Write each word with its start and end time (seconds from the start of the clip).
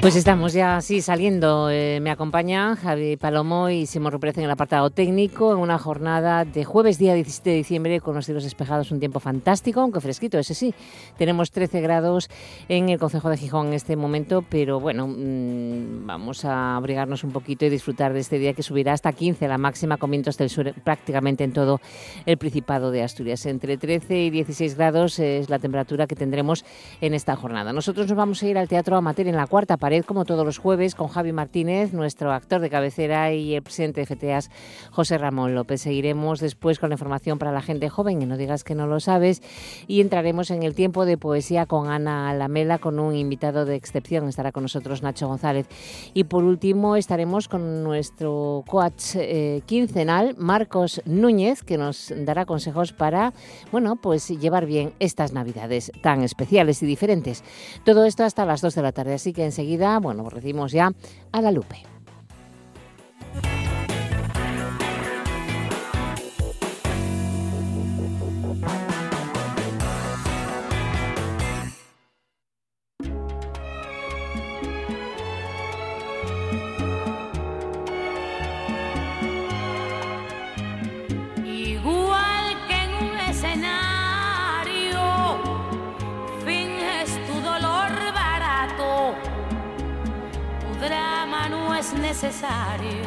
Pues 0.00 0.16
estamos 0.16 0.54
ya 0.54 0.78
así 0.78 1.02
saliendo. 1.02 1.68
Eh, 1.68 2.00
me 2.00 2.10
acompañan 2.10 2.74
Javi 2.74 3.18
Palomo 3.18 3.68
y 3.68 3.84
Simón 3.84 4.12
Ruprez 4.12 4.38
en 4.38 4.44
el 4.44 4.50
apartado 4.50 4.88
técnico 4.88 5.52
en 5.52 5.58
una 5.58 5.76
jornada 5.76 6.46
de 6.46 6.64
jueves 6.64 6.96
día 6.96 7.12
17 7.12 7.50
de 7.50 7.56
diciembre 7.56 8.00
con 8.00 8.14
los 8.14 8.24
cielos 8.24 8.44
despejados, 8.44 8.92
un 8.92 8.98
tiempo 8.98 9.20
fantástico, 9.20 9.80
aunque 9.80 10.00
fresquito, 10.00 10.38
ese 10.38 10.54
sí. 10.54 10.74
Tenemos 11.18 11.50
13 11.50 11.82
grados 11.82 12.30
en 12.70 12.88
el 12.88 12.98
Concejo 12.98 13.28
de 13.28 13.36
Gijón 13.36 13.66
en 13.68 13.74
este 13.74 13.94
momento, 13.94 14.42
pero 14.48 14.80
bueno, 14.80 15.06
mm, 15.06 16.06
vamos 16.06 16.46
a 16.46 16.76
abrigarnos 16.76 17.22
un 17.22 17.32
poquito 17.32 17.66
y 17.66 17.68
disfrutar 17.68 18.14
de 18.14 18.20
este 18.20 18.38
día 18.38 18.54
que 18.54 18.62
subirá 18.62 18.94
hasta 18.94 19.12
15 19.12 19.48
la 19.48 19.58
máxima 19.58 19.98
con 19.98 20.10
vientos 20.10 20.38
del 20.38 20.48
sur 20.48 20.72
prácticamente 20.82 21.44
en 21.44 21.52
todo 21.52 21.78
el 22.24 22.38
Principado 22.38 22.90
de 22.90 23.02
Asturias. 23.02 23.44
Entre 23.44 23.76
13 23.76 24.16
y 24.16 24.30
16 24.30 24.78
grados 24.78 25.18
es 25.18 25.50
la 25.50 25.58
temperatura 25.58 26.06
que 26.06 26.16
tendremos 26.16 26.64
en 27.02 27.12
esta 27.12 27.36
jornada. 27.36 27.74
Nosotros 27.74 28.08
nos 28.08 28.16
vamos 28.16 28.42
a 28.42 28.46
ir 28.46 28.56
al 28.56 28.66
Teatro 28.66 28.96
Amateur 28.96 29.28
en 29.28 29.36
la 29.36 29.46
cuarta 29.46 29.76
parte 29.76 29.89
como 30.06 30.24
todos 30.24 30.46
los 30.46 30.58
jueves, 30.58 30.94
con 30.94 31.08
Javi 31.08 31.32
Martínez, 31.32 31.92
nuestro 31.92 32.32
actor 32.32 32.60
de 32.60 32.70
cabecera, 32.70 33.32
y 33.32 33.56
el 33.56 33.62
presidente 33.62 34.00
de 34.00 34.06
FTAS, 34.06 34.48
José 34.92 35.18
Ramón 35.18 35.54
López. 35.54 35.80
Seguiremos 35.80 36.38
después 36.38 36.78
con 36.78 36.90
la 36.90 36.94
información 36.94 37.38
para 37.38 37.50
la 37.50 37.60
gente 37.60 37.88
joven, 37.88 38.22
y 38.22 38.26
no 38.26 38.36
digas 38.36 38.62
que 38.62 38.76
no 38.76 38.86
lo 38.86 39.00
sabes, 39.00 39.42
y 39.88 40.00
entraremos 40.00 40.52
en 40.52 40.62
el 40.62 40.74
tiempo 40.74 41.04
de 41.06 41.18
poesía 41.18 41.66
con 41.66 41.88
Ana 41.88 42.32
Lamela, 42.34 42.78
con 42.78 43.00
un 43.00 43.16
invitado 43.16 43.64
de 43.64 43.74
excepción. 43.74 44.28
Estará 44.28 44.52
con 44.52 44.62
nosotros 44.62 45.02
Nacho 45.02 45.26
González. 45.26 45.66
Y 46.14 46.24
por 46.24 46.44
último, 46.44 46.94
estaremos 46.94 47.48
con 47.48 47.82
nuestro 47.82 48.62
coach 48.68 49.16
eh, 49.16 49.62
quincenal, 49.66 50.36
Marcos 50.38 51.02
Núñez, 51.04 51.64
que 51.64 51.78
nos 51.78 52.12
dará 52.16 52.46
consejos 52.46 52.92
para, 52.92 53.32
bueno, 53.72 53.96
pues 53.96 54.28
llevar 54.28 54.66
bien 54.66 54.92
estas 55.00 55.32
navidades 55.32 55.90
tan 56.00 56.22
especiales 56.22 56.80
y 56.84 56.86
diferentes. 56.86 57.42
Todo 57.84 58.04
esto 58.04 58.22
hasta 58.22 58.46
las 58.46 58.60
2 58.60 58.76
de 58.76 58.82
la 58.82 58.92
tarde, 58.92 59.14
así 59.14 59.32
que 59.32 59.44
enseguida 59.44 59.79
bueno, 60.00 60.22
pues 60.22 60.34
recibimos 60.34 60.72
ya 60.72 60.92
a 61.32 61.40
la 61.40 61.50
Lupe. 61.50 61.82
Necesario. 92.10 93.06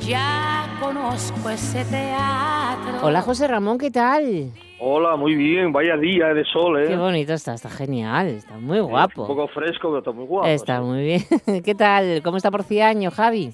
Ya 0.00 0.78
conozco 0.80 1.50
ese 1.50 1.84
teatro. 1.84 3.00
Hola 3.02 3.20
José 3.20 3.46
Ramón, 3.46 3.76
¿qué 3.76 3.90
tal? 3.90 4.50
Hola, 4.80 5.16
muy 5.16 5.34
bien, 5.34 5.70
vaya 5.70 5.98
día 5.98 6.32
de 6.32 6.42
sol, 6.46 6.82
¿eh? 6.82 6.88
Qué 6.88 6.96
bonito 6.96 7.34
está, 7.34 7.52
está 7.52 7.68
genial, 7.68 8.28
está 8.28 8.56
muy 8.56 8.80
guapo. 8.80 9.22
un 9.22 9.28
poco 9.28 9.48
fresco, 9.48 9.88
pero 9.88 9.98
está 9.98 10.12
muy 10.12 10.24
guapo. 10.24 10.48
Está 10.48 10.80
muy 10.80 11.04
bien. 11.04 11.22
¿Qué 11.64 11.74
tal? 11.74 12.22
¿Cómo 12.22 12.38
está 12.38 12.50
por 12.50 12.64
año, 12.82 13.10
Javi? 13.10 13.52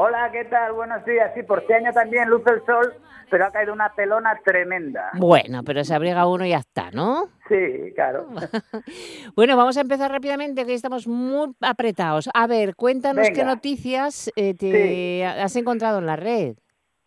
Hola, 0.00 0.30
¿qué 0.30 0.44
tal? 0.44 0.74
Buenos 0.74 1.04
días. 1.04 1.32
Sí, 1.34 1.42
por 1.42 1.64
año 1.72 1.92
también 1.92 2.28
luce 2.28 2.48
el 2.50 2.64
sol, 2.64 2.94
pero 3.28 3.46
ha 3.46 3.50
caído 3.50 3.72
una 3.72 3.92
pelona 3.96 4.38
tremenda. 4.44 5.10
Bueno, 5.14 5.64
pero 5.64 5.82
se 5.82 5.92
abriga 5.92 6.24
uno 6.28 6.46
y 6.46 6.50
ya 6.50 6.58
está, 6.58 6.92
¿no? 6.92 7.24
Sí, 7.48 7.92
claro. 7.96 8.28
bueno, 9.34 9.56
vamos 9.56 9.76
a 9.76 9.80
empezar 9.80 10.12
rápidamente, 10.12 10.64
que 10.64 10.74
estamos 10.74 11.08
muy 11.08 11.52
apretados. 11.62 12.30
A 12.32 12.46
ver, 12.46 12.76
cuéntanos 12.76 13.28
qué 13.30 13.42
noticias 13.42 14.30
eh, 14.36 14.54
te 14.54 15.26
has 15.26 15.56
encontrado 15.56 15.98
en 15.98 16.06
la 16.06 16.14
red. 16.14 16.54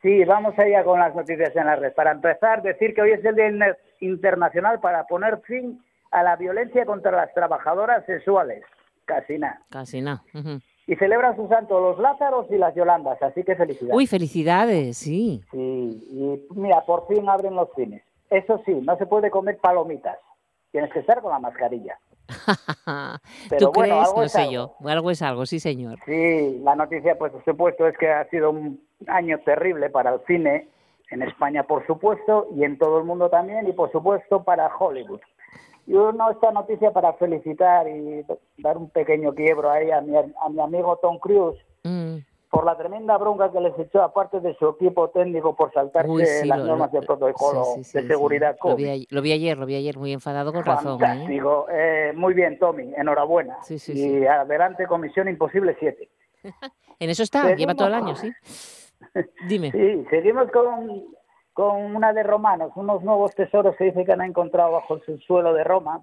Sí, 0.02 0.26
vamos 0.26 0.60
allá 0.60 0.84
con 0.84 1.00
las 1.00 1.16
noticias 1.16 1.56
en 1.56 1.68
la 1.68 1.78
red. 1.78 1.94
Para 1.94 2.12
empezar, 2.12 2.62
decir 2.62 2.94
que 2.94 3.04
hoy 3.04 3.12
es 3.12 3.24
el 3.24 3.36
Día 3.36 3.78
Internacional 4.02 4.82
para 4.82 5.06
poner 5.06 5.40
fin 5.44 5.82
a 6.12 6.24
la 6.24 6.36
violencia 6.36 6.86
contra 6.86 7.12
las 7.12 7.34
trabajadoras 7.34 8.06
sexuales. 8.06 8.66
Casi 9.06 9.38
nada. 9.38 9.62
Casi 9.70 10.02
nada 10.02 10.24
y 10.92 10.96
celebran 10.98 11.38
su 11.38 11.48
santo 11.48 11.80
los 11.80 11.98
Lázaros 12.00 12.48
y 12.50 12.58
las 12.58 12.76
Yolandas, 12.76 13.18
así 13.24 13.46
que 13.46 13.56
felicidades. 13.56 13.96
Uy, 13.96 14.08
felicidades, 14.08 14.98
sí. 14.98 15.42
Sí, 15.50 15.58
y 15.58 16.48
mira, 16.54 16.82
por 16.82 17.08
fin 17.08 17.30
abren 17.30 17.56
los 17.56 17.70
cines. 17.78 18.04
Eso 18.30 18.62
sí, 18.66 18.74
no 18.74 18.98
se 18.98 19.06
puede 19.06 19.32
comer 19.32 19.58
palomitas. 19.60 20.18
Tienes 20.70 20.92
que 20.92 21.00
estar 21.00 21.22
con 21.22 21.32
la 21.32 21.40
mascarilla. 21.40 21.98
Pero 23.50 23.68
¿Tú 23.68 23.72
bueno, 23.74 23.96
crees? 23.96 24.10
Algo 24.10 24.22
no 24.22 24.28
sé 24.28 24.52
yo. 24.52 24.76
Algo 24.84 25.12
es 25.12 25.22
algo, 25.22 25.46
sí, 25.46 25.62
señor. 25.62 25.98
Sí, 26.06 26.60
la 26.62 26.76
noticia, 26.76 27.18
pues, 27.18 27.32
por 27.32 27.46
supuesto, 27.46 27.88
es 27.88 27.98
que 27.98 28.10
ha 28.12 28.30
sido 28.30 28.50
un 28.50 28.86
año 29.08 29.40
terrible 29.46 29.90
para 29.90 30.14
el 30.16 30.20
cine, 30.28 30.68
en 31.10 31.22
España, 31.22 31.64
por 31.64 31.88
supuesto, 31.88 32.50
y 32.54 32.66
en 32.66 32.78
todo 32.78 32.98
el 32.98 33.06
mundo 33.06 33.30
también, 33.30 33.66
y 33.66 33.72
por 33.72 33.94
supuesto 33.94 34.44
para 34.44 34.70
Hollywood. 34.76 35.22
Y 35.88 35.94
uno 35.94 36.30
esta 36.32 36.52
noticia 36.52 36.92
para 36.92 37.14
felicitar 37.14 37.88
y 37.88 38.24
dar 38.58 38.78
un 38.78 38.90
pequeño 38.90 39.34
quiebro 39.34 39.72
ahí 39.72 39.92
a 39.92 40.02
mi, 40.02 40.16
a 40.16 40.50
mi 40.50 40.60
amigo 40.62 40.98
Tom 41.02 41.18
Cruise 41.20 41.60
mm. 41.84 42.18
por 42.50 42.66
la 42.66 42.78
tremenda 42.78 43.18
bronca 43.18 43.52
que 43.52 43.60
les 43.60 43.78
echó 43.80 44.02
aparte 44.04 44.40
de 44.40 44.56
su 44.56 44.70
equipo 44.70 45.10
técnico 45.10 45.56
por 45.56 45.74
saltarse 45.74 46.46
las 46.46 46.60
normas 46.60 46.92
de 46.92 47.02
protocolo 47.02 47.76
de 47.78 47.84
seguridad 47.84 48.56
Lo 48.64 48.76
vi, 48.76 49.08
lo 49.10 49.22
vi, 49.22 49.32
ayer, 49.32 49.58
lo 49.58 49.66
vi 49.66 49.76
ayer 49.76 49.98
muy 49.98 50.14
enfadado 50.14 50.54
con 50.54 50.64
razón. 50.64 51.04
¿eh? 51.04 51.42
¿eh? 51.72 52.14
muy 52.16 52.34
bien, 52.34 52.60
Tommy, 52.60 52.94
enhorabuena. 52.96 53.58
y 53.88 54.26
adelante 54.26 54.86
Comisión 54.88 55.28
Imposible 55.28 55.76
7. 55.80 56.10
en 57.00 57.10
eso 57.10 57.24
está, 57.24 57.56
lleva 57.56 57.76
todo 57.76 57.88
el 57.88 57.96
año, 57.96 58.16
sí. 58.16 58.32
Dime. 59.48 59.72
Sí, 59.82 60.06
seguimos 60.10 60.50
con 60.52 61.04
con 61.54 61.96
una 61.96 62.14
de 62.14 62.24
romanos, 62.24 62.72
unos 62.76 63.04
nuevos 63.04 63.36
tesoros 63.36 63.76
que 63.76 63.86
dice 63.86 64.06
que 64.06 64.14
han 64.14 64.22
encontrado 64.22 64.72
bajo 64.72 64.96
el 64.96 65.02
subsuelo 65.02 65.54
de 65.54 65.64
Roma. 65.64 66.02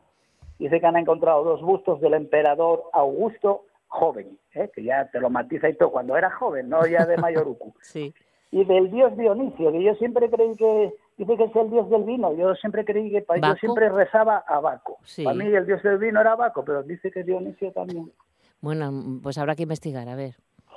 Dice 0.59 0.81
que 0.81 0.86
han 0.86 0.97
encontrado 0.97 1.44
dos 1.44 1.62
bustos 1.62 2.00
del 2.00 2.14
emperador 2.14 2.84
Augusto 2.92 3.64
joven, 3.88 4.38
¿eh? 4.54 4.70
que 4.75 4.82
ya 4.82 5.09
te 5.10 5.20
lo 5.20 5.31
matiza 5.31 5.69
y 5.69 5.75
todo, 5.75 5.91
cuando 5.91 6.16
era 6.16 6.31
joven, 6.31 6.69
no 6.69 6.86
ya 6.86 7.06
de 7.06 7.16
Mayorucu. 7.16 7.75
sí. 7.81 8.14
Y 8.50 8.64
del 8.64 8.91
dios 8.91 9.16
Dionisio, 9.16 9.72
que 9.72 9.82
yo 9.82 9.94
siempre 9.97 10.31
creí 10.31 10.56
que, 10.56 10.94
dice 11.19 11.36
que 11.36 11.44
es 11.44 11.56
el 11.56 11.70
dios 11.70 11.91
del 11.91 12.04
vino, 12.04 12.32
yo 12.32 12.54
siempre 12.54 12.84
creí 12.84 13.10
que, 13.10 13.25
yo 13.42 13.54
siempre 13.56 13.91
rezaba 13.91 14.38
a 14.38 14.60
Baco. 14.60 14.98
Para 15.22 15.36
mí 15.36 15.47
el 15.47 15.66
dios 15.66 15.82
del 15.82 15.98
vino 15.98 16.20
era 16.20 16.34
Baco, 16.34 16.65
pero 16.65 16.82
dice 16.82 17.10
que 17.10 17.25
Dionisio 17.25 17.72
también. 17.72 18.10
Bueno, 18.60 19.20
pues 19.22 19.36
habrá 19.36 19.54
que 19.54 19.65
investigar, 19.65 20.09
a 20.09 20.16
ver. 20.16 20.36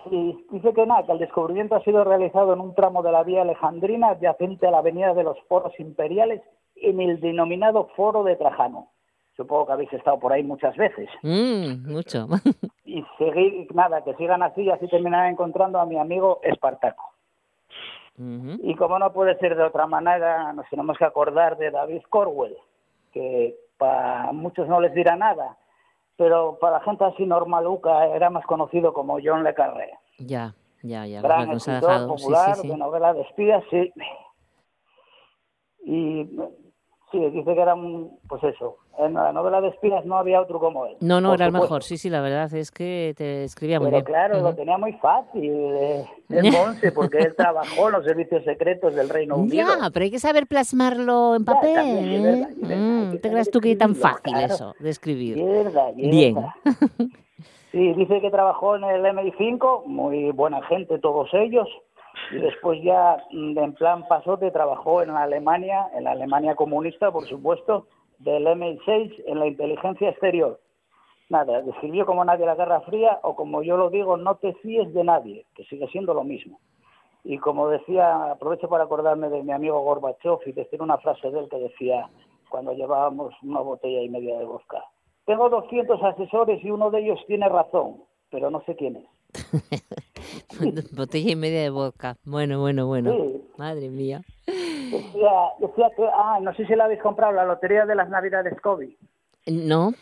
Sí, 0.10 0.46
dice 0.52 0.74
que 0.74 0.86
nada, 0.86 1.06
que 1.06 1.12
el 1.12 1.20
descubrimiento 1.20 1.76
ha 1.76 1.84
sido 1.84 2.04
realizado 2.04 2.54
en 2.54 2.60
un 2.60 2.74
tramo 2.74 3.04
de 3.04 3.12
la 3.12 3.24
vía 3.24 3.42
alejandrina 3.42 4.10
adyacente 4.10 4.68
a 4.68 4.72
la 4.72 4.80
avenida 4.80 5.14
de 5.14 5.24
los 5.24 5.38
Foros 5.48 5.80
Imperiales 5.80 6.42
en 6.76 7.00
el 7.00 7.20
denominado 7.20 7.90
Foro 7.96 8.24
de 8.24 8.36
Trajano. 8.36 8.88
Supongo 9.38 9.68
que 9.68 9.74
habéis 9.74 9.94
estado 9.94 10.20
por 10.20 10.34
ahí 10.34 10.44
muchas 10.44 10.76
veces. 10.76 11.10
Mm, 11.24 11.92
mucho. 11.92 12.28
y 12.86 13.04
seguir, 13.18 13.74
nada, 13.74 14.04
que 14.04 14.16
sigan 14.16 14.44
así 14.44 14.62
y 14.64 14.70
así 14.70 14.88
terminarán 14.88 15.32
encontrando 15.32 15.80
a 15.80 15.86
mi 15.86 15.98
amigo 15.98 16.40
Espartaco. 16.44 17.12
Y 18.62 18.76
como 18.76 19.00
no 19.00 19.12
puede 19.14 19.36
ser 19.40 19.56
de 19.56 19.64
otra 19.64 19.88
manera, 19.88 20.54
nos 20.54 20.70
tenemos 20.70 20.96
que 20.96 21.06
acordar 21.06 21.58
de 21.58 21.72
David 21.72 22.04
Corwell, 22.08 22.56
que 23.12 23.56
para 23.78 24.32
muchos 24.32 24.68
no 24.68 24.80
les 24.80 24.94
dirá 24.94 25.16
nada, 25.16 25.58
pero 26.22 26.60
para 26.60 26.78
la 26.78 26.84
gente 26.84 27.04
así 27.04 27.26
normaluca 27.26 28.06
era 28.06 28.30
más 28.30 28.46
conocido 28.46 28.94
como 28.94 29.18
John 29.24 29.44
Le 29.44 29.56
Carré. 29.56 29.90
Ya, 30.20 30.54
ya, 30.84 31.08
ya. 31.08 31.20
Gran 31.20 31.50
escritor 31.50 32.06
popular 32.06 32.56
de 32.58 32.78
novela 32.78 33.12
de 33.16 33.22
espías, 33.22 33.64
sí. 33.72 33.92
Y 35.84 36.30
Sí, 37.12 37.20
dice 37.20 37.54
que 37.54 37.62
era 37.62 37.74
un, 37.74 38.20
pues 38.30 38.42
eso, 38.44 38.78
en 38.98 39.14
la 39.14 39.32
novela 39.32 39.62
de 39.62 39.70
espías 39.70 40.06
no 40.06 40.18
había 40.18 40.42
otro 40.42 40.60
como 40.60 40.86
él. 40.86 40.96
No, 41.00 41.22
no, 41.22 41.34
era 41.34 41.46
el 41.46 41.52
mejor, 41.52 41.84
sí, 41.84 41.98
sí, 41.98 42.10
la 42.10 42.22
verdad 42.22 42.54
es 42.54 42.72
que 42.72 43.14
te 43.18 43.44
escribía 43.44 43.80
muy 43.80 43.88
Pero 43.88 43.98
bien. 43.98 44.06
claro, 44.06 44.42
lo 44.42 44.54
tenía 44.54 44.78
muy 44.78 44.94
fácil, 44.94 45.52
eh, 45.52 46.06
el 46.30 46.52
Monse, 46.52 46.92
porque 46.92 47.20
él 47.20 47.36
trabajó 47.36 47.88
en 47.88 47.94
los 47.94 48.06
servicios 48.06 48.44
secretos 48.44 48.94
del 48.94 49.10
Reino 49.10 49.38
Unido. 49.38 49.68
Ya, 49.68 49.90
pero 49.92 50.04
hay 50.04 50.12
que 50.12 50.20
saber 50.20 50.48
plasmarlo 50.48 51.36
en 51.36 51.46
papel. 51.46 51.78
¿eh? 51.78 52.76
Mm, 52.78 53.18
¿Te 53.20 53.30
crees 53.30 53.50
tú 53.50 53.60
que 53.60 53.72
es 53.72 53.78
tan 53.78 53.96
fácil 53.96 54.38
eso 54.38 54.76
de 54.80 54.90
escribir? 54.90 55.42
Bien. 55.96 56.36
sí, 57.72 57.94
dice 57.94 58.22
que 58.22 58.30
trabajó 58.30 58.76
en 58.76 58.84
el 58.84 59.04
MI5, 59.04 59.86
muy 59.86 60.32
buena 60.32 60.62
gente 60.64 61.00
todos 61.00 61.30
ellos, 61.34 61.68
y 62.32 62.38
después 62.38 62.82
ya 62.84 63.18
mm, 63.32 63.58
en 63.58 63.74
plan 63.74 64.08
pasote 64.08 64.52
trabajó 64.52 65.02
en 65.02 65.14
la 65.14 65.24
Alemania, 65.24 65.88
en 65.94 66.06
la 66.06 66.12
Alemania 66.12 66.56
comunista, 66.56 67.12
por 67.12 67.26
supuesto, 67.28 67.88
del 68.20 68.46
MI6 68.46 69.24
en 69.26 69.40
la 69.40 69.48
inteligencia 69.48 70.10
exterior. 70.10 70.60
Nada, 71.30 71.62
describió 71.62 72.06
como 72.06 72.26
nadie 72.26 72.46
la 72.46 72.56
Guerra 72.56 72.82
Fría 72.82 73.20
o 73.24 73.36
como 73.36 73.64
yo 73.64 73.78
lo 73.78 73.90
digo, 73.90 74.18
no 74.18 74.36
te 74.36 74.54
fíes 74.56 74.94
de 74.94 75.04
nadie, 75.04 75.46
que 75.56 75.64
sigue 75.66 75.88
siendo 75.88 76.14
lo 76.14 76.24
mismo. 76.24 76.60
Y 77.24 77.38
como 77.38 77.70
decía, 77.70 78.32
aprovecho 78.32 78.68
para 78.68 78.84
acordarme 78.86 79.30
de 79.30 79.44
mi 79.44 79.52
amigo 79.52 79.80
Gorbachev 79.82 80.40
y 80.46 80.52
decir 80.52 80.82
una 80.82 80.98
frase 80.98 81.30
de 81.32 81.40
él 81.40 81.50
que 81.50 81.58
decía 81.58 82.10
cuando 82.50 82.74
llevábamos 82.74 83.34
una 83.44 83.62
botella 83.62 84.02
y 84.02 84.10
media 84.10 84.38
de 84.38 84.46
vodka. 84.46 84.84
Tengo 85.26 85.50
200 85.50 86.04
asesores 86.04 86.64
y 86.64 86.72
uno 86.72 86.92
de 86.92 87.00
ellos 87.00 87.20
tiene 87.28 87.48
razón, 87.48 88.04
pero 88.30 88.50
no 88.50 88.62
sé 88.66 88.76
quién 88.76 88.98
es. 88.98 89.06
Botella 90.96 91.32
y 91.32 91.36
media 91.36 91.62
de 91.62 91.70
vodka. 91.70 92.18
Bueno, 92.24 92.60
bueno, 92.60 92.88
bueno. 92.88 93.12
Sí. 93.12 93.42
Madre 93.58 93.90
mía. 93.90 94.22
Decía, 94.46 95.32
decía 95.60 95.90
que, 95.96 96.04
ah, 96.14 96.40
no 96.42 96.54
sé 96.56 96.66
si 96.66 96.76
la 96.76 96.86
habéis 96.86 97.02
comprado, 97.02 97.32
la 97.32 97.46
lotería 97.46 97.86
de 97.86 97.96
las 97.96 98.10
Navidades 98.10 98.60
COVID. 98.62 98.94
No, 99.48 99.94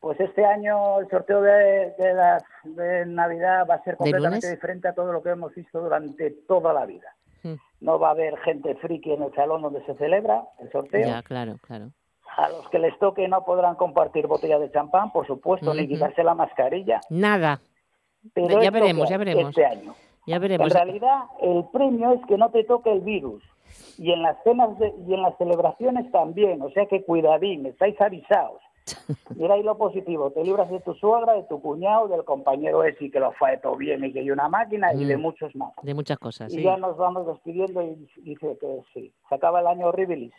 Pues 0.00 0.18
este 0.20 0.44
año 0.44 1.00
el 1.00 1.08
sorteo 1.10 1.42
de, 1.42 1.92
de 1.98 2.14
las 2.14 2.42
de 2.64 3.04
Navidad 3.06 3.66
va 3.68 3.74
a 3.74 3.82
ser 3.82 3.96
completamente 3.96 4.48
diferente 4.50 4.88
a 4.88 4.94
todo 4.94 5.12
lo 5.12 5.22
que 5.22 5.30
hemos 5.30 5.54
visto 5.54 5.80
durante 5.80 6.30
toda 6.46 6.72
la 6.72 6.86
vida. 6.86 7.14
Mm. 7.42 7.54
No 7.80 7.98
va 7.98 8.08
a 8.08 8.12
haber 8.12 8.36
gente 8.38 8.74
friki 8.76 9.12
en 9.12 9.22
el 9.22 9.34
salón 9.34 9.62
donde 9.62 9.84
se 9.84 9.94
celebra 9.96 10.44
el 10.60 10.70
sorteo. 10.70 11.06
ya, 11.06 11.22
claro, 11.22 11.56
claro. 11.60 11.90
A 12.36 12.48
los 12.50 12.68
que 12.70 12.78
les 12.78 12.96
toque 13.00 13.26
no 13.26 13.44
podrán 13.44 13.74
compartir 13.74 14.28
botella 14.28 14.60
de 14.60 14.70
champán, 14.70 15.10
por 15.10 15.26
supuesto, 15.26 15.74
ni 15.74 15.88
quitarse 15.88 16.22
la 16.22 16.34
mascarilla. 16.34 17.00
Nada. 17.10 17.60
Pero 18.34 18.60
Ya 18.62 18.70
veremos, 18.70 19.08
ya 19.08 19.16
veremos. 19.18 19.48
Este 19.50 19.64
año. 19.66 19.94
Ya 20.26 20.36
En 20.36 20.42
veremos. 20.42 20.72
realidad, 20.72 21.20
el 21.40 21.64
premio 21.72 22.12
es 22.12 22.20
que 22.26 22.36
no 22.36 22.50
te 22.50 22.64
toque 22.64 22.92
el 22.92 23.00
virus. 23.00 23.42
Y 23.96 24.12
en 24.12 24.22
las 24.22 24.36
cenas 24.44 24.78
de- 24.78 24.92
y 25.06 25.14
en 25.14 25.22
las 25.22 25.36
celebraciones 25.38 26.10
también. 26.12 26.60
O 26.62 26.70
sea 26.70 26.86
que 26.86 27.02
cuidadín, 27.04 27.66
estáis 27.66 28.00
avisados. 28.00 28.60
Mira 29.36 29.54
ahí 29.54 29.62
lo 29.62 29.76
positivo, 29.76 30.30
te 30.30 30.42
libras 30.44 30.70
de 30.70 30.80
tu 30.80 30.94
suegra, 30.94 31.34
de 31.34 31.42
tu 31.44 31.60
cuñado, 31.60 32.08
del 32.08 32.24
compañero 32.24 32.84
ese 32.84 33.10
que 33.10 33.20
lo 33.20 33.32
fue 33.32 33.56
todo 33.58 33.76
bien 33.76 34.02
y 34.04 34.12
que 34.12 34.20
hay 34.20 34.30
una 34.30 34.48
máquina 34.48 34.92
y 34.94 35.04
Mm. 35.04 35.08
de 35.08 35.16
muchos 35.18 35.54
más. 35.56 35.72
De 35.82 35.92
muchas 35.94 36.18
cosas, 36.18 36.50
Y 36.52 36.56
sí. 36.56 36.62
ya 36.62 36.76
nos 36.78 36.96
vamos 36.96 37.26
despidiendo 37.26 37.82
y 37.82 37.96
dice 38.22 38.56
que 38.60 38.80
sí, 38.94 39.12
se 39.28 39.34
acaba 39.34 39.60
el 39.60 39.66
año 39.66 39.88
horribilis. 39.88 40.32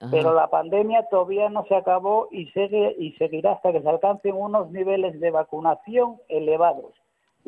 Ajá. 0.00 0.10
Pero 0.10 0.32
la 0.34 0.48
pandemia 0.48 1.06
todavía 1.10 1.48
no 1.48 1.64
se 1.64 1.74
acabó 1.74 2.28
y 2.30 2.46
sigue 2.50 2.94
y 2.98 3.12
seguirá 3.12 3.52
hasta 3.52 3.72
que 3.72 3.80
se 3.80 3.88
alcancen 3.88 4.34
unos 4.36 4.70
niveles 4.70 5.18
de 5.18 5.30
vacunación 5.30 6.18
elevados. 6.28 6.92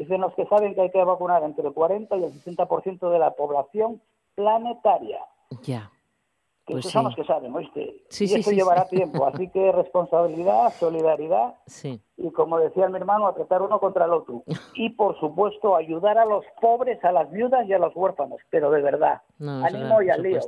Dicen 0.00 0.22
los 0.22 0.32
que 0.34 0.46
saben 0.46 0.74
que 0.74 0.80
hay 0.80 0.90
que 0.90 1.04
vacunar 1.04 1.42
entre 1.42 1.68
el 1.68 1.74
40 1.74 2.16
y 2.16 2.24
el 2.24 2.32
60% 2.32 3.10
de 3.10 3.18
la 3.18 3.32
población 3.32 4.00
planetaria. 4.34 5.20
Ya. 5.62 5.90
Que 6.64 6.72
Pues 6.72 6.86
esos 6.86 6.92
son 6.92 7.04
los 7.04 7.14
que 7.14 7.24
saben, 7.24 7.54
¿oíste? 7.54 8.02
Sí, 8.08 8.24
y 8.24 8.28
sí, 8.28 8.40
eso 8.40 8.50
llevará 8.50 8.86
tiempo. 8.88 9.26
Así 9.26 9.50
que 9.50 9.70
responsabilidad, 9.72 10.70
solidaridad 10.72 11.54
Sí. 11.66 12.00
y, 12.16 12.30
como 12.30 12.58
decía 12.58 12.88
mi 12.88 12.96
hermano, 12.96 13.26
apretar 13.26 13.60
uno 13.60 13.78
contra 13.78 14.06
el 14.06 14.12
otro. 14.14 14.42
Y, 14.74 14.88
por 14.88 15.20
supuesto, 15.20 15.76
ayudar 15.76 16.16
a 16.16 16.24
los 16.24 16.46
pobres, 16.62 17.04
a 17.04 17.12
las 17.12 17.30
viudas 17.30 17.66
y 17.66 17.74
a 17.74 17.78
los 17.78 17.94
huérfanos. 17.94 18.40
Pero 18.48 18.70
de 18.70 18.80
verdad, 18.80 19.20
No, 19.38 19.62
ánimo 19.66 20.00
y 20.00 20.08
al 20.08 20.22
lío. 20.22 20.40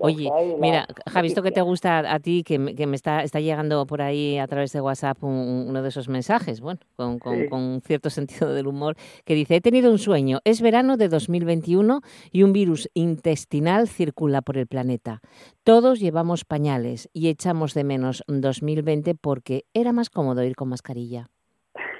Oye, 0.00 0.30
mira, 0.60 0.86
Javi, 1.06 1.28
esto 1.28 1.42
que 1.42 1.50
te 1.52 1.60
gusta 1.60 1.98
a 2.12 2.18
ti, 2.20 2.42
que, 2.42 2.58
me- 2.58 2.74
que 2.74 2.86
me 2.86 2.96
está, 2.96 3.22
está 3.22 3.38
llegando 3.40 3.86
por 3.86 4.00
ahí 4.02 4.38
a 4.38 4.46
través 4.46 4.72
de 4.72 4.80
WhatsApp 4.80 5.22
un- 5.22 5.66
uno 5.68 5.82
de 5.82 5.88
esos 5.90 6.08
mensajes, 6.08 6.60
bueno, 6.60 6.80
con, 6.96 7.18
con- 7.18 7.36
Sí. 7.38 7.48
con 7.48 7.82
cierto 7.86 8.08
sentido 8.48 8.52
del 8.54 8.66
humor, 8.66 8.96
que 9.24 9.34
dice, 9.34 9.56
he 9.56 9.60
tenido 9.60 9.90
un 9.90 9.98
sueño, 9.98 10.40
es 10.44 10.60
verano 10.62 10.96
de 10.96 11.08
2021 11.08 12.00
y 12.32 12.42
un 12.42 12.52
virus 12.52 12.88
intestinal 12.94 13.88
circula 13.88 14.42
por 14.42 14.56
el 14.56 14.66
planeta. 14.66 15.20
Todos 15.64 16.00
llevamos 16.00 16.44
pañales 16.44 17.08
y 17.12 17.28
echamos 17.28 17.74
de 17.74 17.84
menos 17.84 18.24
2020 18.26 19.14
porque 19.14 19.64
era 19.74 19.92
más 19.92 20.08
cómodo 20.10 20.42
ir 20.44 20.56
con 20.56 20.68
mascarilla. 20.68 21.28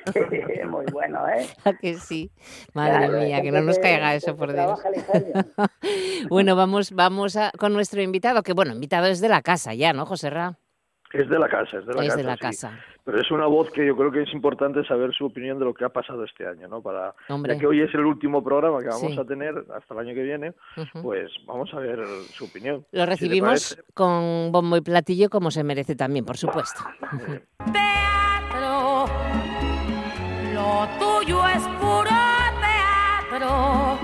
Muy 0.68 0.84
bueno, 0.92 1.28
¿eh? 1.28 1.46
¿A 1.64 1.72
que 1.74 1.94
sí? 1.94 2.30
Madre 2.74 3.06
Claro, 3.08 3.18
mía, 3.24 3.42
que 3.42 3.50
no 3.52 3.60
nos 3.62 3.78
caiga 3.78 4.14
eso, 4.14 4.36
por 4.36 4.52
Dios. 4.52 4.80
Bueno, 6.28 6.54
vamos, 6.56 6.92
vamos 6.92 7.36
a- 7.36 7.50
con 7.58 7.72
nuestro 7.72 8.02
invitado, 8.02 8.42
que 8.42 8.52
bueno, 8.52 8.72
invitado 8.72 9.06
es 9.06 9.20
de 9.20 9.28
la 9.28 9.42
casa 9.42 9.74
ya, 9.74 9.92
¿no, 9.92 10.06
José 10.06 10.30
Ra? 10.30 10.58
Es 11.12 11.28
de 11.28 11.38
la 11.40 11.48
casa, 11.48 11.78
es 11.78 11.86
de 11.86 11.94
la 11.94 12.02
Es 12.02 12.08
casa. 12.08 12.16
de 12.18 12.22
la 12.22 12.34
sí. 12.34 12.40
casa. 12.40 12.78
Pero 13.04 13.20
es 13.20 13.30
una 13.32 13.46
voz 13.46 13.68
que 13.72 13.84
yo 13.84 13.96
creo 13.96 14.12
que 14.12 14.22
es 14.22 14.32
importante 14.32 14.84
saber 14.84 15.12
su 15.12 15.24
opinión 15.26 15.58
de 15.58 15.64
lo 15.64 15.74
que 15.74 15.84
ha 15.84 15.88
pasado 15.88 16.22
este 16.22 16.46
año, 16.46 16.68
¿no? 16.68 16.80
Para, 16.82 17.14
Hombre. 17.28 17.54
ya 17.54 17.60
que 17.60 17.66
hoy 17.66 17.80
es 17.82 17.92
el 17.94 18.04
último 18.04 18.44
programa 18.44 18.78
que 18.78 18.86
vamos 18.88 19.12
Sí. 19.12 19.18
a 19.18 19.24
tener 19.24 19.54
hasta 19.74 19.94
el 19.94 20.00
año 20.00 20.14
que 20.14 20.22
viene, 20.22 20.52
pues 21.02 21.32
vamos 21.46 21.72
a 21.74 21.80
ver 21.80 21.98
su 22.32 22.44
opinión. 22.44 22.86
Lo 22.92 23.06
recibimos 23.06 23.76
con 23.94 24.52
bombo 24.52 24.76
y 24.76 24.82
platillo 24.82 25.30
como 25.30 25.50
se 25.50 25.64
merece 25.64 25.96
también, 25.96 26.24
por 26.24 26.36
supuesto. 26.36 26.80
Lo 30.80 30.88
tuyo 30.98 31.46
es 31.46 31.62
puro 31.78 32.08
teatro. 33.28 33.98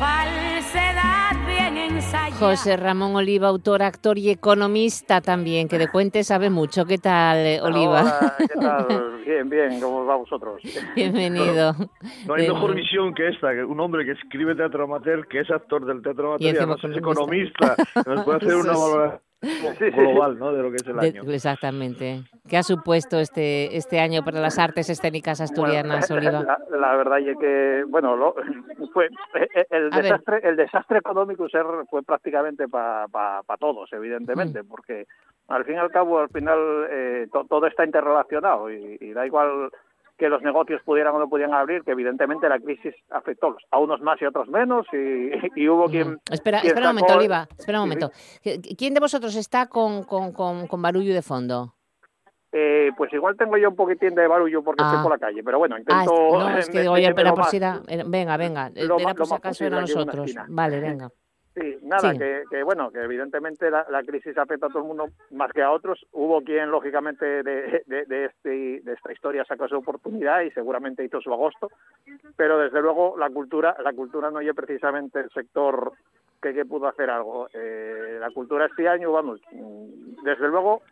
Falsedad 0.00 1.46
bien 1.46 1.76
ensayada. 1.76 2.34
José 2.40 2.76
Ramón 2.76 3.14
Oliva, 3.14 3.46
autor, 3.46 3.84
actor 3.84 4.18
y 4.18 4.30
economista 4.30 5.20
también, 5.20 5.68
que 5.68 5.78
de 5.78 5.86
cuente 5.86 6.24
sabe 6.24 6.50
mucho. 6.50 6.86
¿Qué 6.86 6.98
tal, 6.98 7.60
Oliva? 7.62 8.00
Hola, 8.00 8.34
¿qué 8.36 8.48
tal? 8.48 9.12
Bien, 9.26 9.48
bien, 9.48 9.80
¿cómo 9.80 10.04
va 10.04 10.16
vosotros? 10.16 10.60
Bienvenido. 10.96 11.74
No 12.26 12.34
hay 12.34 12.48
mejor 12.48 12.74
visión 12.74 13.14
que 13.14 13.28
esta, 13.28 13.52
que 13.52 13.62
un 13.62 13.78
hombre 13.78 14.04
que 14.04 14.12
escribe 14.12 14.56
teatro 14.56 14.84
amateur, 14.84 15.26
que 15.28 15.40
es 15.40 15.50
actor 15.50 15.84
del 15.84 16.02
teatro 16.02 16.28
amateur 16.28 16.46
y, 16.46 16.48
encima 16.48 16.74
además 16.74 16.90
es 16.90 16.96
economista, 16.96 17.76
que 17.76 18.10
nos 18.10 18.24
puede 18.24 18.38
hacer 18.38 18.54
una 18.56 18.72
valoración 18.72 19.25
global, 19.42 20.38
¿no? 20.38 20.52
De 20.52 20.62
lo 20.62 20.70
que 20.70 20.76
es 20.76 20.86
el 20.86 20.96
de- 20.96 21.08
año. 21.08 21.22
exactamente. 21.30 22.22
¿Qué 22.48 22.56
ha 22.56 22.62
supuesto 22.62 23.18
este, 23.18 23.76
este 23.76 24.00
año 24.00 24.22
para 24.24 24.40
las 24.40 24.58
artes 24.58 24.88
escénicas 24.90 25.40
asturianas, 25.40 26.10
Oliva? 26.10 26.42
La, 26.42 26.58
la 26.78 26.96
verdad 26.96 27.18
es 27.20 27.36
que, 27.38 27.84
bueno, 27.88 28.16
lo- 28.16 28.34
fue 28.92 29.06
eh, 29.54 29.66
el 29.70 29.92
A 29.92 29.96
ver. 29.96 30.02
desastre, 30.04 30.40
el 30.42 30.56
desastre 30.56 30.98
económico 30.98 31.48
ser 31.48 31.64
fue 31.90 32.02
prácticamente 32.02 32.68
para 32.68 33.06
todos, 33.58 33.92
evidentemente, 33.92 34.62
Mm. 34.62 34.68
porque 34.68 35.06
al 35.48 35.64
fin 35.64 35.74
y 35.76 35.78
al 35.78 35.90
cabo, 35.90 36.18
al 36.20 36.28
final 36.30 36.58
eh, 36.90 37.28
to- 37.32 37.44
todo 37.48 37.66
está 37.66 37.84
interrelacionado 37.84 38.70
y, 38.70 38.96
y 39.00 39.12
da 39.12 39.26
igual 39.26 39.70
que 40.18 40.28
los 40.28 40.40
negocios 40.42 40.80
pudieran 40.84 41.14
o 41.14 41.18
no 41.18 41.28
pudieran 41.28 41.54
abrir, 41.54 41.82
que 41.82 41.90
evidentemente 41.92 42.48
la 42.48 42.58
crisis 42.58 42.94
afectó 43.10 43.56
a 43.70 43.78
unos 43.78 44.00
más 44.00 44.20
y 44.22 44.24
a 44.24 44.30
otros 44.30 44.48
menos 44.48 44.86
y, 44.92 45.30
y 45.60 45.68
hubo 45.68 45.86
quien... 45.88 46.12
Mm. 46.12 46.18
Espera, 46.32 46.60
quien 46.60 46.70
espera 46.70 46.90
un 46.90 46.96
momento, 46.96 47.16
Oliva. 47.18 47.46
Espera 47.58 47.82
un 47.82 47.90
Sí, 47.90 47.94
sí. 47.96 48.00
momento. 48.00 48.18
¿Qui- 48.42 48.76
¿Quién 48.78 48.94
de 48.94 49.00
vosotros 49.00 49.34
está 49.36 49.66
con, 49.66 50.04
con, 50.04 50.32
con, 50.32 50.66
con 50.66 50.80
barullo 50.82 51.12
de 51.12 51.22
fondo? 51.22 51.74
Eh, 52.52 52.90
pues 52.96 53.12
igual 53.12 53.36
tengo 53.36 53.58
yo 53.58 53.68
un 53.68 53.76
poquitín 53.76 54.14
de 54.14 54.26
barullo 54.26 54.62
porque 54.62 54.82
Ah. 54.82 54.86
estoy 54.88 55.02
por 55.02 55.12
la 55.12 55.18
calle, 55.18 55.42
pero 55.44 55.58
bueno, 55.58 55.74
Ah, 55.76 55.80
intento... 55.80 56.38
no, 56.38 56.56
es 56.56 56.70
que 56.70 56.80
digo, 56.80 56.92
oye, 56.94 57.06
era 57.14 57.34
por 57.34 57.44
si 57.46 57.58
era, 57.58 57.82
era- 57.86 58.04
Venga, 58.06 58.36
venga. 58.38 58.70
Era 58.74 58.88
por 58.88 59.00
si 59.00 59.06
acaso 59.06 59.36
posible 59.42 59.66
era 59.76 59.80
aquí 59.82 59.92
en 59.92 59.98
una 59.98 60.04
nosotros. 60.12 60.34
Vale, 60.48 60.80
venga. 60.80 61.10
Sí, 61.58 61.78
nada, 61.82 62.12
Sí. 62.12 62.18
Que, 62.18 62.42
que 62.50 62.62
bueno, 62.62 62.90
que 62.90 63.00
evidentemente 63.02 63.70
la, 63.70 63.86
la 63.88 64.02
crisis 64.02 64.36
afecta 64.36 64.66
a 64.66 64.68
todo 64.68 64.80
el 64.82 64.88
mundo 64.88 65.08
más 65.30 65.50
que 65.52 65.62
a 65.62 65.70
otros. 65.72 66.06
Hubo 66.12 66.42
quien, 66.42 66.70
lógicamente, 66.70 67.42
de, 67.42 67.82
de, 67.86 68.04
de 68.04 68.24
este, 68.26 68.80
de 68.82 68.92
esta 68.92 69.12
historia 69.12 69.44
sacó 69.44 69.66
su 69.66 69.76
oportunidad 69.76 70.42
y 70.42 70.50
seguramente 70.50 71.02
hizo 71.04 71.20
su 71.22 71.32
agosto, 71.32 71.70
pero 72.36 72.58
desde 72.58 72.82
luego 72.82 73.16
la 73.16 73.30
cultura 73.30 73.74
la 73.82 73.92
cultura 73.94 74.30
no 74.30 74.40
es 74.40 74.54
precisamente 74.54 75.20
el 75.20 75.30
sector 75.30 75.92
que, 76.42 76.52
que 76.52 76.66
pudo 76.66 76.88
hacer 76.88 77.08
algo. 77.08 77.48
Eh, 77.54 78.18
la 78.20 78.30
cultura 78.30 78.66
este 78.66 78.86
año, 78.86 79.10
vamos, 79.12 79.40
desde 79.50 80.48
luego 80.48 80.82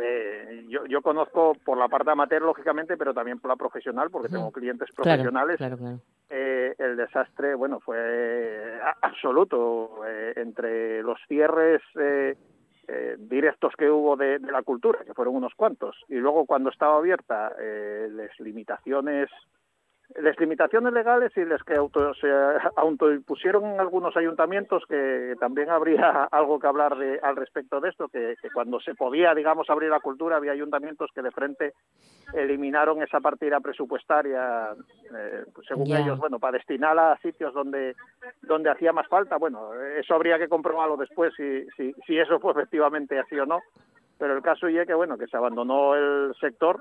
eh, 0.00 0.64
yo, 0.68 0.86
yo 0.86 1.02
conozco 1.02 1.54
por 1.64 1.78
la 1.78 1.88
parte 1.88 2.10
amateur, 2.10 2.42
lógicamente, 2.42 2.96
pero 2.96 3.14
también 3.14 3.38
por 3.40 3.50
la 3.50 3.56
profesional, 3.56 4.10
porque 4.10 4.28
tengo 4.28 4.50
clientes 4.52 4.90
profesionales 4.94 5.56
claro, 5.58 5.76
claro. 5.78 6.00
eh, 6.30 6.74
el 6.78 6.96
desastre, 6.96 7.54
bueno, 7.54 7.80
fue 7.80 8.78
a- 8.82 8.96
absoluto 9.06 10.00
eh, 10.06 10.32
entre 10.36 11.02
los 11.02 11.18
cierres 11.28 11.80
eh, 12.00 12.36
eh, 12.88 13.16
directos 13.18 13.74
que 13.76 13.90
hubo 13.90 14.16
de, 14.16 14.38
de 14.38 14.50
la 14.52 14.62
cultura, 14.62 15.00
que 15.04 15.14
fueron 15.14 15.36
unos 15.36 15.54
cuantos, 15.54 15.96
y 16.08 16.14
luego 16.16 16.46
cuando 16.46 16.70
estaba 16.70 16.96
abierta, 16.96 17.52
eh, 17.60 18.08
las 18.10 18.38
limitaciones 18.40 19.28
las 20.16 20.38
limitaciones 20.40 20.92
legales 20.92 21.32
y 21.36 21.44
las 21.44 21.62
que 21.62 21.74
auto, 21.74 22.14
se 22.14 22.28
autoimpusieron 22.76 23.64
en 23.66 23.80
algunos 23.80 24.16
ayuntamientos 24.16 24.84
que 24.88 25.34
también 25.38 25.68
habría 25.70 26.24
algo 26.32 26.58
que 26.58 26.66
hablar 26.66 26.96
de, 26.96 27.20
al 27.22 27.36
respecto 27.36 27.80
de 27.80 27.90
esto 27.90 28.08
que, 28.08 28.34
que 28.40 28.50
cuando 28.50 28.80
se 28.80 28.94
podía 28.94 29.34
digamos 29.34 29.68
abrir 29.68 29.90
la 29.90 30.00
cultura 30.00 30.36
había 30.36 30.52
ayuntamientos 30.52 31.10
que 31.14 31.22
de 31.22 31.30
frente 31.30 31.74
eliminaron 32.32 33.02
esa 33.02 33.20
partida 33.20 33.60
presupuestaria 33.60 34.72
eh, 35.14 35.44
pues, 35.54 35.66
según 35.66 35.86
Ya. 35.86 36.00
ellos 36.00 36.18
bueno 36.18 36.38
para 36.38 36.56
destinarla 36.58 37.12
a 37.12 37.18
sitios 37.18 37.52
donde 37.52 37.94
donde 38.42 38.70
hacía 38.70 38.92
más 38.92 39.06
falta 39.08 39.36
bueno 39.36 39.74
eso 39.98 40.14
habría 40.14 40.38
que 40.38 40.48
comprobarlo 40.48 40.96
después 40.96 41.34
si 41.36 41.66
si, 41.76 41.92
si 42.06 42.18
eso 42.18 42.40
fue 42.40 42.52
efectivamente 42.56 43.18
así 43.18 43.38
o 43.38 43.46
no 43.46 43.60
pero 44.18 44.34
el 44.34 44.42
caso 44.42 44.66
es 44.68 44.86
que 44.86 44.94
bueno 44.94 45.18
que 45.18 45.26
se 45.26 45.36
abandonó 45.36 45.94
el 45.94 46.34
sector 46.40 46.80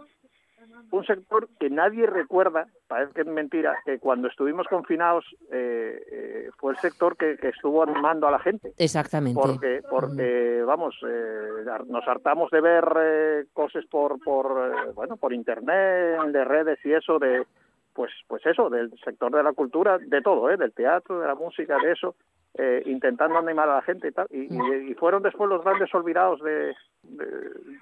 un 0.91 1.05
sector 1.05 1.47
que 1.59 1.69
nadie 1.69 2.05
recuerda, 2.07 2.67
parece 2.87 3.13
que 3.13 3.21
es 3.21 3.27
mentira, 3.27 3.77
que 3.85 3.99
cuando 3.99 4.27
estuvimos 4.27 4.67
confinados 4.67 5.25
eh, 5.51 6.01
eh, 6.11 6.49
fue 6.57 6.71
el 6.73 6.77
sector 6.79 7.17
que, 7.17 7.37
que 7.37 7.49
estuvo 7.49 7.83
animando 7.83 8.27
a 8.27 8.31
la 8.31 8.39
gente. 8.39 8.73
Exactamente. 8.77 9.39
Porque, 9.41 9.81
porque 9.89 10.63
vamos, 10.65 10.95
eh, 11.07 11.65
nos 11.87 12.07
hartamos 12.07 12.49
de 12.51 12.61
ver 12.61 12.85
eh, 12.99 13.45
cosas 13.53 13.85
por, 13.87 14.19
por 14.23 14.71
eh, 14.73 14.91
bueno, 14.93 15.17
por 15.17 15.33
internet, 15.33 16.21
de 16.31 16.43
redes 16.45 16.79
y 16.85 16.93
eso, 16.93 17.19
de 17.19 17.45
pues, 17.93 18.11
pues 18.27 18.45
eso, 18.45 18.69
del 18.69 18.91
sector 19.03 19.31
de 19.31 19.41
la 19.43 19.53
cultura, 19.53 19.97
de 19.97 20.21
todo, 20.21 20.49
¿eh? 20.51 20.57
del 20.57 20.71
teatro, 20.71 21.19
de 21.19 21.27
la 21.27 21.33
música, 21.35 21.77
de 21.83 21.91
eso, 21.93 22.15
eh, 22.53 22.83
intentando 22.85 23.37
animar 23.39 23.67
a 23.69 23.75
la 23.75 23.81
gente 23.81 24.07
y 24.07 24.11
tal. 24.11 24.27
Y, 24.29 24.53
y- 24.53 24.91
y 24.91 24.93
fueron 24.93 25.23
después 25.23 25.49
los 25.49 25.63
grandes 25.63 25.93
olvidados 25.95 26.39
de, 26.43 26.75
de, 27.03 27.25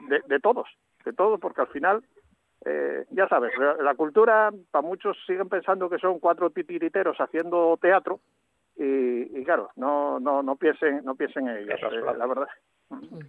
de- 0.08 0.22
de 0.26 0.40
todos, 0.40 0.68
de 1.04 1.12
todos, 1.12 1.38
porque 1.42 1.62
al 1.62 1.68
final, 1.68 2.02
eh, 2.66 3.06
ya 3.12 3.28
sabes, 3.28 3.58
la, 3.58 3.76
la 3.76 3.96
cultura, 3.96 4.52
para 4.72 4.86
muchos 4.86 5.18
siguen 5.26 5.48
pensando 5.50 5.90
que 5.90 6.00
son 6.00 6.20
cuatro 6.20 6.50
titiriteros 6.50 7.18
haciendo 7.20 7.78
teatro. 7.82 8.20
Y, 8.78 9.40
y 9.40 9.44
claro, 9.46 9.70
no, 9.78 10.20
no, 10.20 10.44
no 10.44 10.58
piensen, 10.58 11.06
no 11.06 11.16
piensen 11.16 11.48
en 11.48 11.58
ellos, 11.60 11.80
eh, 11.82 12.02
la 12.18 12.26
verdad. 12.28 12.48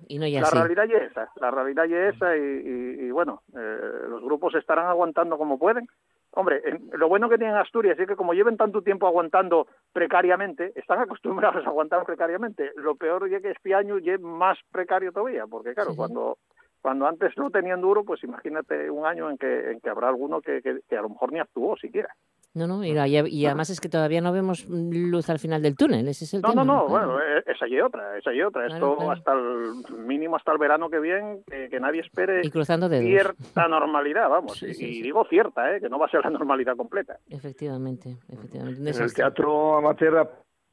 Y 0.09 0.19
no 0.19 0.27
ya 0.27 0.41
La 0.41 0.51
realidad 0.51 0.85
ya 0.85 0.99
es 0.99 1.11
esa, 1.13 1.31
la 1.37 1.51
realidad 1.51 1.85
ya 1.85 2.09
es 2.09 2.15
esa 2.17 2.37
y, 2.37 2.41
y- 2.41 3.07
y, 3.07 3.11
bueno, 3.13 3.43
eh, 3.57 3.81
los 4.09 4.23
grupos 4.23 4.55
estarán 4.57 4.87
aguantando 4.87 5.39
como 5.39 5.59
pueden. 5.59 5.87
Hombre, 6.33 6.61
en- 6.65 6.91
lo 6.93 7.09
bueno 7.09 7.29
que 7.29 7.39
tienen 7.39 7.57
Asturias 7.57 7.99
es 7.99 8.07
que 8.09 8.17
como 8.17 8.35
lleven 8.35 8.57
tanto 8.57 8.83
tiempo 8.83 9.07
aguantando 9.07 9.69
precariamente, 9.93 10.73
están 10.75 10.99
acostumbrados 10.99 11.65
a 11.65 11.69
aguantar 11.69 12.05
precariamente. 12.05 12.73
Lo 12.77 12.97
peor 12.97 13.33
es 13.33 13.41
que 13.41 13.53
este 13.53 13.75
año 13.75 13.99
ya 13.99 14.15
es 14.15 14.21
más 14.21 14.59
precario 14.73 15.13
todavía, 15.13 15.47
porque 15.47 15.75
claro, 15.75 15.91
Sí, 15.91 15.95
sí. 15.95 15.99
cuando 15.99 16.39
cuando 16.83 17.07
antes 17.07 17.37
lo 17.37 17.51
tenían 17.51 17.81
duro, 17.81 18.05
pues 18.05 18.23
imagínate 18.25 18.91
un 18.91 19.07
año 19.07 19.31
en 19.31 19.39
que, 19.39 19.73
en 19.73 19.81
que 19.81 19.91
habrá 19.91 20.09
alguno 20.09 20.41
que, 20.41 20.63
que, 20.63 20.81
que 20.89 20.97
a 20.97 21.03
lo 21.03 21.09
mejor 21.11 21.33
ni 21.33 21.41
actuó 21.41 21.77
siquiera. 21.77 22.09
No, 22.55 22.67
no, 22.67 22.83
y, 22.85 22.95
la- 22.95 23.07
y 23.07 23.45
además 23.45 23.69
es 23.69 23.81
que 23.83 23.91
todavía 23.91 24.23
no 24.23 24.33
vemos 24.33 24.67
luz 24.71 25.29
al 25.29 25.39
final 25.39 25.61
del 25.61 25.77
túnel, 25.77 26.09
ese 26.09 26.25
es 26.25 26.33
el 26.33 26.41
No, 26.41 26.51
tema. 26.51 26.65
no, 26.65 26.75
no, 26.75 26.87
claro. 26.87 27.09
bueno, 27.13 27.21
eh, 27.21 27.43
esa 27.47 27.69
y 27.69 27.79
otra, 27.81 28.17
esa 28.17 28.33
y 28.33 28.41
otra. 28.41 28.67
Claro, 28.67 28.75
Esto 28.93 28.97
claro. 28.97 29.11
hasta 29.13 29.33
el 29.35 29.99
mínimo, 30.07 30.37
hasta 30.37 30.53
el 30.53 30.59
verano 30.59 30.89
que 30.89 30.99
viene, 30.99 31.41
que, 31.47 31.69
que 31.69 31.79
nadie 31.81 32.01
espere 32.01 32.41
Y 32.43 32.51
cruzando 32.51 32.89
dedos. 32.89 33.05
cierta 33.05 33.69
normalidad, 33.69 34.31
vamos. 34.31 34.57
Sí, 34.57 34.69
y, 34.69 34.75
sí, 34.75 34.85
y 34.89 34.95
sí. 34.95 35.03
digo 35.03 35.27
cierta, 35.29 35.77
¿eh? 35.77 35.81
que 35.83 35.91
no 35.91 35.99
va 35.99 36.07
a 36.07 36.11
ser 36.11 36.25
la 36.25 36.31
normalidad 36.31 36.77
completa. 36.77 37.19
Efectivamente, 37.29 38.17
efectivamente. 38.31 38.81
En 38.91 39.03
el 39.03 39.13
teatro 39.13 39.77
amateur, 39.77 40.27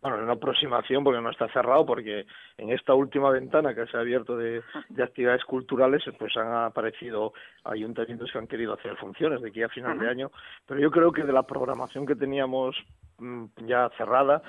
bueno, 0.03 0.17
en 0.17 0.23
una 0.25 0.33
aproximación, 0.33 1.03
porque 1.03 1.21
no 1.21 1.29
está 1.31 1.47
cerrado, 1.47 1.85
porque 1.85 2.25
en 2.57 2.69
esta 2.71 2.93
última 2.93 3.31
ventana 3.31 3.73
que 3.73 3.87
se 3.87 3.97
ha 3.97 4.01
abierto 4.01 4.37
de, 4.37 4.61
de 4.89 5.03
actividades 5.03 5.43
culturales, 5.45 6.03
pues 6.19 6.35
han 6.37 6.51
aparecido 6.53 7.33
ayuntamientos 7.63 8.29
que 8.31 8.37
han 8.37 8.47
querido 8.47 8.73
hacer 8.73 8.95
funciones 8.97 9.41
de 9.41 9.49
aquí 9.49 9.63
a 9.63 9.69
final 9.69 9.97
de 9.97 10.09
año, 10.09 10.29
pero 10.67 10.79
yo 10.81 10.91
creo 10.91 11.11
que 11.11 11.23
de 11.23 11.31
la 11.33 11.43
programación 11.43 12.05
que 12.05 12.15
teníamos 12.15 12.75
mm, 13.17 13.45
ya 13.65 13.89
cerrada, 13.97 14.41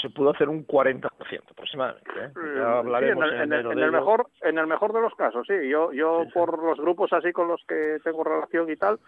se 0.00 0.10
pudo 0.10 0.30
hacer 0.30 0.48
un 0.48 0.64
40% 0.66 1.08
aproximadamente. 1.50 2.10
¿eh? 2.16 2.30
Eh, 2.36 2.54
Ya 2.56 2.78
hablaremos 2.78 3.24
sí, 3.28 3.34
en, 3.34 3.40
el, 3.40 3.52
en 3.52 3.52
el- 3.66 3.72
en 3.72 3.78
el 3.84 3.92
mejor, 3.92 4.26
en 4.42 4.58
el 4.58 4.66
mejor 4.66 4.92
de 4.92 5.00
los 5.00 5.14
casos, 5.14 5.44
sí. 5.46 5.54
Yo, 5.68 5.92
yo 5.92 6.20
Sí, 6.22 6.26
sí. 6.28 6.32
por 6.34 6.62
los 6.62 6.78
grupos 6.78 7.12
así 7.12 7.32
con 7.32 7.48
los 7.48 7.60
que 7.66 7.98
tengo 8.04 8.22
relación 8.24 8.70
y 8.70 8.76
tal, 8.76 8.98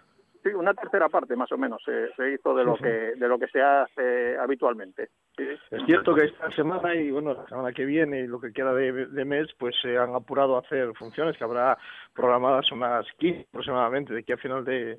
sí, 0.42 0.50
una 0.50 0.74
tercera 0.74 1.08
parte 1.08 1.36
más 1.36 1.50
o 1.52 1.58
menos 1.58 1.82
se, 1.84 2.12
se 2.14 2.32
hizo 2.32 2.54
de 2.54 2.64
lo 2.64 2.76
que 2.76 3.14
de 3.16 3.28
lo 3.28 3.38
que 3.38 3.48
se 3.48 3.62
hace 3.62 4.36
habitualmente. 4.38 5.10
Sí. 5.36 5.44
Es 5.70 5.84
cierto 5.86 6.14
que 6.14 6.26
esta 6.26 6.50
semana 6.52 6.94
y 6.94 7.10
bueno, 7.10 7.34
la 7.34 7.46
semana 7.46 7.72
que 7.72 7.84
viene 7.84 8.20
y 8.20 8.26
lo 8.26 8.40
que 8.40 8.52
queda 8.52 8.74
de, 8.74 9.06
de 9.06 9.24
mes, 9.24 9.48
pues 9.58 9.74
se 9.80 9.96
han 9.96 10.14
apurado 10.14 10.56
a 10.56 10.60
hacer 10.60 10.92
funciones, 10.94 11.36
que 11.36 11.44
habrá 11.44 11.78
programadas 12.14 12.70
unas 12.72 13.06
15 13.18 13.46
aproximadamente 13.48 14.12
de 14.12 14.20
aquí 14.20 14.32
a 14.32 14.36
final 14.36 14.64
de, 14.64 14.98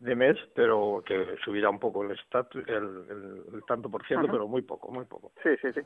de 0.00 0.14
mes, 0.14 0.36
pero 0.54 1.02
que 1.04 1.36
subirá 1.44 1.68
un 1.70 1.80
poco 1.80 2.04
el, 2.04 2.16
estatu- 2.16 2.62
el, 2.68 3.10
el- 3.10 3.54
el 3.54 3.64
tanto 3.66 3.90
por 3.90 4.06
ciento, 4.06 4.28
pero 4.30 4.46
muy 4.46 4.62
poco, 4.62 4.90
muy 4.92 5.04
poco. 5.04 5.32
Sí, 5.42 5.50
sí, 5.60 5.72
sí. 5.72 5.80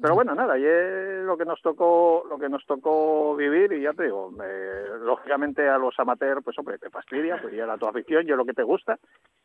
Pero 0.00 0.14
bueno, 0.14 0.34
nada, 0.34 0.58
y 0.58 0.64
es 0.64 1.24
lo 1.24 1.36
que 1.38 1.44
nos 1.46 1.62
tocó, 1.62 2.24
lo 2.28 2.38
que 2.38 2.48
nos 2.48 2.66
tocó 2.66 3.34
vivir 3.36 3.72
y 3.72 3.82
ya 3.82 3.92
te 3.94 4.04
digo, 4.04 4.30
eh, 4.44 4.84
lógicamente 5.00 5.66
a 5.68 5.78
los 5.78 5.98
amateurs, 5.98 6.42
pues 6.44 6.58
hombre, 6.58 6.78
te 6.78 6.90
fastidia, 6.90 7.40
pues 7.40 7.54
ya 7.54 7.64
la 7.64 7.78
tu 7.78 7.86
afición, 7.86 8.26
yo 8.26 8.36
lo 8.36 8.44
que 8.44 8.52
te 8.52 8.62
gusta, 8.64 8.98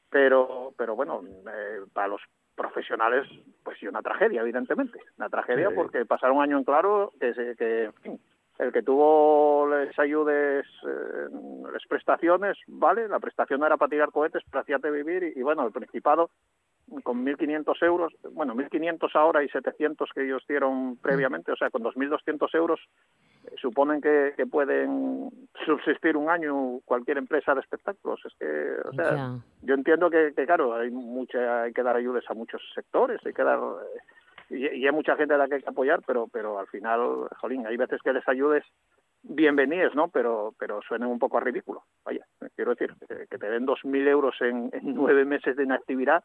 pero, 0.10 0.74
pero 0.78 0.96
bueno, 0.96 1.22
eh, 1.26 1.82
para 1.94 2.08
los 2.10 2.22
profesionales, 2.56 3.26
pues 3.64 3.78
sí, 3.80 3.88
una 3.88 4.02
tragedia, 4.02 4.42
evidentemente, 4.42 5.00
una 5.18 5.30
tragedia 5.30 5.70
Sí. 5.70 5.76
porque 5.76 6.06
pasar 6.06 6.32
un 6.32 6.42
año 6.42 6.58
en 6.58 6.64
claro 6.66 7.14
que, 7.20 7.34
se, 7.34 7.56
que 7.56 7.84
en 7.86 7.94
fin, 7.94 8.20
el 8.60 8.72
que 8.74 8.84
tuvo 8.84 9.68
les 9.70 9.98
ayudes, 9.98 10.66
eh, 10.86 11.28
les 11.74 11.88
prestaciones, 11.88 12.58
vale, 12.68 13.08
la 13.08 13.20
prestación 13.20 13.63
era 13.63 13.78
para 13.78 13.89
tirar 13.89 14.12
cohetes, 14.12 14.44
pero 14.50 14.62
hacíate 14.62 14.92
vivir 14.92 15.24
y, 15.24 15.39
y 15.39 15.44
bueno, 15.44 15.66
el 15.66 15.72
Principado 15.72 16.30
con 17.04 17.25
1.500 17.25 17.84
euros, 17.84 18.13
bueno, 18.32 18.56
1.500 18.56 19.10
ahora 19.13 19.44
y 19.44 19.50
700 19.50 20.10
que 20.13 20.25
ellos 20.25 20.44
dieron 20.48 20.98
previamente, 20.98 21.51
o 21.51 21.56
sea, 21.56 21.70
con 21.70 21.84
2.200 21.84 22.54
euros 22.56 22.80
eh, 23.46 23.56
suponen 23.62 24.01
que, 24.01 24.34
que 24.36 24.46
pueden 24.46 25.30
subsistir 25.66 26.18
un 26.18 26.30
año 26.30 26.80
cualquier 26.86 27.18
empresa 27.18 27.54
de 27.54 27.62
espectáculos. 27.62 28.20
Es 28.25 28.34
que, 28.39 28.89
o 28.89 28.94
sea, 28.94 29.38
yo 29.62 29.74
entiendo 29.74 30.10
que, 30.10 30.34
que, 30.36 30.46
claro, 30.46 30.75
hay 30.75 30.89
mucha, 30.89 31.63
hay 31.63 31.74
que 31.74 31.84
dar 31.84 31.96
ayudas 31.96 32.24
a 32.28 32.34
muchos 32.34 32.62
sectores, 32.74 33.22
hay 33.25 33.34
que 33.34 33.44
dar 33.44 33.60
eh, 33.60 34.00
y, 34.50 34.68
y 34.68 34.86
hay 34.88 34.91
mucha 34.91 35.15
gente 35.15 35.34
a 35.34 35.38
la 35.38 35.48
que 35.48 35.56
hay 35.56 35.62
que 35.62 35.70
apoyar, 35.70 36.01
pero, 36.06 36.27
pero 36.32 36.60
al 36.60 36.68
final, 36.68 37.27
jolín, 37.39 37.65
hay 37.68 37.77
veces 37.77 38.01
que 38.03 38.13
les 38.13 38.27
ayudes 38.27 38.63
bienvenidos, 39.22 39.96
¿no? 39.96 40.08
Pero, 40.08 40.53
pero 40.58 40.82
suenan 40.82 41.10
un 41.10 41.20
poco 41.20 41.38
a 41.38 41.41
ridículo. 41.41 41.84
Vaya, 42.06 42.25
quiero 42.56 42.72
decir, 42.75 42.94
que, 43.29 43.38
te 43.38 43.50
den 43.50 43.65
2.000 43.68 44.08
euros 44.08 44.36
en, 44.41 44.70
en 44.74 44.82
nueve 44.96 45.25
meses 45.25 45.56
de 45.56 45.63
inactividad, 45.63 46.24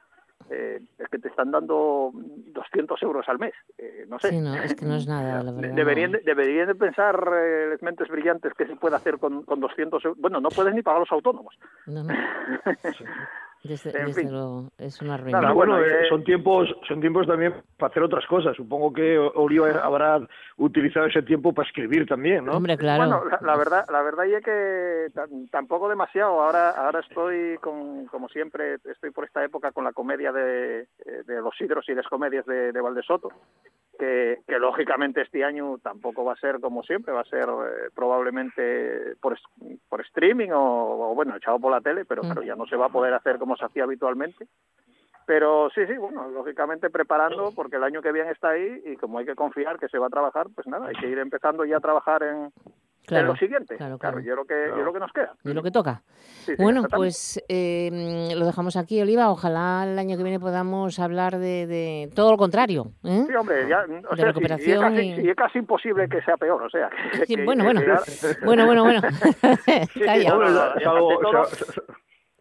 eh, 0.50 0.81
es 0.99 1.09
que 1.09 1.19
te 1.19 1.28
están 1.28 1.50
dando 1.50 2.11
200 2.14 3.02
euros 3.02 3.28
al 3.28 3.38
mes. 3.38 3.54
Eh, 3.78 4.04
no 4.09 4.19
sé. 4.19 4.31
Sí, 4.31 4.40
no, 4.40 4.54
es 4.54 4.75
que 4.75 4.85
no 4.85 4.95
es 4.97 5.07
nada, 5.09 5.43
la 5.43 5.52
De- 5.52 5.61
verdad. 5.62 5.76
Deberían, 5.76 6.12
de, 6.12 6.19
deberían 6.21 6.66
de 6.69 6.75
pensar 6.75 7.16
eh, 7.35 7.69
las 7.71 7.83
mentes 7.83 8.09
brillantes 8.09 8.52
que 8.54 8.66
se 8.66 8.76
puede 8.76 8.97
hacer 8.97 9.19
con, 9.19 9.43
con 9.45 9.61
200 9.61 10.04
euros. 10.04 10.19
Bueno, 10.21 10.40
no 10.40 10.49
puedes 10.50 10.75
ni 10.75 10.83
pagar 10.83 11.00
los 11.00 11.12
autónomos. 11.12 11.57
No, 11.87 12.02
no, 12.04 12.12
desde, 13.64 13.99
En 13.99 14.06
desde 14.06 14.21
fin. 14.23 14.30
luego, 14.30 14.68
es 14.78 15.00
una 15.00 15.16
Nada, 15.16 15.23
ruina. 15.25 15.40
Pero 15.40 15.54
bueno, 15.54 15.80
eh, 15.80 16.06
son 16.09 16.23
tiempos 16.23 16.68
son 16.87 17.00
tiempos 17.00 17.26
también 17.26 17.54
para 17.78 17.90
hacer 17.90 18.02
otras 18.02 18.26
cosas. 18.26 18.54
Supongo 18.56 18.92
que 18.92 19.18
Oliva 19.18 19.71
habrá 19.83 20.21
utilizado 20.59 21.06
ese 21.06 21.23
tiempo 21.23 21.52
para 21.52 21.66
escribir 21.66 22.06
también, 22.06 22.44
¿no? 22.44 22.52
Hombre, 22.59 22.76
claro. 22.76 22.99
Bueno, 23.04 23.25
la, 23.25 23.40
la 23.42 23.56
verdad, 23.56 23.85
la 23.90 24.02
verdad 24.02 24.26
es 24.26 24.44
que 24.44 25.06
tam- 25.14 25.50
tampoco 25.50 25.88
demasiado. 25.88 26.42
Ahora, 26.42 26.71
ahora 26.71 27.00
estoy 27.00 27.56
con, 27.59 28.06
como 28.06 28.28
siempre, 28.28 28.75
estoy 28.85 29.11
por 29.11 29.25
esta 29.25 29.42
época 29.42 29.73
con 29.73 29.85
la 29.85 29.92
comedia 29.92 30.30
de, 30.30 30.80
eh, 30.83 31.23
de 31.26 31.40
los 31.40 31.59
hidros 31.61 31.88
y 31.88 31.94
las 31.94 32.06
comedias 32.06 32.44
de, 32.47 32.71
de 32.71 32.80
Valdesoto, 32.80 33.30
que, 33.99 34.39
que 34.47 34.59
lógicamente 34.59 35.23
este 35.23 35.45
año 35.45 35.79
tampoco 35.79 36.25
va 36.25 36.33
a 36.35 36.37
ser 36.37 36.61
como 36.61 36.83
siempre, 36.83 37.13
va 37.13 37.21
a 37.21 37.25
ser 37.25 37.49
eh, 37.49 37.91
probablemente 37.95 39.17
por, 39.21 39.39
por 39.89 40.01
streaming 40.03 40.51
o, 40.51 41.11
o, 41.11 41.15
bueno, 41.15 41.37
echado 41.37 41.59
por 41.59 41.71
la 41.73 41.81
tele, 41.81 42.05
pero 42.05 42.23
Mm. 42.23 42.27
claro, 42.27 42.43
ya 42.43 42.57
no 42.57 42.67
se 42.67 42.77
va 42.77 42.87
a 42.87 42.91
poder 42.93 43.15
hacer 43.15 43.39
como 43.39 43.57
se 43.57 43.65
hacía 43.65 43.85
habitualmente. 43.85 44.47
Pero 45.27 45.71
sí, 45.71 45.87
sí, 45.87 45.97
bueno, 45.97 46.29
lógicamente 46.29 46.91
preparando 46.91 47.51
porque 47.57 47.77
el 47.77 47.85
año 47.85 48.03
que 48.03 48.13
viene 48.13 48.31
está 48.31 48.51
ahí 48.51 48.83
y 48.85 48.97
como 48.97 49.19
hay 49.19 49.25
que 49.25 49.35
confiar 49.35 49.79
que 49.79 49.89
se 49.89 49.99
va 49.99 50.09
a 50.09 50.11
trabajar, 50.11 50.49
pues 50.55 50.67
nada, 50.67 50.87
hay 50.89 50.95
que 50.97 51.09
ir 51.09 51.19
empezando 51.19 51.65
ya 51.65 51.79
a 51.79 51.81
trabajar 51.81 52.23
en, 52.23 52.53
en 53.04 53.08
Claro, 53.08 53.26
lo 53.28 53.37
siguiente. 53.37 53.76
claro, 53.76 53.99
Claro, 53.99 54.16
claro. 54.16 54.26
yo 54.26 54.34
lo 54.34 54.44
que, 54.46 54.54
yo 54.70 54.82
lo 54.82 54.92
que 54.92 54.99
nos 54.99 55.12
queda. 55.12 55.34
Y 55.44 55.52
lo 55.52 55.62
que 55.62 55.70
toca. 55.70 56.02
Sí, 56.06 56.52
sí, 56.56 56.62
Bueno, 56.62 56.80
exactamente. 56.80 56.96
pues 56.96 57.44
eh, 57.49 58.32
lo 58.34 58.46
dejamos 58.46 58.76
aquí, 58.76 59.00
Oliva. 59.02 59.30
Ojalá 59.30 59.84
el 59.87 59.99
año 59.99 60.16
que 60.16 60.23
viene 60.23 60.40
podamos 60.40 60.99
hablar 60.99 61.38
de, 61.38 61.66
de 61.66 62.11
todo 62.14 62.30
lo 62.30 62.37
contrario. 62.38 62.87
¿eh? 63.04 63.25
Sí, 63.28 63.34
hombre, 63.34 63.68
ya, 63.68 63.80
o 63.82 63.87
de 63.87 64.00
sea, 64.00 64.16
sí, 64.16 64.23
recuperación 64.23 64.68
y, 64.68 64.73
es 64.73 64.80
casi, 64.80 65.00
y- 65.02 65.16
sí, 65.23 65.28
es 65.30 65.37
casi 65.37 65.58
imposible 65.58 66.08
que 66.08 66.23
sea 66.23 66.37
peor, 66.38 66.62
o 66.62 66.70
sea. 66.70 66.88
que- 67.12 67.26
Sí, 67.26 67.37
que- 67.37 67.44
bueno, 67.44 67.62
que 67.64 67.73
bueno. 67.75 68.00
Bueno, 68.44 68.66
bueno, 68.66 68.84
bueno. 68.84 69.00
sí, 69.92 70.00
Calla. 70.00 70.34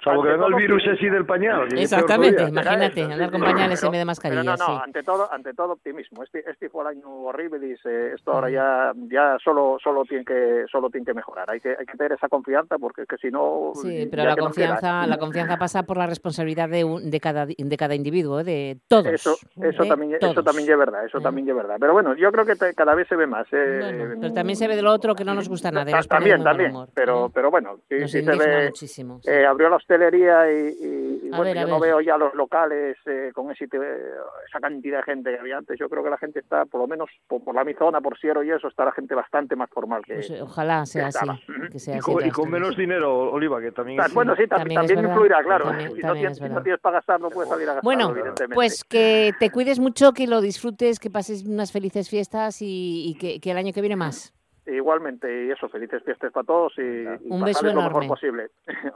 Salvo, 0.04 0.24
que 0.24 0.30
venga 0.30 0.48
el 0.48 0.56
virus 0.56 0.84
sí. 0.84 0.90
así 0.90 1.10
del 1.10 1.26
pañal. 1.26 1.68
Exactamente, 1.78 2.44
imagínate, 2.44 3.02
eso, 3.02 3.12
andar 3.12 3.28
sí, 3.28 3.32
con 3.32 3.42
sí, 3.42 3.46
pañales 3.54 3.80
pero- 3.80 3.88
en 3.88 3.92
vez 3.92 4.00
de 4.02 4.06
mascarilla, 4.06 4.44
no, 4.44 4.52
no, 4.52 4.66
sí. 4.66 4.82
ante 4.84 5.04
todo, 5.04 5.34
ante 5.34 5.54
todo 5.54 5.74
optimismo. 5.74 6.24
Este, 6.24 6.50
este 6.50 6.70
fue 6.70 6.82
el 6.84 6.88
año 6.98 7.08
horrible 7.10 7.68
y 7.68 7.78
se- 7.78 8.14
esto 8.14 8.32
ahora 8.32 8.50
ya, 8.50 8.92
ya 9.10 9.38
solo, 9.44 9.78
solo 9.84 10.04
tiene 10.06 10.26
que, 10.26 10.66
solo 10.72 10.90
tiene 10.90 11.06
que 11.06 11.14
mejorar. 11.14 11.50
Hay 11.50 11.60
que, 11.60 11.70
hay 11.70 11.86
que 11.86 11.98
tener 11.98 12.14
esa 12.14 12.28
confianza 12.30 12.78
porque 12.78 13.04
es 13.04 13.08
que 13.08 13.18
si 13.18 13.30
no. 13.30 13.72
Sí, 13.76 14.08
pero 14.10 14.24
la 14.26 14.36
confianza, 14.36 15.08
la 15.08 15.18
confianza 15.18 15.58
pasa 15.58 15.84
por 15.84 15.98
la 15.98 16.08
responsabilidad 16.08 16.70
de, 16.70 16.84
un- 16.84 17.10
de, 17.10 17.20
cada, 17.20 17.46
de 17.46 17.78
cada 17.78 17.96
individuo, 17.96 18.40
¿eh? 18.40 18.44
de 18.44 18.78
todos. 18.88 19.08
Eso, 19.08 19.36
eso 19.62 19.84
de 19.84 19.90
también, 19.90 20.18
eso 20.20 20.44
también 20.44 20.70
es 20.72 20.78
verdad, 20.78 21.06
eso 21.06 21.18
¿Eh? 21.20 21.22
también 21.22 21.50
es 21.50 21.56
verdad. 21.56 21.78
Pero 21.80 21.94
bueno, 21.94 22.16
yo 22.16 22.32
creo 22.32 22.46
que 22.46 22.56
te- 22.56 22.74
cada 22.74 22.96
vez 22.96 23.08
se 23.08 23.16
ve 23.16 23.28
más. 23.28 23.48
eh, 23.52 23.80
Bueno, 23.82 24.16
pero 24.22 24.34
también 24.34 24.56
se 24.58 24.68
ve 24.68 24.76
de 24.76 24.82
lo 24.82 24.92
otro 24.92 25.16
que 25.16 25.24
no 25.26 25.34
nos 25.34 25.50
gusta 25.50 25.72
nada. 25.72 25.90
nos 25.92 26.08
también, 26.08 26.44
también. 26.44 26.72
humor, 26.72 26.90
pero, 26.94 27.28
¿eh? 27.28 27.30
pero 27.34 27.52
bueno, 27.52 27.78
sí, 27.90 27.96
Nos 28.00 28.12
sí 28.12 28.20
se 28.24 28.26
indigna 28.34 28.46
ve. 28.58 28.66
muchísimo. 28.68 29.20
sí. 29.22 29.30
eh, 29.32 29.46
abrió 29.46 29.70
la 29.70 29.78
hostelería 29.94 30.52
y, 30.52 30.68
y- 30.80 31.20
y 31.28 31.34
A 31.34 31.38
bueno, 31.38 31.44
ver, 31.54 31.58
yo 31.62 31.68
no 31.68 31.80
ver. 31.80 31.90
veo 31.90 32.02
ya 32.02 32.18
los 32.18 32.34
locales 32.34 32.98
eh, 33.06 33.32
con 33.34 33.52
ese, 33.52 33.66
esa 33.66 34.60
cantidad 34.62 34.98
de 34.98 35.04
gente 35.04 35.32
que 35.32 35.40
había 35.40 35.58
antes. 35.58 35.80
Yo 35.80 35.90
creo 35.90 36.04
que 36.04 36.10
la 36.10 36.18
gente 36.18 36.40
está, 36.40 36.66
por 36.66 36.82
lo 36.82 36.88
menos 36.88 37.10
por, 37.28 37.44
por 37.44 37.56
la 37.56 37.64
mi 37.64 37.74
zona, 37.74 38.02
por 38.02 38.18
Siero 38.18 38.44
y 38.44 38.52
eso, 38.52 38.68
está 38.68 38.86
la 38.86 38.92
gente 38.92 39.16
bastante 39.16 39.56
más 39.56 39.70
formal 39.70 40.04
que. 40.06 40.16
Pues, 40.16 40.30
eh, 40.32 40.42
ojalá 40.42 40.86
sea 40.86 41.08
así. 41.08 41.18
estaba. 41.20 41.40
Que 41.72 41.80
sea 41.80 41.96
Y 41.96 41.98
así 42.00 42.12
con, 42.12 42.26
y 42.26 42.32
con 42.32 42.50
menos 42.50 42.76
dinero, 42.78 43.32
Oliva, 43.32 43.62
que 43.62 43.72
también 43.72 44.00
Ah, 44.02 44.06
es- 44.08 44.14
bueno, 44.14 44.36
sí, 44.36 44.44
tam- 44.44 44.58
También 44.60 44.80
también, 44.82 45.00
es 45.00 45.04
verdad. 45.04 45.10
influirá, 45.16 45.44
claro. 45.44 45.66
También- 45.66 45.96
si, 45.96 46.02
no 46.02 46.14
tienes, 46.14 46.38
si 46.38 46.50
no 46.50 46.62
tienes 46.64 46.82
para 46.82 46.98
gastar, 46.98 47.22
no 47.22 47.30
puedes 47.30 47.50
salir 47.50 47.70
a 47.70 47.74
gastarlo, 47.76 47.84
Bueno, 47.84 48.10
evidentemente. 48.12 48.56
pues 48.56 48.84
que 48.84 49.34
te 49.40 49.50
cuides 49.52 49.80
mucho, 49.80 50.14
que 50.14 50.28
lo 50.28 50.42
disfrutes, 50.42 51.00
que 51.00 51.10
pases 51.10 51.46
unas 51.46 51.72
felices 51.72 52.10
fiestas 52.10 52.62
y, 52.62 53.06
y 53.10 53.16
que, 53.16 53.40
que 53.40 53.52
el 53.52 53.58
año 53.58 53.74
que 53.74 53.82
viene 53.82 53.96
más. 53.96 54.34
Igualmente, 54.65 55.46
y 55.46 55.51
eso, 55.51 55.67
felices 55.70 56.01
fiestas 56.03 56.32
para 56.32 56.46
todos 56.46 56.74
y, 56.77 56.82
y 56.82 57.05
Un 57.29 57.43
beso 57.43 57.60
pasarles 57.62 57.74
lo 57.75 57.82
mejor 57.82 58.03
enorme. 58.03 58.08
posible. 58.08 58.48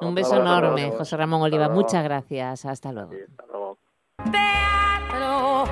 Un 0.01 0.15
beso 0.15 0.35
luego. 0.35 0.49
enorme, 0.57 0.91
José 0.91 1.17
Ramón 1.17 1.41
Oliva. 1.41 1.63
Hasta 1.63 1.73
luego. 1.73 1.81
Muchas 1.87 2.03
gracias. 2.03 2.65
Hasta 2.65 2.91
luego. 2.93 3.11
Sí, 3.11 3.17
hasta 3.29 3.45
luego. 3.47 3.77
Teatro, 4.31 5.65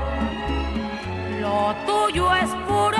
lo 1.41 1.73
tuyo 1.85 2.33
es 2.35 2.49
puro 2.67 2.91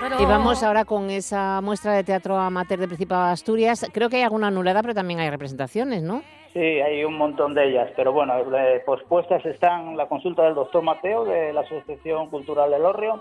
teatro. 0.00 0.20
Y 0.22 0.26
vamos 0.26 0.62
ahora 0.62 0.84
con 0.84 1.10
esa 1.10 1.60
muestra 1.60 1.92
de 1.92 2.04
teatro 2.04 2.36
amateur 2.36 2.78
de 2.80 2.86
Principado 2.88 3.26
de 3.26 3.32
Asturias. 3.32 3.86
Creo 3.92 4.08
que 4.08 4.16
hay 4.16 4.22
alguna 4.22 4.48
anulada, 4.48 4.82
pero 4.82 4.94
también 4.94 5.20
hay 5.20 5.30
representaciones, 5.30 6.02
¿no? 6.02 6.22
Sí, 6.54 6.60
hay 6.60 7.04
un 7.04 7.16
montón 7.16 7.54
de 7.54 7.68
ellas, 7.68 7.90
pero 7.94 8.12
bueno, 8.12 8.34
eh, 8.56 8.82
pospuestas 8.84 9.44
están 9.46 9.96
la 9.96 10.08
consulta 10.08 10.42
del 10.44 10.54
doctor 10.54 10.82
Mateo 10.82 11.24
de 11.24 11.52
la 11.52 11.60
Asociación 11.60 12.30
Cultural 12.30 12.70
del 12.70 12.84
Orrio, 12.84 13.20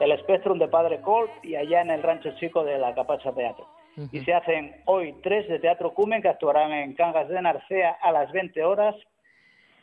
el 0.00 0.18
Spectrum 0.20 0.58
de 0.58 0.68
Padre 0.68 1.00
Colt 1.00 1.30
y 1.42 1.56
allá 1.56 1.82
en 1.82 1.90
el 1.90 2.02
Rancho 2.02 2.30
Chico 2.36 2.64
de 2.64 2.78
la 2.78 2.94
Capacha 2.94 3.32
Teatro. 3.32 3.68
Y 4.12 4.20
se 4.20 4.32
hacen 4.32 4.76
hoy 4.86 5.14
tres 5.22 5.46
de 5.48 5.58
Teatro 5.58 5.92
Cumen 5.92 6.22
que 6.22 6.28
actuarán 6.28 6.72
en 6.72 6.94
Cangas 6.94 7.28
de 7.28 7.42
Narcea 7.42 7.98
a 8.00 8.12
las 8.12 8.32
20 8.32 8.64
horas. 8.64 8.96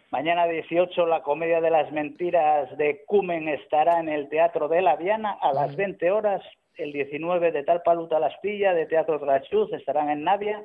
Mañana 0.10 0.48
18 0.48 1.06
la 1.06 1.22
Comedia 1.22 1.62
de 1.62 1.70
las 1.70 1.92
Mentiras 1.92 2.76
de 2.78 3.04
Cumen 3.06 3.48
estará 3.48 4.00
en 4.00 4.10
el 4.10 4.28
Teatro 4.30 4.68
de 4.68 4.82
la 4.82 4.96
Viana 4.96 5.38
a 5.40 5.54
las 5.54 5.76
20 5.76 6.10
horas. 6.10 6.42
El 6.78 6.94
19 6.94 7.52
de 7.52 7.64
Tal 7.64 7.84
Paluta 7.84 8.20
la 8.20 8.28
Astilla 8.28 8.74
de 8.74 8.86
Teatro 8.88 9.20
Trachuz 9.20 9.72
estarán 9.74 10.10
en 10.10 10.24
Navia 10.24 10.64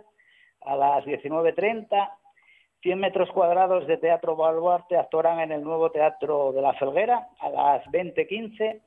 a 0.62 0.76
las 0.76 1.04
19.30. 1.04 2.10
100 2.82 2.98
metros 2.98 3.30
cuadrados 3.30 3.86
de 3.86 3.96
Teatro 3.96 4.34
Baluarte 4.34 4.96
actuarán 4.96 5.40
en 5.40 5.52
el 5.52 5.62
nuevo 5.62 5.90
Teatro 5.90 6.52
de 6.52 6.62
la 6.62 6.72
Felguera 6.74 7.28
a 7.38 7.50
las 7.50 7.84
20.15. 7.86 8.80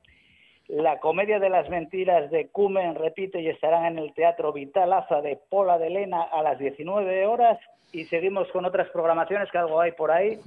La 0.68 1.00
Comedia 1.00 1.40
de 1.40 1.50
las 1.50 1.70
Mentiras 1.70 2.32
de 2.32 2.48
Cumen 2.48 2.96
repite 2.96 3.40
y 3.40 3.50
estarán 3.50 3.86
en 3.86 4.00
el 4.00 4.14
Teatro 4.14 4.52
Vital 4.52 4.92
Aza 4.94 5.22
de 5.22 5.40
Pola 5.50 5.78
de 5.78 5.90
Lena 5.92 6.24
a 6.24 6.42
las 6.42 6.58
19 6.58 7.26
horas. 7.28 7.60
Y 7.92 8.06
seguimos 8.06 8.48
con 8.52 8.66
otras 8.66 8.90
programaciones 8.90 9.50
que 9.52 9.58
algo 9.58 9.80
hay 9.80 9.92
por 9.92 10.12
ahí. 10.12 10.40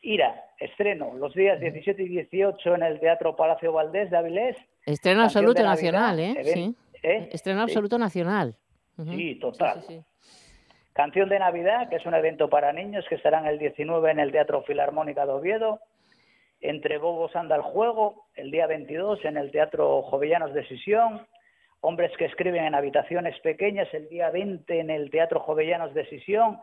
Ira, 0.00 0.44
estreno, 0.58 1.12
los 1.14 1.34
días 1.34 1.60
17 1.60 2.02
y 2.02 2.08
18 2.08 2.74
en 2.76 2.82
el 2.82 2.98
Teatro 3.00 3.36
Palacio 3.36 3.72
Valdés 3.72 4.10
de 4.10 4.16
Avilés. 4.16 4.56
Estreno 4.86 5.22
absoluto 5.22 5.62
nacional, 5.62 6.18
¿eh? 6.18 6.36
Sí. 6.44 6.74
¿eh? 7.02 7.28
Estreno 7.32 7.66
Sí. 7.66 7.70
absoluto 7.72 7.98
nacional. 7.98 8.54
Sí, 8.96 9.34
total. 9.36 9.82
Sí, 9.86 10.00
Canción 10.92 11.28
de 11.28 11.38
Navidad, 11.38 11.88
que 11.88 11.96
es 11.96 12.06
un 12.06 12.14
evento 12.14 12.48
para 12.48 12.72
niños 12.72 13.04
que 13.08 13.14
estarán 13.14 13.46
el 13.46 13.58
19 13.58 14.10
en 14.10 14.18
el 14.18 14.32
Teatro 14.32 14.62
Filarmónica 14.62 15.26
de 15.26 15.32
Oviedo. 15.32 15.78
Entre 16.60 16.98
Bobos 16.98 17.34
anda 17.36 17.54
el 17.56 17.62
juego, 17.62 18.26
el 18.34 18.50
día 18.50 18.66
22 18.66 19.24
en 19.24 19.36
el 19.36 19.50
Teatro 19.50 20.02
Jovellanos 20.02 20.52
de 20.54 20.66
Sisión. 20.66 21.26
Hombres 21.80 22.10
que 22.18 22.24
escriben 22.24 22.64
en 22.64 22.74
habitaciones 22.74 23.38
pequeñas, 23.40 23.86
el 23.92 24.08
día 24.08 24.30
20 24.30 24.80
en 24.80 24.90
el 24.90 25.10
Teatro 25.10 25.40
Jovellanos 25.40 25.94
de 25.94 26.04
Sisión. 26.08 26.58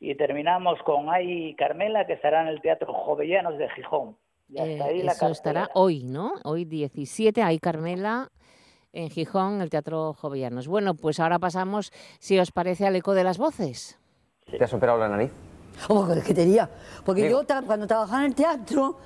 Y 0.00 0.14
terminamos 0.16 0.78
con 0.82 1.08
Ay 1.08 1.54
Carmela, 1.54 2.06
que 2.06 2.14
estará 2.14 2.42
en 2.42 2.48
el 2.48 2.60
Teatro 2.60 2.92
Jovellanos 2.92 3.56
de 3.56 3.70
Gijón. 3.70 4.16
Y 4.48 4.58
hasta 4.58 4.70
Eh, 4.70 4.82
ahí 4.82 5.02
la 5.02 5.12
eso 5.12 5.28
estará 5.28 5.70
hoy, 5.74 6.02
¿no? 6.04 6.32
Hoy 6.44 6.66
17, 6.66 7.42
hay 7.42 7.58
Carmela 7.58 8.28
en 8.92 9.08
Gijón, 9.08 9.62
el 9.62 9.70
Teatro 9.70 10.12
Jovellanos. 10.12 10.68
Bueno, 10.68 10.94
pues 10.94 11.20
ahora 11.20 11.38
pasamos, 11.38 11.90
si 12.18 12.38
os 12.38 12.50
parece, 12.50 12.86
al 12.86 12.96
eco 12.96 13.14
de 13.14 13.24
las 13.24 13.38
voces. 13.38 13.98
¿Te 14.50 14.62
has 14.62 14.74
operado 14.74 14.98
la 14.98 15.08
nariz? 15.08 15.32
Oh, 15.88 16.06
que 16.26 16.34
tenía. 16.34 16.68
Porque 17.06 17.22
Digo. 17.22 17.42
yo 17.42 17.64
cuando 17.64 17.86
trabajaba 17.86 18.20
en 18.20 18.26
el 18.26 18.34
teatro, 18.34 18.98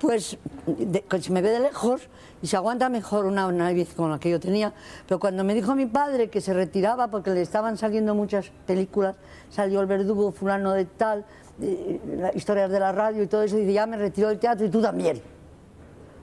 pues 0.00 0.38
de- 0.66 1.04
se 1.20 1.30
me 1.32 1.42
ve 1.42 1.50
de 1.50 1.60
lejos 1.60 2.08
y 2.42 2.46
se 2.46 2.56
aguanta 2.56 2.88
mejor 2.88 3.26
una 3.26 3.50
nariz 3.52 3.92
con 3.94 4.10
la 4.10 4.18
que 4.18 4.30
yo 4.30 4.40
tenía. 4.40 4.72
Pero 5.06 5.20
cuando 5.20 5.44
me 5.44 5.54
dijo 5.54 5.74
mi 5.74 5.86
padre 5.86 6.30
que 6.30 6.40
se 6.40 6.54
retiraba 6.54 7.08
porque 7.08 7.30
le 7.30 7.42
estaban 7.42 7.76
saliendo 7.76 8.14
muchas 8.14 8.50
películas, 8.66 9.16
salió 9.50 9.80
el 9.80 9.86
verdugo 9.86 10.32
fulano 10.32 10.72
de 10.72 10.86
tal, 10.86 11.24
eh, 11.60 12.00
historias 12.34 12.70
de 12.70 12.80
la 12.80 12.92
radio 12.92 13.22
y 13.22 13.26
todo 13.26 13.42
eso, 13.42 13.56
y 13.58 13.60
dice, 13.60 13.74
ya 13.74 13.86
me 13.86 13.98
retiro 13.98 14.28
del 14.28 14.38
teatro 14.38 14.64
y 14.66 14.70
tú 14.70 14.80
también. 14.80 15.20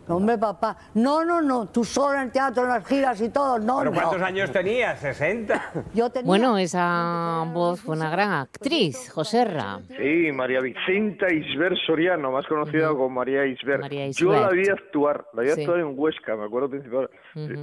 No, 0.08 0.15
Hombre, 0.17 0.38
papá, 0.38 0.78
no, 0.96 1.24
no, 1.26 1.41
no, 1.41 1.67
tú 1.67 1.84
solo 1.84 2.15
en 2.15 2.22
el 2.28 2.32
teatro, 2.32 2.63
en 2.63 2.70
las 2.70 2.86
giras 2.88 3.20
y 3.22 3.30
todo, 3.30 3.60
no, 3.60 3.80
¿Pero 3.80 3.91
no. 3.91 4.00
cuántos 4.02 4.22
años 4.22 4.52
tenías? 4.52 5.04
¿60? 5.04 5.86
Yo 5.93 6.10
tenía... 6.10 6.28
Bueno, 6.28 6.58
esa 6.58 7.43
voz 7.54 7.82
fue 7.82 7.96
una 7.96 8.10
gran 8.10 8.32
actriz, 8.32 9.10
Joserra. 9.12 9.80
Sí, 9.98 10.32
María 10.32 10.62
Vicenta 10.62 11.32
Isber 11.34 11.78
Soriano, 11.86 12.32
más 12.32 12.46
conocida 12.48 12.89
como 12.89 13.10
María 13.10 13.46
Isber. 13.46 13.80
María 13.80 14.10
Yo 14.12 14.32
la 14.32 14.50
vi 14.50 14.67
actuar, 14.70 15.26
la 15.34 15.41
vi 15.43 15.50
Sí. 15.50 15.62
actuar 15.62 15.80
en 15.80 15.93
Huesca, 15.98 16.36
me 16.36 16.46
acuerdo 16.46 16.70
principal, 16.70 17.10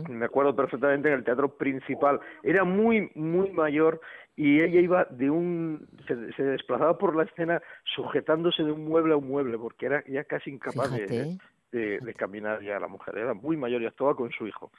me 0.09 0.25
acuerdo 0.25 0.55
perfectamente 0.55 1.09
en 1.09 1.15
el 1.15 1.25
teatro 1.25 1.57
principal. 1.57 2.21
Era 2.43 2.65
muy, 2.65 3.11
muy 3.15 3.51
mayor 3.51 4.01
y 4.37 4.61
ella 4.61 4.81
iba 4.81 5.05
de 5.11 5.31
un, 5.31 5.87
se, 6.09 6.33
se 6.35 6.43
desplazaba 6.43 6.99
por 6.99 7.15
la 7.17 7.23
escena 7.23 7.63
sujetándose 7.95 8.63
de 8.65 8.73
un 8.73 8.85
mueble 8.85 9.15
a 9.15 9.17
un 9.17 9.29
mueble, 9.29 9.57
porque 9.59 9.87
era 9.87 10.03
ya 10.09 10.25
casi 10.25 10.51
incapaz 10.51 10.91
Fíjate. 10.91 11.07
de, 11.25 11.39
de 11.79 12.15
caminar 12.15 12.63
ya 12.63 12.79
la 12.81 12.89
mujer. 12.89 13.17
Era 13.19 13.35
muy 13.35 13.57
mayor 13.57 13.83
y 13.83 13.87
actuaba 13.87 14.15
con 14.15 14.31
su 14.33 14.47
hijo. 14.47 14.71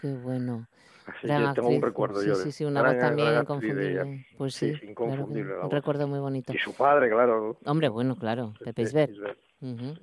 Qué 0.00 0.12
bueno. 0.14 0.66
Así 1.06 1.26
Gran 1.26 1.48
que 1.48 1.54
tengo 1.60 1.68
un 1.70 1.82
recuerdo 1.82 2.20
sí, 2.20 2.28
yo. 2.28 2.34
Sí, 2.36 2.52
sí, 2.52 2.64
una 2.64 2.82
gran- 2.82 2.94
voz 2.96 3.00
también 3.02 3.40
inconfundible. 3.40 4.26
Pues 4.36 4.54
Sí, 4.54 4.72
claro 4.94 5.64
un 5.64 5.70
recuerdo 5.70 6.06
muy 6.06 6.20
bonito. 6.20 6.52
Y 6.52 6.58
su 6.58 6.74
padre, 6.74 7.08
claro. 7.10 7.58
Hombre, 7.64 7.88
bueno, 7.88 8.14
claro, 8.16 8.54
Pepe 8.62 8.82
Isbert. 8.82 9.12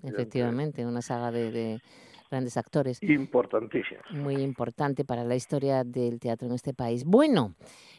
Efectivamente, 0.03 0.85
una 0.85 1.01
saga 1.01 1.31
de, 1.31 1.51
de 1.51 1.81
grandes 2.29 2.57
actores. 2.57 3.01
Importantísimo. 3.01 4.01
Muy 4.11 4.35
importante 4.41 5.05
para 5.05 5.23
la 5.23 5.35
historia 5.35 5.83
del 5.83 6.19
teatro 6.19 6.47
en 6.47 6.53
este 6.55 6.73
país. 6.73 7.05
Bueno, 7.05 7.53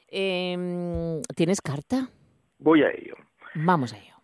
em, 0.09 1.23
¿tienes 1.35 1.61
carta? 1.61 2.09
Voy 2.59 2.83
a 2.83 2.91
ello. 2.91 3.14
Vamos 3.55 3.93
a 3.95 3.99
ello. 3.99 4.14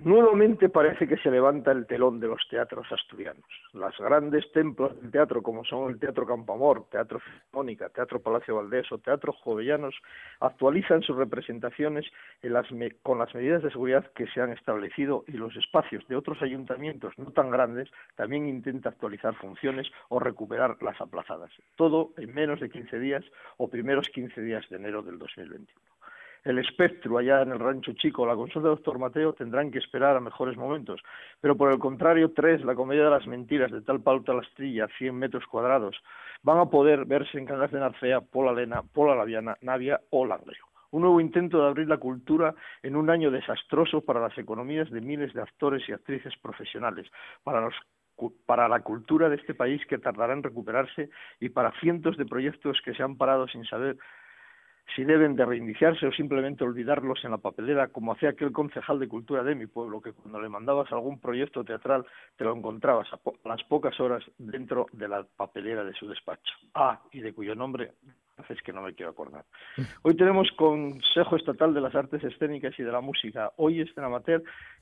Nuevamente 0.00 0.68
parece 0.68 1.08
que 1.08 1.16
se 1.16 1.30
levanta 1.30 1.72
el 1.72 1.86
telón 1.86 2.20
de 2.20 2.28
los 2.28 2.46
teatros 2.50 2.86
asturianos. 2.92 3.44
Los 3.72 3.96
grandes 3.98 4.44
templos 4.52 4.94
del 5.00 5.10
teatro, 5.10 5.42
como 5.42 5.64
son 5.64 5.90
el 5.90 5.98
Teatro 5.98 6.26
Campamor, 6.26 6.84
Teatro 6.90 7.18
Filarmónica, 7.18 7.88
Teatro 7.88 8.20
Palacio 8.20 8.56
Valdés 8.56 8.92
o 8.92 8.98
Teatro 8.98 9.32
Jovellanos, 9.32 9.94
actualizan 10.40 11.02
sus 11.02 11.16
representaciones 11.16 12.04
las 12.42 12.66
con 13.02 13.18
las 13.18 13.34
medidas 13.34 13.62
de 13.62 13.70
seguridad 13.70 14.10
que 14.14 14.26
se 14.28 14.42
han 14.42 14.52
establecido 14.52 15.24
y 15.26 15.32
los 15.32 15.56
espacios 15.56 16.06
de 16.08 16.16
otros 16.16 16.42
ayuntamientos 16.42 17.14
no 17.16 17.30
tan 17.32 17.50
grandes 17.50 17.90
también 18.16 18.48
intenta 18.48 18.90
actualizar 18.90 19.34
funciones 19.36 19.90
o 20.08 20.20
recuperar 20.20 20.76
las 20.82 21.00
aplazadas. 21.00 21.50
Todo 21.74 22.12
en 22.18 22.34
menos 22.34 22.60
de 22.60 22.68
15 22.68 22.98
días 22.98 23.24
o 23.56 23.68
primeros 23.68 24.08
15 24.10 24.40
días 24.42 24.68
de 24.68 24.76
enero 24.76 25.02
del 25.02 25.18
2021 25.18 25.95
el 26.46 26.60
espectro 26.60 27.18
allá 27.18 27.42
en 27.42 27.50
el 27.50 27.58
Rancho 27.58 27.92
Chico, 27.94 28.24
la 28.24 28.36
consulta 28.36 28.68
del 28.68 28.76
doctor 28.76 29.00
Mateo, 29.00 29.32
tendrán 29.32 29.72
que 29.72 29.80
esperar 29.80 30.16
a 30.16 30.20
mejores 30.20 30.56
momentos. 30.56 31.02
Pero 31.40 31.56
por 31.56 31.72
el 31.72 31.78
contrario, 31.80 32.32
tres, 32.32 32.64
la 32.64 32.76
comedia 32.76 33.02
de 33.02 33.10
las 33.10 33.26
mentiras 33.26 33.72
de 33.72 33.82
tal 33.82 34.00
pauta 34.00 34.32
la 34.32 34.42
estrella, 34.42 34.86
100 34.96 35.12
metros 35.12 35.44
cuadrados, 35.46 35.96
van 36.44 36.58
a 36.58 36.66
poder 36.66 37.04
verse 37.04 37.36
en 37.36 37.46
Cangas 37.46 37.72
de 37.72 37.80
Narcea, 37.80 38.20
Pola 38.20 38.52
Lena, 38.52 38.82
Pola 38.82 39.16
Laviana, 39.16 39.56
Navia 39.60 40.00
o 40.10 40.24
Langreo. 40.24 40.64
Un 40.92 41.02
nuevo 41.02 41.20
intento 41.20 41.60
de 41.60 41.66
abrir 41.66 41.88
la 41.88 41.98
cultura 41.98 42.54
en 42.84 42.94
un 42.94 43.10
año 43.10 43.32
desastroso 43.32 44.02
para 44.02 44.20
las 44.20 44.38
economías 44.38 44.88
de 44.90 45.00
miles 45.00 45.34
de 45.34 45.42
actores 45.42 45.82
y 45.88 45.92
actrices 45.92 46.34
profesionales, 46.40 47.10
para 47.42 47.60
los 47.60 47.74
para 48.46 48.66
la 48.66 48.80
cultura 48.80 49.28
de 49.28 49.36
este 49.36 49.52
país 49.52 49.84
que 49.86 49.98
tardará 49.98 50.32
en 50.32 50.42
recuperarse 50.42 51.10
y 51.38 51.50
para 51.50 51.78
cientos 51.80 52.16
de 52.16 52.24
proyectos 52.24 52.80
que 52.82 52.94
se 52.94 53.02
han 53.02 53.18
parado 53.18 53.46
sin 53.46 53.66
saber 53.66 53.98
si 54.94 55.04
deben 55.04 55.34
de 55.36 55.44
reiniciarse 55.44 56.06
o 56.06 56.12
simplemente 56.12 56.64
olvidarlos 56.64 57.24
en 57.24 57.32
la 57.32 57.38
papelera, 57.38 57.88
como 57.88 58.12
hacía 58.12 58.30
aquel 58.30 58.52
concejal 58.52 58.98
de 58.98 59.08
cultura 59.08 59.42
de 59.42 59.54
mi 59.54 59.66
pueblo, 59.66 60.00
que 60.00 60.12
cuando 60.12 60.40
le 60.40 60.48
mandabas 60.48 60.90
algún 60.92 61.18
proyecto 61.20 61.64
teatral 61.64 62.06
te 62.36 62.44
lo 62.44 62.54
encontrabas 62.54 63.12
a, 63.12 63.16
po- 63.16 63.36
las 63.44 63.62
pocas 63.64 63.98
horas 64.00 64.22
dentro 64.38 64.86
de 64.92 65.08
la 65.08 65.24
papelera 65.36 65.84
de 65.84 65.92
su 65.94 66.08
despacho. 66.08 66.52
Ah, 66.74 67.00
y 67.12 67.20
de 67.20 67.34
cuyo 67.34 67.54
nombre 67.54 67.92
es 68.48 68.62
que 68.62 68.72
no 68.72 68.82
me 68.82 68.94
quiero 68.94 69.10
acordar. 69.10 69.44
Hoy 70.02 70.14
tenemos 70.16 70.50
Consejo 70.56 71.36
Estatal 71.36 71.72
de 71.74 71.80
las 71.80 71.94
Artes 71.94 72.22
Escénicas 72.22 72.78
y 72.78 72.82
de 72.82 72.92
la 72.92 73.00
Música. 73.00 73.52
Hoy 73.56 73.80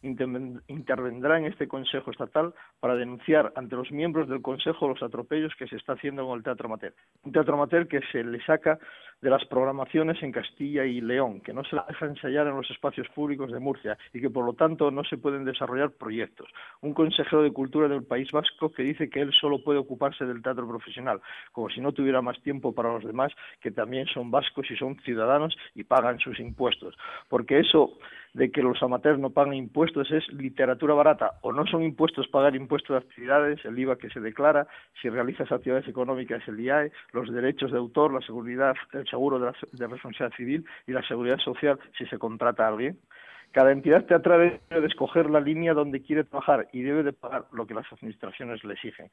interven- 0.03 0.61
intervendrá 0.69 1.38
en 1.38 1.47
este 1.47 1.69
Consejo 1.69 2.11
Estatal 2.11 2.53
para 2.81 2.97
denunciar 2.97 3.53
ante 3.57 3.77
los 3.77 3.90
miembros 3.90 4.29
del 4.29 4.43
Consejo 4.43 4.88
los 4.88 5.03
atropellos 5.03 5.55
que 5.59 5.67
se 5.67 5.77
está 5.77 5.95
haciendo 5.95 6.27
con 6.27 6.38
el 6.38 6.45
Teatro 6.45 6.67
Amateur. 6.67 6.95
Un 7.23 7.33
Teatro 7.33 7.55
Amateur 7.55 7.87
que 7.88 8.01
se 8.12 8.25
le 8.25 8.43
saca 8.45 8.79
de 9.23 9.31
las 9.31 9.45
programaciones 9.47 10.23
en 10.23 10.33
Castilla 10.33 10.85
y 10.85 11.01
León, 11.01 11.40
que 11.40 11.55
no 11.55 11.64
se 11.64 11.77
deja 11.88 12.07
ensayar 12.07 12.47
en 12.47 12.57
los 12.57 12.71
espacios 12.71 13.09
públicos 13.14 13.51
de 13.51 13.59
Murcia 13.59 13.97
y 14.12 14.21
que 14.21 14.29
por 14.29 14.45
lo 14.45 14.53
tanto 14.53 14.90
no 14.90 15.03
se 15.05 15.17
pueden 15.17 15.45
desarrollar 15.45 15.93
proyectos. 15.93 16.49
Un 16.83 16.93
consejero 16.93 17.43
de 17.43 17.53
cultura 17.53 17.88
del 17.88 18.05
País 18.05 18.31
Vasco 18.33 18.71
que 18.73 18.83
dice 18.83 19.09
que 19.09 19.21
él 19.21 19.33
solo 19.33 19.62
puede 19.62 19.79
ocuparse 19.79 20.27
del 20.27 20.43
teatro 20.43 20.69
profesional, 20.69 21.21
como 21.53 21.71
si 21.71 21.81
no 21.81 21.93
tuviera 21.93 22.21
más 22.21 22.40
tiempo 22.43 22.75
para 22.75 22.93
los 22.93 23.05
demás 23.05 23.33
que 23.61 23.71
también 23.71 24.07
son 24.07 24.31
vascos 24.31 24.71
y 24.71 24.77
son 24.77 24.99
ciudadanos 25.01 25.57
y 25.75 25.85
pagan 25.85 26.19
sus 26.19 26.39
impuestos. 26.41 26.97
Porque 27.29 27.61
eso 27.61 27.99
de 28.35 28.51
que 28.51 28.63
los 28.63 28.83
amateurs 28.83 29.19
no 29.19 29.31
pagan 29.31 29.55
impuestos 29.55 30.11
es 30.11 30.27
literatura 30.33 30.93
barata. 30.95 31.35
O 31.43 31.53
no 31.53 31.67
son 31.67 31.83
impuestos 31.83 32.29
pagar 32.29 32.57
impuestos 32.57 32.91
de 32.91 33.07
actividades, 33.07 33.65
el 33.65 33.79
IVA 33.79 33.97
que 33.97 34.11
se 34.11 34.21
declara, 34.21 34.67
si 35.01 35.09
realizas 35.09 35.51
actividades 35.51 35.89
económicas, 35.89 36.47
el 36.49 36.61
IAE, 36.61 36.91
los 37.13 37.33
derechos 37.33 37.71
de 37.71 37.79
autor, 37.79 38.13
la 38.13 38.21
seguridad, 38.21 38.75
el 38.93 39.07
seguro 39.07 39.39
de, 39.39 39.47
la, 39.47 39.55
de 39.73 39.87
responsabilidad 39.87 40.37
civil 40.37 40.65
y 40.87 40.93
la 40.93 41.03
seguridad 41.03 41.39
social 41.39 41.79
si 41.97 42.07
se 42.07 42.19
contrata 42.19 42.67
alguien. 42.67 42.99
Cada 43.53 43.71
entidad 43.71 44.05
teatral 44.05 44.61
debe 44.69 44.87
escoger 44.89 45.31
la 45.31 45.39
línea 45.39 45.75
donde 45.75 46.03
quiere 46.03 46.25
trabajar 46.25 46.67
y 46.73 46.83
debe 46.83 47.05
de 47.05 47.13
pagar 47.13 47.45
lo 47.53 47.69
que 47.69 47.75
las 47.75 47.91
administraciones 47.93 48.65
le 48.65 48.75
exigen. 48.75 49.09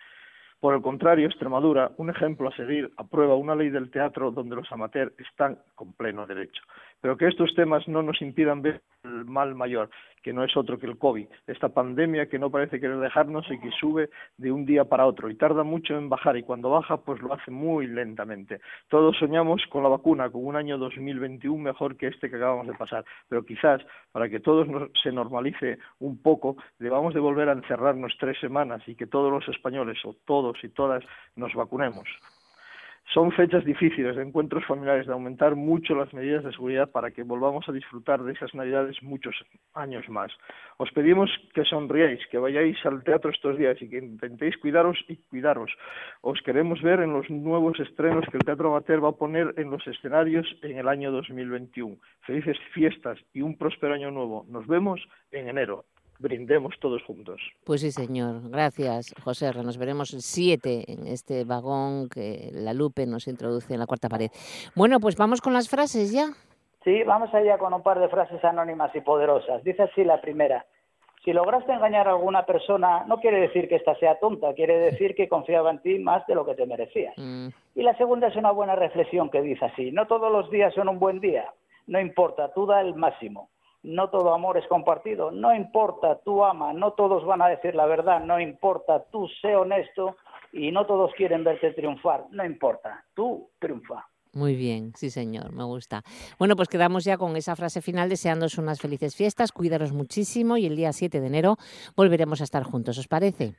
Por 0.62 0.76
el 0.76 0.84
contrario, 0.84 1.26
Extremadura, 1.26 1.92
un 1.98 2.12
ejemplo 2.12 2.48
a 2.48 2.56
seguir, 2.56 2.94
aprueba 2.96 3.36
una 3.36 3.56
ley 3.56 3.72
del 3.72 3.90
teatro 3.90 4.30
donde 4.30 4.56
los 4.56 4.72
amateurs 4.72 5.12
están 5.18 5.58
con 5.74 5.92
pleno 5.94 6.28
derecho. 6.28 6.62
Pero 7.02 7.18
que 7.18 7.28
estos 7.28 7.54
temas 7.56 7.88
no 7.88 8.04
nos 8.04 8.22
impidan 8.22 8.62
ver 8.62 8.82
el 9.04 9.26
mal 9.26 9.56
mayor, 9.56 9.90
que 10.22 10.34
no 10.34 10.44
es 10.44 10.56
otro 10.56 10.78
que 10.78 10.86
el 10.86 10.98
COVID, 10.98 11.28
esta 11.48 11.70
pandemia 11.70 12.28
que 12.28 12.38
no 12.38 12.52
parece 12.52 12.80
querer 12.80 13.00
dejarnos 13.00 13.50
y 13.50 13.60
que 13.60 13.72
sube 13.72 14.10
de 14.38 14.52
un 14.52 14.66
día 14.66 14.86
para 14.86 15.06
otro 15.06 15.30
y 15.30 15.36
tarda 15.36 15.64
mucho 15.64 15.98
en 15.98 16.10
bajar 16.10 16.38
y 16.38 16.44
cuando 16.44 16.70
baja 16.70 16.98
pues 16.98 17.22
lo 17.22 17.34
hace 17.34 17.52
muy 17.52 17.88
lentamente. 17.88 18.62
Todos 18.90 19.18
soñamos 19.18 19.64
con 19.70 19.84
la 19.84 19.90
vacuna, 19.90 20.30
con 20.30 20.46
un 20.46 20.56
año 20.56 20.78
2021 20.78 21.58
mejor 21.58 21.98
que 21.98 22.08
este 22.08 22.30
que 22.30 22.36
acabamos 22.36 22.68
de 22.68 22.74
pasar, 22.74 23.04
pero 23.28 23.44
quizás 23.44 23.82
para 24.12 24.30
que 24.30 24.40
todo 24.40 24.66
se 25.02 25.12
normalice 25.12 25.80
un 26.00 26.22
poco 26.22 26.58
debamos 26.80 27.14
de 27.14 27.20
volver 27.20 27.50
a 27.50 27.54
encerrarnos 27.54 28.16
tres 28.20 28.40
semanas 28.40 28.82
y 28.88 28.96
que 28.96 29.08
todos 29.08 29.32
los 29.32 29.48
españoles 29.48 29.98
o 30.06 30.16
todos 30.26 30.58
y 30.64 30.70
todas 30.70 31.04
nos 31.36 31.54
vacunemos. 31.54 32.08
Son 33.14 33.30
fechas 33.34 33.66
difíciles 33.66 34.16
de 34.16 34.24
encuentros 34.24 34.66
familiares, 34.66 35.06
de 35.06 35.12
aumentar 35.12 35.58
mucho 35.58 35.96
las 35.96 36.14
medidas 36.14 36.46
de 36.46 36.52
seguridad 36.54 36.90
para 36.90 37.12
que 37.12 37.24
volvamos 37.24 37.68
a 37.68 37.74
disfrutar 37.74 38.24
de 38.24 38.32
esas 38.32 38.56
Navidades 38.56 39.04
muchos 39.04 39.36
años 39.74 40.08
más. 40.08 40.32
Os 40.78 40.90
pedimos 40.92 41.30
que 41.54 41.66
sonriáis, 41.66 42.26
que 42.28 42.38
vayáis 42.38 42.78
al 42.86 43.04
teatro 43.04 43.30
estos 43.30 43.58
días 43.58 43.82
y 43.82 43.90
que 43.90 43.98
intentéis 43.98 44.58
cuidaros 44.60 44.98
y 45.10 45.18
cuidaros. 45.18 45.72
Os 46.22 46.42
queremos 46.42 46.82
ver 46.82 47.02
en 47.02 47.12
los 47.12 47.30
nuevos 47.30 47.78
estrenos 47.82 48.24
que 48.32 48.38
el 48.38 48.46
Teatro 48.46 48.70
Amateur 48.70 49.04
va 49.04 49.10
a 49.10 49.20
poner 49.20 49.56
en 49.58 49.72
los 49.72 49.86
escenarios 49.88 50.48
en 50.62 50.78
el 50.78 50.88
año 50.88 51.12
2021. 51.12 51.98
Felices 52.22 52.58
fiestas 52.74 53.20
y 53.34 53.42
un 53.42 53.58
próspero 53.58 53.94
año 53.94 54.10
nuevo. 54.12 54.46
Nos 54.48 54.66
vemos 54.68 55.02
en 55.32 55.50
enero 55.50 55.84
brindemos 56.22 56.76
todos 56.80 57.02
juntos. 57.04 57.42
Pues 57.66 57.82
sí, 57.82 57.92
señor. 57.92 58.50
Gracias, 58.50 59.14
José. 59.24 59.52
Nos 59.64 59.78
veremos 59.78 60.14
el 60.14 60.22
7 60.22 60.86
en 60.88 61.08
este 61.08 61.44
vagón 61.44 62.08
que 62.08 62.52
la 62.54 62.74
Lupe 62.74 63.06
nos 63.06 63.28
introduce 63.28 63.74
en 63.74 63.80
la 63.80 63.88
cuarta 63.88 64.08
pared. 64.08 64.30
Bueno, 64.76 65.00
pues 65.00 65.16
vamos 65.18 65.42
con 65.42 65.54
las 65.54 65.70
frases 65.70 66.12
ya. 66.12 66.28
Sí, 66.84 67.04
vamos 67.04 67.34
allá 67.34 67.58
con 67.58 67.74
un 67.74 67.84
par 67.84 68.00
de 68.00 68.10
frases 68.10 68.44
anónimas 68.44 68.96
y 68.96 69.02
poderosas. 69.02 69.64
Dice 69.64 69.84
así 69.84 70.04
la 70.04 70.22
primera. 70.22 70.66
Si 71.24 71.34
lograste 71.34 71.72
engañar 71.72 72.08
a 72.08 72.12
alguna 72.12 72.48
persona, 72.48 73.04
no 73.06 73.20
quiere 73.20 73.40
decir 73.40 73.70
que 73.70 73.76
ésta 73.76 73.94
sea 73.96 74.18
tonta, 74.20 74.56
quiere 74.56 74.80
decir 74.80 75.14
que 75.14 75.30
confiaba 75.30 75.70
en 75.70 75.80
ti 75.80 76.00
más 76.00 76.26
de 76.26 76.34
lo 76.34 76.44
que 76.44 76.56
te 76.56 76.66
merecías. 76.66 77.14
Mm. 77.16 77.50
Y 77.76 77.84
la 77.84 77.96
segunda 77.98 78.28
es 78.28 78.36
una 78.36 78.50
buena 78.50 78.76
reflexión 78.76 79.30
que 79.30 79.42
dice 79.44 79.66
así. 79.66 79.92
No 79.92 80.08
todos 80.08 80.32
los 80.32 80.50
días 80.50 80.74
son 80.74 80.90
un 80.90 80.98
buen 80.98 81.20
día. 81.20 81.54
No 81.86 82.00
importa, 82.00 82.52
tú 82.54 82.66
da 82.66 82.82
el 82.82 82.96
máximo 82.96 83.50
no 83.84 84.10
todo 84.10 84.34
amor 84.34 84.58
es 84.58 84.68
compartido, 84.68 85.32
no 85.32 85.54
importa, 85.56 86.20
tú 86.24 86.44
ama, 86.44 86.74
no 86.74 86.94
todos 86.94 87.26
van 87.26 87.42
a 87.42 87.48
decir 87.48 87.76
la 87.76 87.86
verdad, 87.86 88.24
no 88.24 88.40
importa, 88.40 89.04
tú 89.12 89.28
sé 89.42 89.56
honesto 89.56 90.18
y 90.54 90.72
no 90.72 90.86
todos 90.86 91.12
quieren 91.16 91.44
verte 91.44 91.72
triunfar, 91.74 92.26
no 92.32 92.46
importa, 92.46 93.06
tú 93.16 93.50
triunfa. 93.60 94.06
Muy 94.34 94.56
bien, 94.56 94.94
sí 94.96 95.10
señor, 95.10 95.52
me 95.52 95.66
gusta. 95.66 96.04
Bueno, 96.40 96.56
pues 96.56 96.70
quedamos 96.70 97.04
ya 97.04 97.18
con 97.18 97.36
esa 97.36 97.56
frase 97.58 97.82
final 97.82 98.08
deseándos 98.08 98.58
unas 98.58 98.80
felices 98.80 99.16
fiestas, 99.16 99.52
cuidaros 99.52 99.92
muchísimo 99.92 100.56
y 100.56 100.66
el 100.66 100.78
día 100.78 100.94
7 100.94 101.20
de 101.20 101.28
enero 101.28 101.58
volveremos 101.98 102.40
a 102.40 102.46
estar 102.46 102.64
juntos, 102.64 102.98
¿os 102.98 103.10
parece? 103.10 103.56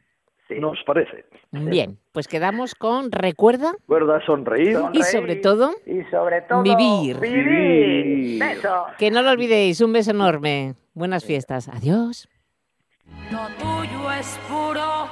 Sí. 0.54 0.60
¿Nos 0.60 0.78
parece? 0.86 1.24
Bien, 1.50 1.98
pues 2.12 2.28
quedamos 2.28 2.74
con 2.74 3.12
recuerda 3.12 3.72
Recuerda 3.80 4.24
sonreír. 4.24 4.78
y 4.92 5.02
sobre 5.02 5.36
todo 5.36 5.72
Y 5.86 6.02
sobre 6.10 6.42
todo, 6.42 6.62
Vivir. 6.62 7.18
vivir. 7.20 8.42
Que 8.98 9.10
no 9.10 9.22
lo 9.22 9.30
olvidéis, 9.30 9.80
un 9.80 9.92
beso 9.92 10.10
enorme. 10.12 10.74
Buenas 10.94 11.24
fiestas. 11.24 11.68
Adiós. 11.68 12.28
Lo 13.30 13.46
tuyo 13.58 14.12
es 14.12 14.38
puro 14.48 15.08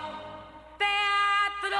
teatro. 0.79 1.79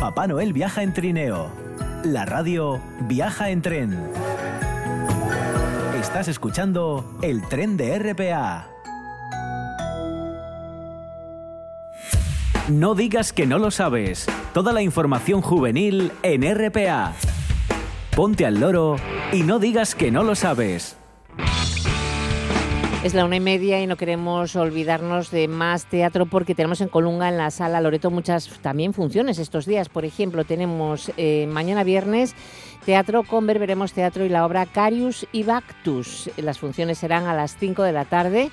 Papá 0.00 0.26
Noel 0.26 0.52
viaja 0.52 0.82
en 0.82 0.92
trineo. 0.92 1.50
La 2.04 2.24
radio 2.24 2.80
viaja 3.02 3.50
en 3.50 3.62
tren. 3.62 3.96
Estás 6.00 6.26
escuchando 6.26 7.18
el 7.22 7.46
tren 7.48 7.76
de 7.76 7.96
RPA. 7.96 8.66
No 12.68 12.96
digas 12.96 13.32
que 13.32 13.46
no 13.46 13.58
lo 13.58 13.70
sabes. 13.70 14.26
Toda 14.52 14.72
la 14.72 14.82
información 14.82 15.42
juvenil 15.42 16.10
en 16.24 16.42
RPA. 16.42 17.12
Ponte 18.16 18.46
al 18.46 18.58
loro 18.58 18.96
y 19.32 19.44
no 19.44 19.60
digas 19.60 19.94
que 19.94 20.10
no 20.10 20.24
lo 20.24 20.34
sabes. 20.34 20.96
Es 23.02 23.14
la 23.14 23.24
una 23.24 23.34
y 23.34 23.40
media 23.40 23.80
y 23.80 23.88
no 23.88 23.96
queremos 23.96 24.54
olvidarnos 24.54 25.32
de 25.32 25.48
más 25.48 25.86
teatro 25.86 26.24
porque 26.26 26.54
tenemos 26.54 26.80
en 26.80 26.86
Colunga, 26.86 27.28
en 27.28 27.36
la 27.36 27.50
sala 27.50 27.80
Loreto, 27.80 28.12
muchas 28.12 28.48
también 28.62 28.94
funciones 28.94 29.40
estos 29.40 29.66
días. 29.66 29.88
Por 29.88 30.04
ejemplo, 30.04 30.44
tenemos 30.44 31.10
eh, 31.16 31.48
mañana 31.48 31.82
viernes 31.82 32.36
teatro 32.86 33.24
con 33.24 33.44
Verberemos 33.44 33.92
Teatro 33.92 34.24
y 34.24 34.28
la 34.28 34.46
obra 34.46 34.66
Carius 34.66 35.26
y 35.32 35.42
Bactus. 35.42 36.30
Las 36.36 36.60
funciones 36.60 36.98
serán 36.98 37.26
a 37.26 37.34
las 37.34 37.56
5 37.56 37.82
de 37.82 37.92
la 37.92 38.04
tarde. 38.04 38.52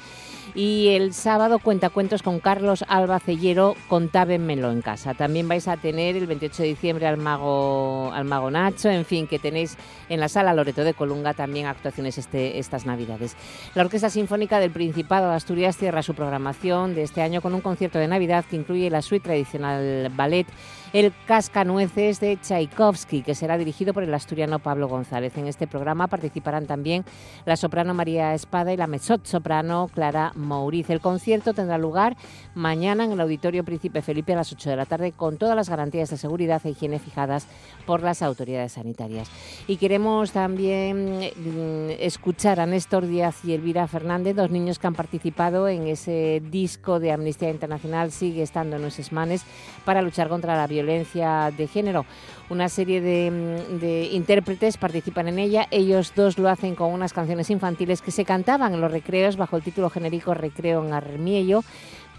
Y 0.56 0.90
el 0.90 1.14
sábado 1.14 1.60
cuentacuentos 1.60 2.24
con 2.24 2.40
Carlos 2.40 2.84
Alba 2.88 3.20
Cellero, 3.20 3.76
contábenmelo 3.88 4.72
en 4.72 4.82
casa. 4.82 5.14
También 5.14 5.48
vais 5.48 5.68
a 5.68 5.78
tener 5.78 6.16
el 6.16 6.28
28 6.28 6.64
de 6.64 6.70
diciembre 6.70 7.08
al 7.08 7.18
mago, 7.18 8.12
al 8.14 8.26
mago 8.26 8.50
Nacho, 8.52 8.90
en 8.90 9.06
fin, 9.06 9.28
que 9.28 9.40
tenéis 9.40 9.78
en 10.10 10.20
la 10.20 10.30
sala 10.30 10.54
Loreto 10.54 10.84
de 10.84 10.94
Colunga 10.94 11.34
también 11.34 11.68
actuaciones 11.68 12.18
este, 12.18 12.60
estas 12.60 12.86
Navidades. 12.86 13.36
La 13.76 13.84
Orquesta 13.84 14.10
Sinfónica 14.10 14.60
del 14.60 14.72
Principado 14.72 15.30
de 15.30 15.36
Asturias 15.36 15.78
cierra 15.78 16.02
su 16.02 16.14
programación 16.14 16.96
de 16.96 17.04
este 17.04 17.22
año 17.22 17.42
con 17.42 17.54
un 17.54 17.62
concierto 17.62 18.00
de 18.00 18.08
Navidad 18.08 18.46
que 18.50 18.56
incluye 18.56 18.90
la 18.90 19.02
suite 19.02 19.24
tradicional 19.24 20.12
ballet 20.16 20.48
el 20.94 21.14
Cascanueces 21.28 22.20
de 22.20 22.38
Tchaikovsky, 22.38 23.22
que 23.22 23.36
será 23.36 23.58
dirigido 23.58 23.94
por 23.94 24.04
el 24.04 24.14
asturiano 24.14 24.60
Pablo 24.60 24.88
González. 24.88 25.38
En 25.38 25.48
este 25.48 25.68
programa 25.68 26.08
participarán 26.08 26.66
también 26.66 27.06
la 27.46 27.56
soprano 27.58 27.94
María 27.94 28.34
Espada 28.34 28.74
y 28.74 28.78
la 28.78 28.88
mezzo 28.88 29.18
soprano 29.24 29.90
Clara 29.94 30.32
Mauriz. 30.36 30.90
El 30.90 31.00
concierto 31.00 31.54
tendrá 31.54 31.78
lugar 31.78 32.18
mañana 32.56 33.04
en 33.04 33.12
el 33.12 33.22
Auditorio 33.22 33.64
Príncipe 33.64 34.02
Felipe 34.02 34.34
a 34.34 34.38
las 34.38 34.52
8 34.52 34.72
de 34.72 34.76
la 34.76 34.86
tarde 34.86 35.12
con 35.12 35.38
todas 35.38 35.56
las 35.56 35.70
garantías 35.70 36.10
de 36.10 36.18
seguridad 36.18 36.62
e 36.66 36.70
higiene 36.72 36.98
fijadas 36.98 37.46
por 37.86 38.02
las 38.02 38.22
autoridades 38.22 38.74
sanitarias. 38.74 39.30
Y 39.68 39.78
queremos 39.78 40.32
también 40.32 41.20
mm, 41.36 41.92
escuchar 42.00 42.60
a 42.60 42.66
Néstor 42.66 43.06
Díaz 43.06 43.46
y 43.46 43.54
Elvira 43.54 43.88
Fernández, 43.88 44.36
dos 44.36 44.50
niños 44.50 44.80
que 44.80 44.88
han 44.88 44.96
participado 44.96 45.68
en 45.68 45.88
ese 45.88 46.42
disco 46.50 47.00
de 47.00 47.12
Amnistía 47.12 47.50
Internacional 47.50 48.12
Sigue 48.12 48.42
estando 48.42 48.78
en 48.78 48.82
nuestros 48.82 49.12
manes 49.12 49.44
para 49.86 50.02
luchar 50.02 50.30
contra 50.30 50.56
la 50.56 50.66
violencia 50.66 50.79
de 50.84 51.68
género. 51.68 52.06
Una 52.50 52.70
serie 52.70 53.02
de, 53.02 53.32
mm, 53.32 53.80
de 53.80 54.10
intérpretes 54.12 54.78
participan 54.78 55.28
en 55.28 55.40
ella. 55.40 55.68
Ellos 55.72 56.14
dos 56.16 56.38
lo 56.38 56.50
hacen 56.50 56.76
con 56.76 56.92
unas 56.92 57.14
canciones 57.14 57.50
infantiles 57.50 58.02
que 58.02 58.12
se 58.12 58.26
cantaban 58.26 58.74
en 58.74 58.82
los 58.82 58.92
recreos 58.92 59.38
bajo 59.38 59.58
el 59.58 59.64
título 59.64 59.90
genérico 59.90 60.34
Recreo 60.34 60.86
en 60.86 60.94
Armiello 60.94 61.64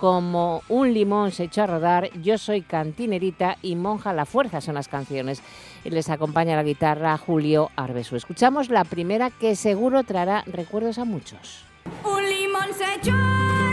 como 0.00 0.62
Un 0.68 0.94
limón 0.94 1.30
se 1.30 1.44
echó 1.44 1.62
a 1.62 1.66
rodar, 1.66 2.10
Yo 2.22 2.38
soy 2.38 2.62
cantinerita 2.62 3.58
y 3.60 3.76
Monja 3.76 4.14
la 4.14 4.24
fuerza 4.24 4.60
son 4.60 4.74
las 4.74 4.88
canciones. 4.88 5.42
Les 5.84 6.08
acompaña 6.08 6.56
la 6.56 6.62
guitarra 6.62 7.16
Julio 7.18 7.70
Arbesu. 7.76 8.16
Escuchamos 8.16 8.70
la 8.70 8.84
primera 8.84 9.30
que 9.30 9.54
seguro 9.54 10.02
traerá 10.02 10.42
recuerdos 10.46 10.98
a 10.98 11.04
muchos. 11.04 11.64
Un 12.02 12.28
limón 12.28 12.68
se 12.76 12.94
echó 12.94 13.69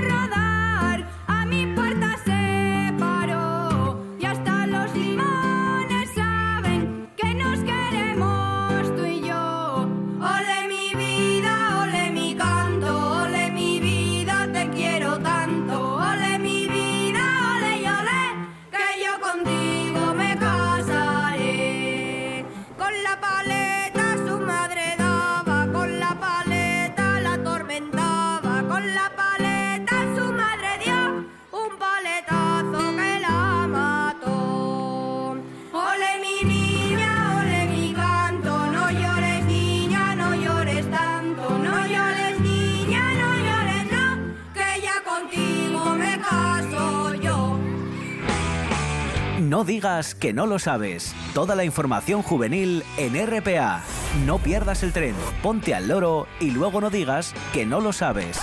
no 49.50 49.64
digas 49.64 50.14
que 50.14 50.34
no 50.34 50.46
lo 50.46 50.60
sabes. 50.60 51.16
Toda 51.34 51.56
la 51.56 51.64
información 51.64 52.22
juvenil 52.22 52.84
en 52.98 53.16
RPA. 53.16 53.82
No 54.26 54.40
pierdas 54.40 54.84
el 54.84 54.94
tren, 54.94 55.16
ponte 55.42 55.74
al 55.74 55.88
loro 55.88 56.28
y 56.40 56.52
luego 56.52 56.82
no 56.82 56.90
digas 56.90 57.34
que 57.54 57.66
no 57.66 57.80
lo 57.80 57.94
sabes. 57.94 58.40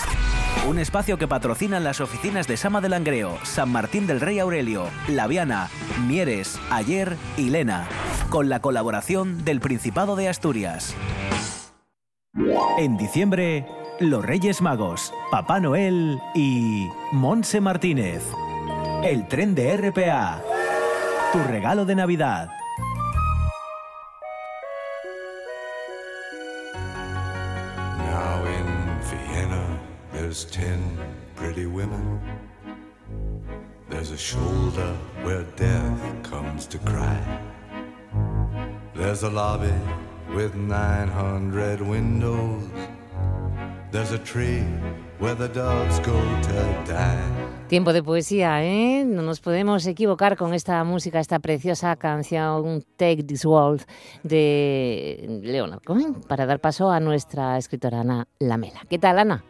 Un 0.68 0.78
espacio 0.78 1.18
que 1.18 1.28
patrocinan 1.28 1.84
las 1.84 2.00
oficinas 2.00 2.46
de 2.46 2.56
Sama 2.56 2.80
de 2.80 2.88
Langreo, 2.88 3.38
San 3.42 3.70
Martín 3.70 4.06
del 4.06 4.20
Rey 4.20 4.38
Aurelio, 4.38 4.88
Laviana, 5.08 5.68
Mieres, 6.06 6.58
Ayer 6.70 7.16
y 7.36 7.50
Lena, 7.50 7.86
con 8.30 8.48
la 8.48 8.60
colaboración 8.60 9.44
del 9.44 9.60
Principado 9.60 10.16
de 10.16 10.28
Asturias. 10.28 10.94
En 12.78 12.96
diciembre, 12.96 13.66
los 14.00 14.24
Reyes 14.24 14.62
Magos, 14.62 15.12
Papá 15.30 15.60
Noel 15.60 16.18
y 16.34 16.88
Monse 17.12 17.60
Martínez. 17.60 18.22
El 19.02 19.28
tren 19.28 19.54
de 19.54 19.76
RPA. 19.76 20.42
Tu 21.34 21.40
regalo 21.50 21.84
de 21.84 21.96
Navidad. 21.96 22.48
Now 27.98 28.44
in 28.44 29.00
Vienna, 29.02 29.80
there's 30.12 30.44
ten 30.44 30.96
pretty 31.34 31.66
women. 31.66 32.20
There's 33.90 34.12
a 34.12 34.16
shoulder 34.16 34.96
where 35.24 35.42
death 35.56 36.22
comes 36.22 36.66
to 36.66 36.78
cry. 36.78 37.20
There's 38.94 39.24
a 39.24 39.30
lobby 39.30 39.74
with 40.36 40.54
900 40.54 41.80
windows. 41.80 42.70
There's 43.90 44.12
a 44.12 44.18
tree 44.18 44.62
where 45.18 45.34
the 45.34 45.48
doves 45.48 45.98
go 45.98 46.14
to 46.42 46.84
die. 46.86 47.53
Tiempo 47.74 47.92
de 47.92 48.04
poesía, 48.04 48.62
¿eh? 48.62 49.04
No 49.04 49.22
nos 49.22 49.40
podemos 49.40 49.84
equivocar 49.88 50.36
con 50.36 50.54
esta 50.54 50.84
música, 50.84 51.18
esta 51.18 51.40
preciosa 51.40 51.96
canción 51.96 52.84
Take 52.96 53.24
This 53.24 53.44
World 53.44 53.82
de 54.22 55.40
Leonard 55.42 55.82
Cohen, 55.82 56.20
para 56.28 56.46
dar 56.46 56.60
paso 56.60 56.92
a 56.92 57.00
nuestra 57.00 57.58
escritora 57.58 58.02
Ana 58.02 58.28
Lamela. 58.38 58.82
¿Qué 58.88 59.00
tal, 59.00 59.18
Ana? 59.18 59.42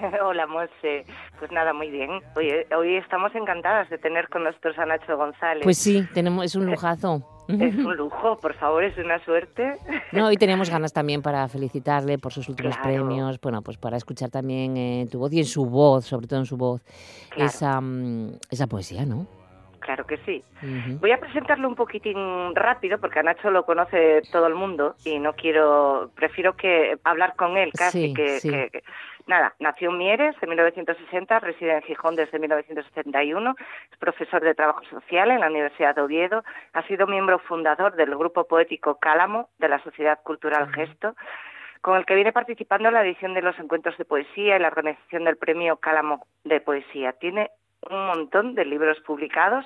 Hola, 0.24 0.46
Monse. 0.46 1.04
Pues 1.40 1.50
nada, 1.50 1.72
muy 1.72 1.90
bien. 1.90 2.10
Hoy, 2.36 2.52
hoy 2.76 2.96
estamos 2.98 3.34
encantadas 3.34 3.90
de 3.90 3.98
tener 3.98 4.28
con 4.28 4.44
nosotros 4.44 4.78
a 4.78 4.86
Nacho 4.86 5.16
González. 5.16 5.64
Pues 5.64 5.78
sí, 5.78 6.06
tenemos, 6.14 6.44
es 6.44 6.54
un 6.54 6.66
lujazo. 6.66 7.33
Es 7.48 7.74
un 7.74 7.96
lujo, 7.96 8.38
por 8.38 8.54
favor, 8.54 8.82
es 8.84 8.96
una 8.96 9.22
suerte. 9.24 9.78
No, 10.12 10.26
hoy 10.26 10.36
teníamos 10.36 10.70
ganas 10.70 10.92
también 10.92 11.20
para 11.22 11.46
felicitarle 11.48 12.18
por 12.18 12.32
sus 12.32 12.48
últimos 12.48 12.76
Claro. 12.76 12.88
premios, 13.06 13.38
bueno, 13.40 13.60
pues 13.62 13.76
para 13.76 13.96
escuchar 13.96 14.30
también 14.30 14.76
eh, 14.76 15.06
tu 15.10 15.18
voz 15.18 15.32
y 15.32 15.40
en 15.40 15.44
su 15.44 15.66
voz, 15.66 16.06
sobre 16.06 16.26
todo 16.26 16.38
en 16.40 16.46
su 16.46 16.56
voz, 16.56 16.82
Claro. 17.30 17.46
esa, 17.46 17.80
mm, 17.80 18.38
esa 18.50 18.66
poesía, 18.66 19.04
¿no? 19.04 19.26
Claro 19.80 20.06
que 20.06 20.16
sí. 20.24 20.42
Voy 20.98 21.10
a 21.12 21.20
presentarlo 21.20 21.68
un 21.68 21.74
poquitín 21.74 22.16
rápido 22.54 22.96
porque 22.98 23.18
a 23.18 23.22
Nacho 23.22 23.50
lo 23.50 23.66
conoce 23.66 24.22
todo 24.32 24.46
el 24.46 24.54
mundo 24.54 24.94
y 25.04 25.18
no 25.18 25.34
quiero, 25.34 26.10
prefiero 26.14 26.56
que 26.56 26.96
hablar 27.04 27.36
con 27.36 27.58
él 27.58 27.70
casi 27.76 28.06
Sí, 28.08 28.14
que, 28.14 28.40
sí. 28.40 28.48
que- 28.48 28.70
que- 28.72 28.82
Nada, 29.26 29.54
nació 29.58 29.90
en 29.90 29.98
Mieres 29.98 30.36
en 30.42 30.50
1960, 30.50 31.40
reside 31.40 31.72
en 31.76 31.82
Gijón 31.82 32.14
desde 32.14 32.38
1971, 32.38 33.54
es 33.90 33.98
profesor 33.98 34.42
de 34.42 34.54
trabajo 34.54 34.82
social 34.84 35.30
en 35.30 35.40
la 35.40 35.48
Universidad 35.48 35.94
de 35.94 36.02
Oviedo, 36.02 36.44
ha 36.74 36.82
sido 36.86 37.06
miembro 37.06 37.38
fundador 37.38 37.96
del 37.96 38.14
grupo 38.16 38.44
poético 38.44 38.96
Cálamo 38.96 39.48
de 39.58 39.68
la 39.68 39.82
Sociedad 39.82 40.20
Cultural 40.22 40.70
Gesto, 40.74 41.16
con 41.80 41.96
el 41.96 42.04
que 42.04 42.14
viene 42.14 42.32
participando 42.32 42.88
en 42.88 42.94
la 42.94 43.02
edición 43.02 43.32
de 43.32 43.40
los 43.40 43.58
encuentros 43.58 43.96
de 43.96 44.04
poesía 44.04 44.56
y 44.56 44.60
la 44.60 44.68
organización 44.68 45.24
del 45.24 45.36
premio 45.36 45.76
Cálamo 45.76 46.26
de 46.44 46.60
Poesía. 46.60 47.12
Tiene 47.12 47.50
un 47.90 48.06
montón 48.06 48.54
de 48.54 48.66
libros 48.66 49.00
publicados, 49.00 49.64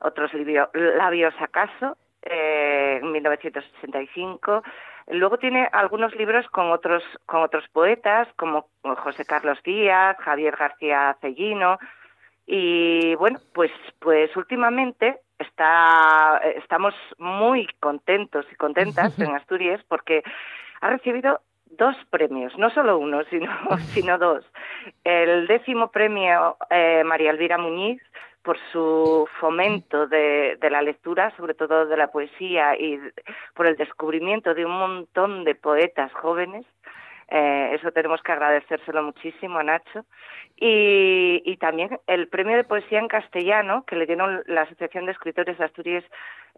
otros 0.00 0.34
libros, 0.34 0.68
Labios 0.74 1.34
acaso, 1.40 1.96
eh, 2.22 3.00
en 3.02 3.12
1985. 3.12 4.62
Luego 5.08 5.38
tiene 5.38 5.68
algunos 5.72 6.14
libros 6.14 6.46
con 6.48 6.70
otros, 6.70 7.02
con 7.26 7.42
otros 7.42 7.64
poetas, 7.72 8.28
como 8.36 8.68
José 8.82 9.24
Carlos 9.24 9.58
Díaz, 9.64 10.16
Javier 10.18 10.56
García 10.56 11.16
Cellino, 11.20 11.78
y 12.46 13.14
bueno, 13.16 13.38
pues, 13.54 13.70
pues 13.98 14.34
últimamente 14.36 15.20
está, 15.38 16.40
estamos 16.56 16.94
muy 17.18 17.68
contentos 17.80 18.46
y 18.50 18.56
contentas 18.56 19.18
en 19.18 19.34
Asturias 19.36 19.80
porque 19.88 20.22
ha 20.80 20.90
recibido 20.90 21.40
dos 21.78 21.96
premios, 22.10 22.56
no 22.58 22.70
solo 22.70 22.98
uno, 22.98 23.22
sino, 23.30 23.50
sino 23.94 24.18
dos. 24.18 24.44
El 25.04 25.46
décimo 25.46 25.90
premio 25.90 26.56
eh, 26.70 27.02
María 27.04 27.30
Elvira 27.30 27.58
Muñiz 27.58 28.02
por 28.42 28.58
su 28.72 29.28
fomento 29.40 30.06
de, 30.06 30.58
de 30.60 30.70
la 30.70 30.82
lectura, 30.82 31.34
sobre 31.36 31.54
todo 31.54 31.86
de 31.86 31.96
la 31.96 32.08
poesía, 32.08 32.76
y 32.78 32.98
por 33.54 33.66
el 33.66 33.76
descubrimiento 33.76 34.54
de 34.54 34.64
un 34.64 34.72
montón 34.72 35.44
de 35.44 35.54
poetas 35.54 36.12
jóvenes. 36.12 36.66
Eh, 37.34 37.70
eso 37.76 37.90
tenemos 37.92 38.22
que 38.22 38.30
agradecérselo 38.30 39.02
muchísimo 39.02 39.58
a 39.58 39.62
Nacho. 39.62 40.04
Y, 40.54 41.42
y 41.46 41.56
también 41.56 41.98
el 42.06 42.28
premio 42.28 42.56
de 42.58 42.64
poesía 42.64 42.98
en 42.98 43.08
castellano 43.08 43.84
que 43.86 43.96
le 43.96 44.04
dieron 44.04 44.42
la 44.46 44.62
Asociación 44.62 45.06
de 45.06 45.12
Escritores 45.12 45.56
de 45.56 45.64
Asturias, 45.64 46.04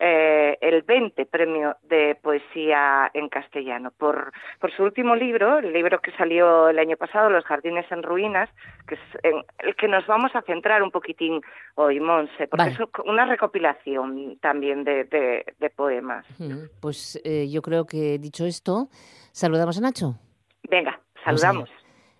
eh, 0.00 0.58
el 0.60 0.82
20 0.82 1.26
premio 1.26 1.76
de 1.84 2.16
poesía 2.20 3.08
en 3.14 3.28
castellano, 3.28 3.92
por, 3.96 4.32
por 4.58 4.72
su 4.72 4.82
último 4.82 5.14
libro, 5.14 5.58
el 5.58 5.72
libro 5.72 6.00
que 6.00 6.10
salió 6.16 6.68
el 6.68 6.78
año 6.80 6.96
pasado, 6.96 7.30
Los 7.30 7.44
Jardines 7.44 7.86
en 7.92 8.02
Ruinas, 8.02 8.50
que 8.88 8.96
es 8.96 9.00
en 9.22 9.44
el 9.60 9.76
que 9.76 9.86
nos 9.86 10.04
vamos 10.08 10.34
a 10.34 10.42
centrar 10.42 10.82
un 10.82 10.90
poquitín 10.90 11.40
hoy, 11.76 12.00
Monse, 12.00 12.48
porque 12.48 12.70
Vale. 12.70 12.72
es 12.72 12.80
una 13.04 13.26
recopilación 13.26 14.38
también 14.40 14.82
de, 14.82 15.04
de, 15.04 15.44
de 15.56 15.70
poemas. 15.70 16.26
Pues 16.80 17.20
eh, 17.24 17.48
yo 17.48 17.62
creo 17.62 17.86
que 17.86 18.18
dicho 18.18 18.44
esto, 18.44 18.88
saludamos 19.30 19.78
a 19.78 19.82
Nacho. 19.82 20.16
Venga, 20.70 21.00
saludamos. 21.24 21.68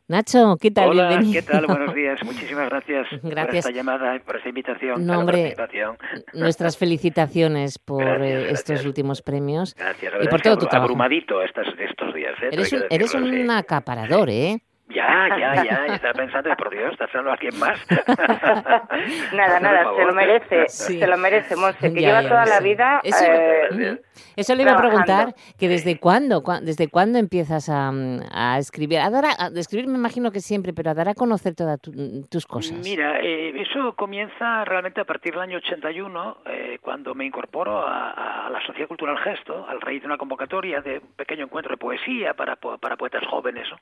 Nacho, 0.07 0.57
¿qué 0.61 0.71
tal? 0.71 0.91
Hola, 0.91 1.09
Bienvenido. 1.09 1.41
¿qué 1.41 1.51
tal? 1.51 1.67
Buenos 1.67 1.95
días. 1.95 2.23
Muchísimas 2.25 2.69
gracias, 2.69 3.07
por 3.23 3.55
esta 3.55 3.71
llamada 3.71 4.17
y 4.17 4.19
por 4.19 4.37
esta 4.37 4.49
invitación 4.51 5.07
No, 5.07 5.21
hombre, 5.21 5.55
participación. 5.57 5.97
Nuestras 6.35 6.77
felicitaciones 6.77 7.79
por 7.79 8.05
Gracias, 8.05 8.27
eh, 8.29 8.35
gracias. 8.43 8.61
estos 8.71 8.87
últimos 8.87 9.23
premios 9.23 9.75
Gracias. 9.75 10.13
La 10.13 10.25
y 10.25 10.29
por 10.29 10.37
es 10.37 10.43
que 10.43 10.49
todo 10.51 10.59
tu 10.59 10.67
abru- 10.67 10.71
trabajo. 10.71 10.85
Abrumadito 10.93 11.43
estos 11.43 12.15
días. 12.15 12.35
¿eh? 12.43 12.85
Eres 12.91 13.15
un 13.15 13.51
acaparador, 13.51 14.29
¿eh? 14.29 14.59
Ya, 14.89 15.29
ya, 15.39 15.65
ya. 15.65 15.87
Estaba 15.95 16.13
pensando, 16.13 16.55
por 16.57 16.71
Dios, 16.71 16.93
¿estás 16.93 17.09
hablando 17.15 17.31
a 17.31 17.35
alguien 17.35 17.59
más? 17.59 17.79
Nada, 19.33 19.59
nada, 19.61 19.85
se 19.97 20.05
lo 20.05 20.13
merece, 20.13 20.69
Sí. 20.69 20.99
se 20.99 21.07
lo 21.07 21.17
merece, 21.17 21.57
Monse, 21.57 21.93
que 21.93 22.01
Ya, 22.03 22.09
lleva 22.09 22.23
ya 22.23 22.29
toda 22.29 22.45
lo 22.45 22.51
la 22.51 22.61
vida 22.61 23.01
Eso, 23.03 23.25
eh. 23.27 24.01
Eso 24.37 24.55
le 24.55 24.63
iba 24.63 24.73
a 24.73 24.77
preguntar, 24.77 25.35
que 25.59 25.69
desde 25.69 25.99
cuándo, 25.99 26.43
cua- 26.43 26.61
desde 26.61 26.89
cuándo 26.89 27.19
empiezas 27.19 27.69
a, 27.69 27.91
a 28.33 28.59
escribir, 28.59 28.99
a 28.99 29.11
dar 29.11 29.25
a, 29.25 29.31
a 29.47 29.49
escribir 29.59 29.89
me 29.89 29.97
imagino 29.97 30.31
que 30.33 30.41
siempre, 30.41 30.73
pero 30.73 30.91
a 30.91 30.95
dar 30.95 31.09
a 31.09 31.15
conocer 31.15 31.55
todas 31.55 31.81
tu- 31.81 32.23
tus 32.31 32.47
cosas. 32.47 32.79
Mira, 32.85 33.19
eh, 33.21 33.55
eso 33.63 33.95
comienza 33.97 34.65
realmente 34.65 35.01
a 35.01 35.05
partir 35.05 35.33
del 35.33 35.43
año 35.43 35.59
81, 35.59 36.39
eh, 36.47 36.79
cuando 36.81 37.15
me 37.15 37.25
incorporo 37.25 37.79
a, 37.87 38.47
a 38.47 38.51
la 38.51 38.61
Sociedad 38.67 38.89
Cultural 38.89 39.19
Gesto, 39.19 39.67
al 39.69 39.81
raíz 39.81 40.03
de 40.03 40.07
una 40.07 40.19
convocatoria 40.19 40.81
de 40.81 40.99
un 40.99 41.13
pequeño 41.17 41.45
encuentro 41.45 41.73
de 41.73 41.79
poesía 41.79 42.35
para, 42.35 42.57
po- 42.57 42.77
para 42.79 42.97
poetas 42.97 43.25
jóvenes. 43.29 43.67
¿no? 43.71 43.79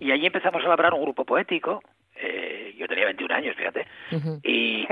Y 0.00 0.10
allí 0.12 0.26
empezamos 0.26 0.64
a 0.64 0.68
labrar 0.68 0.94
un 0.94 1.02
grupo 1.02 1.24
poético. 1.24 1.82
eh, 2.16 2.74
yo 2.76 2.86
tenía 2.88 3.04
21 3.06 3.34
años, 3.34 3.56
fíjate. 3.56 3.86
Y, 4.42 4.86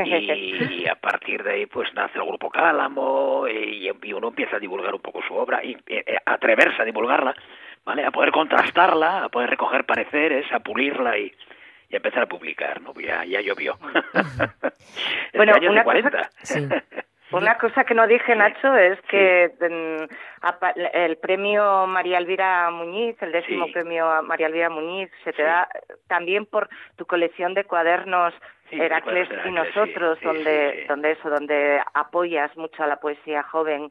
y 0.83 0.89
a 0.89 0.95
partir 0.95 1.43
de 1.43 1.53
ahí 1.53 1.67
pues 1.67 1.93
nace 1.95 2.19
el 2.19 2.25
grupo 2.25 2.51
Cálamo 2.51 3.47
y, 3.49 3.91
y 4.03 4.13
uno 4.13 4.29
empieza 4.29 4.57
a 4.57 4.61
divulgar 4.61 4.95
un 4.95 5.01
poco 5.01 5.21
su 5.27 5.35
obra 5.35 5.63
y 5.65 5.77
eh, 5.87 6.05
a 6.25 6.33
atreverse 6.35 6.81
a 6.81 6.85
divulgarla, 6.85 7.35
¿vale? 7.85 8.05
A 8.05 8.11
poder 8.11 8.31
contrastarla, 8.33 9.25
a 9.25 9.29
poder 9.29 9.51
recoger 9.51 9.85
pareceres, 9.85 10.51
a 10.53 10.61
pulirla 10.61 11.19
y, 11.19 11.33
y 11.91 11.95
a 11.95 11.99
empezar 11.99 12.23
a 12.23 12.27
publicar, 12.27 12.81
¿no? 12.81 12.93
Ya, 13.01 13.25
ya 13.25 13.41
llovió. 13.41 13.79
Este 15.33 15.39
Bueno, 15.39 15.53
año 15.55 15.69
es 15.71 15.75
de 15.75 15.81
una 15.81 15.85
cosa 15.85 16.03
40. 16.11 16.31
Sí. 16.43 16.61
Una 17.33 17.57
cosa 17.59 17.85
que 17.85 17.95
no 17.95 18.07
dije, 18.07 18.35
Nacho, 18.37 18.75
es 18.77 19.01
que 19.03 19.51
mm, 19.61 20.85
el 20.95 21.17
premio 21.19 21.87
María 21.87 22.19
Elvira 22.19 22.71
Muñiz, 22.71 23.17
el 23.23 23.33
décimo 23.33 23.67
Sí. 23.67 23.73
premio 23.73 24.11
a 24.11 24.23
María 24.23 24.47
Elvira 24.49 24.69
Muñiz, 24.71 25.11
se 25.25 25.33
te 25.33 25.37
Sí. 25.39 25.43
da 25.43 25.69
también 26.09 26.47
por 26.47 26.69
tu 26.97 27.07
colección 27.07 27.55
de 27.55 27.65
cuadernos 27.65 28.35
Heracles 28.71 29.29
y 29.45 29.51
nosotros, 29.51 30.19
donde, 30.23 30.87
donde 30.89 31.11
eso, 31.13 31.29
donde 31.29 31.81
apoyas 31.95 32.57
mucho 32.57 32.83
a 32.83 32.87
la 32.87 32.97
poesía 32.97 33.43
joven 33.43 33.91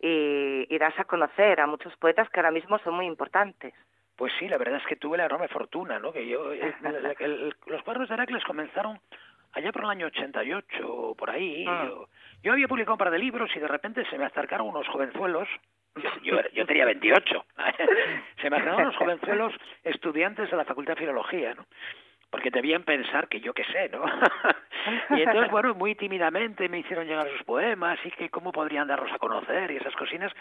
y, 0.00 0.66
y 0.74 0.78
das 0.78 0.98
a 0.98 1.04
conocer 1.04 1.60
a 1.60 1.66
muchos 1.66 1.94
poetas 1.98 2.28
que 2.30 2.40
ahora 2.40 2.50
mismo 2.50 2.78
son 2.78 2.94
muy 2.94 3.06
importantes. 3.06 3.74
Pues 4.16 4.32
sí, 4.38 4.48
la 4.48 4.56
verdad 4.58 4.76
es 4.80 4.86
que 4.86 4.96
tuve 4.96 5.16
la 5.18 5.26
enorme 5.26 5.48
fortuna, 5.48 5.98
¿no? 5.98 6.12
Que 6.12 6.26
yo, 6.26 6.52
eh, 6.52 6.60
el- 6.84 7.16
el- 7.20 7.54
los 7.66 7.82
cuadros 7.82 8.08
de 8.08 8.14
Heracles 8.14 8.42
comenzaron 8.44 8.98
allá 9.52 9.72
por 9.72 9.84
el 9.84 9.90
año 9.90 10.06
88 10.06 10.64
o 10.84 11.14
por 11.14 11.30
ahí. 11.30 11.64
Ah. 11.68 11.86
Yo, 11.88 12.08
yo 12.42 12.52
había 12.52 12.68
publicado 12.68 12.94
un 12.94 12.98
par 12.98 13.10
de 13.10 13.18
libros 13.18 13.50
y 13.54 13.60
de 13.60 13.68
repente 13.68 14.04
se 14.10 14.18
me 14.18 14.24
acercaron 14.24 14.68
unos 14.68 14.86
jovenzuelos. 14.88 15.48
Yo, 15.96 16.10
yo, 16.22 16.40
yo 16.52 16.66
tenía 16.66 16.84
28. 16.86 17.44
se 18.40 18.50
me 18.50 18.56
acercaron 18.56 18.82
unos 18.82 18.96
jovenzuelos 18.96 19.54
estudiantes 19.84 20.50
de 20.50 20.56
la 20.56 20.64
Facultad 20.64 20.94
de 20.94 21.00
Filología, 21.00 21.54
¿no? 21.54 21.66
porque 22.32 22.50
debían 22.50 22.82
pensar 22.82 23.28
que 23.28 23.40
yo 23.40 23.52
qué 23.52 23.62
sé, 23.64 23.90
¿no? 23.90 24.02
y 25.10 25.20
entonces, 25.20 25.50
bueno, 25.50 25.74
muy 25.74 25.94
tímidamente 25.94 26.66
me 26.66 26.78
hicieron 26.78 27.06
llegar 27.06 27.28
sus 27.28 27.42
poemas 27.42 27.98
y 28.06 28.10
que 28.10 28.30
cómo 28.30 28.52
podrían 28.52 28.88
darlos 28.88 29.12
a 29.12 29.18
conocer 29.18 29.70
y 29.70 29.76
esas 29.76 29.94
cosinas. 29.96 30.32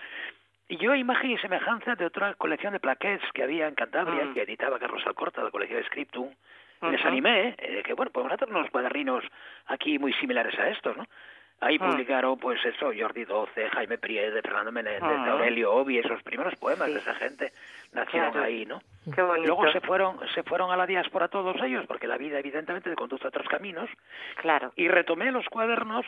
Y 0.70 0.78
yo, 0.78 0.96
imagen 0.96 1.32
y 1.32 1.38
semejanza 1.40 1.96
de 1.96 2.06
otra 2.06 2.34
colección 2.36 2.72
de 2.72 2.80
plaquets 2.80 3.30
que 3.34 3.44
había 3.44 3.68
en 3.68 3.76
Cantabria, 3.76 4.24
Mm. 4.24 4.34
que 4.34 4.44
editaba 4.44 4.80
Carlos 4.80 5.06
Alcorta, 5.06 5.44
la 5.44 5.52
colección 5.52 5.82
de 5.82 5.86
Les 6.90 7.06
animé, 7.06 7.56
eh, 7.58 7.84
que 7.84 7.94
bueno, 7.94 8.12
pues 8.12 8.26
nosotros 8.26 8.50
unos 8.50 8.70
cuaderninos 8.72 9.24
aquí 9.68 10.00
muy 10.00 10.14
similares 10.14 10.58
a 10.58 10.70
estos, 10.70 10.98
¿no? 10.98 11.06
Ahí 11.60 11.78
Mm. 11.78 11.92
publicaron, 11.92 12.40
pues 12.40 12.60
eso, 12.66 12.92
Jordi 12.98 13.24
Doce, 13.26 13.70
Jaime 13.70 14.00
Priede, 14.00 14.42
Fernando 14.42 14.72
Menéndez, 14.72 15.02
Mm. 15.20 15.30
Aurelio 15.30 15.74
Obi, 15.74 16.00
esos 16.00 16.24
primeros 16.24 16.56
poemas 16.56 16.88
Sí. 16.88 16.94
de 16.96 17.00
esa 17.02 17.14
gente 17.16 17.52
nacieron 17.94 18.32
Claro. 18.32 18.48
ahí, 18.48 18.66
¿no? 18.66 18.82
Qué 19.14 19.22
bonito. 19.22 19.46
Luego 19.48 19.72
se 19.72 19.80
fueron, 19.82 20.18
se 20.34 20.42
fueron 20.42 20.72
a 20.72 20.78
la 20.78 20.88
diáspora 20.88 21.28
todos 21.28 21.56
ellos, 21.62 21.86
porque 21.86 22.08
la 22.08 22.18
vida 22.18 22.40
evidentemente 22.40 22.90
te 22.90 22.96
conduce 22.96 23.26
a 23.26 23.28
otros 23.28 23.48
caminos, 23.48 23.90
Claro. 24.38 24.72
y 24.76 24.88
retomé 24.88 25.32
los 25.32 25.46
cuadernos 25.50 26.06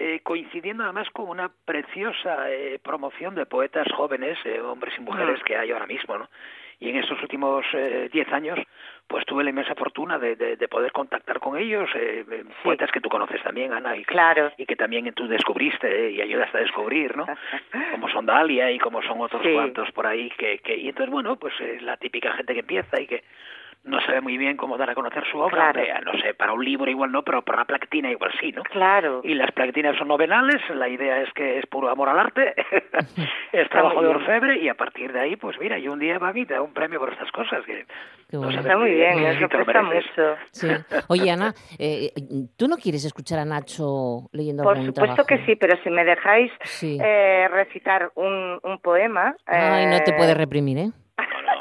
eh, 0.00 0.20
coincidiendo 0.22 0.84
además 0.84 1.08
con 1.10 1.28
una 1.28 1.50
preciosa 1.64 2.48
eh, 2.52 2.78
promoción 2.80 3.34
de 3.34 3.46
poetas 3.46 3.86
jóvenes, 3.96 4.38
eh, 4.44 4.60
hombres 4.60 4.94
y 4.96 5.00
mujeres 5.00 5.42
que 5.42 5.56
hay 5.56 5.72
ahora 5.72 5.86
mismo, 5.86 6.16
¿no? 6.16 6.28
Y 6.78 6.90
en 6.90 6.96
estos 6.98 7.20
últimos 7.20 7.64
eh, 7.72 8.08
diez 8.12 8.28
años, 8.32 8.60
pues 9.08 9.24
tuve 9.24 9.42
la 9.42 9.50
inmensa 9.50 9.74
fortuna 9.74 10.18
de, 10.18 10.36
de, 10.36 10.56
de 10.56 10.68
poder 10.68 10.92
contactar 10.92 11.40
con 11.40 11.56
ellos, 11.56 11.88
eh, 11.94 12.24
eh, 12.30 12.44
poetas 12.62 12.90
que 12.92 13.00
tú 13.00 13.08
conoces 13.08 13.42
también, 13.42 13.72
Ana, 13.72 13.96
y 13.96 14.00
que, 14.00 14.12
Claro. 14.12 14.52
y 14.58 14.66
que 14.66 14.76
también 14.76 15.10
tú 15.14 15.26
descubriste 15.26 15.88
eh, 15.88 16.10
y 16.12 16.20
ayudaste 16.20 16.58
a 16.58 16.60
descubrir, 16.60 17.16
¿no? 17.16 17.26
como 17.92 18.08
son 18.10 18.26
Dalia 18.26 18.70
y 18.70 18.78
como 18.78 19.02
son 19.02 19.20
otros 19.20 19.42
Sí. 19.42 19.52
cuantos 19.54 19.90
por 19.92 20.06
ahí, 20.06 20.30
que, 20.36 20.58
que 20.58 20.76
y 20.76 20.88
entonces, 20.88 21.10
bueno, 21.10 21.36
pues 21.36 21.54
eh, 21.60 21.78
la 21.80 21.96
típica 21.96 22.32
gente 22.34 22.52
que 22.52 22.60
empieza 22.60 23.00
y 23.00 23.06
que 23.06 23.24
no 23.88 24.00
sabe 24.02 24.20
muy 24.20 24.36
bien 24.38 24.56
cómo 24.56 24.76
dar 24.76 24.90
a 24.90 24.94
conocer 24.94 25.24
su 25.30 25.38
obra, 25.38 25.72
Claro. 25.72 25.80
hombre, 25.80 26.12
no 26.12 26.12
sé, 26.20 26.34
para 26.34 26.52
un 26.52 26.64
libro 26.64 26.90
igual 26.90 27.10
no, 27.12 27.22
pero 27.22 27.42
para 27.42 27.58
una 27.58 27.64
plaquetina 27.66 28.10
igual 28.10 28.30
sí, 28.40 28.52
¿no? 28.52 28.62
Claro. 28.64 29.20
Y 29.24 29.34
las 29.34 29.50
plaquetinas 29.52 29.96
son 29.96 30.08
novenales, 30.08 30.62
la 30.74 30.88
idea 30.88 31.22
es 31.22 31.32
que 31.32 31.58
es 31.58 31.66
puro 31.66 31.88
amor 31.90 32.08
al 32.08 32.18
arte, 32.18 32.54
es 33.52 33.68
trabajo 33.70 34.00
de 34.02 34.08
bien. 34.08 34.16
orfebre 34.16 34.58
y 34.58 34.68
a 34.68 34.74
partir 34.74 35.12
de 35.12 35.20
ahí, 35.20 35.36
pues 35.36 35.58
mira, 35.58 35.78
yo 35.78 35.92
un 35.92 35.98
día 35.98 36.18
va 36.18 36.28
a 36.28 36.32
da 36.48 36.62
un 36.62 36.72
premio 36.72 36.98
por 37.00 37.12
estas 37.12 37.30
cosas. 37.32 37.64
Que 37.64 37.84
Qué 38.30 38.36
no 38.36 38.42
bueno. 38.44 38.60
Está 38.60 38.76
muy 38.76 38.90
bien, 38.92 39.18
si 39.18 39.24
eso 39.24 39.48
te 39.48 39.58
mereces. 39.64 40.04
mucho. 40.16 40.36
Sí. 40.52 40.68
Oye, 41.08 41.30
Ana, 41.30 41.52
eh, 41.78 42.12
¿tú 42.56 42.68
no 42.68 42.76
quieres 42.76 43.04
escuchar 43.04 43.38
a 43.40 43.44
Nacho 43.44 44.28
leyendo 44.32 44.62
Por 44.62 44.76
algún 44.76 44.94
supuesto 44.94 45.24
que 45.24 45.44
sí, 45.46 45.56
pero 45.56 45.76
si 45.82 45.90
me 45.90 46.04
dejáis 46.04 46.52
Sí. 46.64 46.98
eh, 47.02 47.48
recitar 47.50 48.10
un, 48.14 48.58
un 48.62 48.78
poema. 48.80 49.34
Ay, 49.46 49.86
no 49.86 49.98
te 50.02 50.10
eh, 50.10 50.14
puedes 50.16 50.36
reprimir, 50.36 50.78
¿eh? 50.78 50.90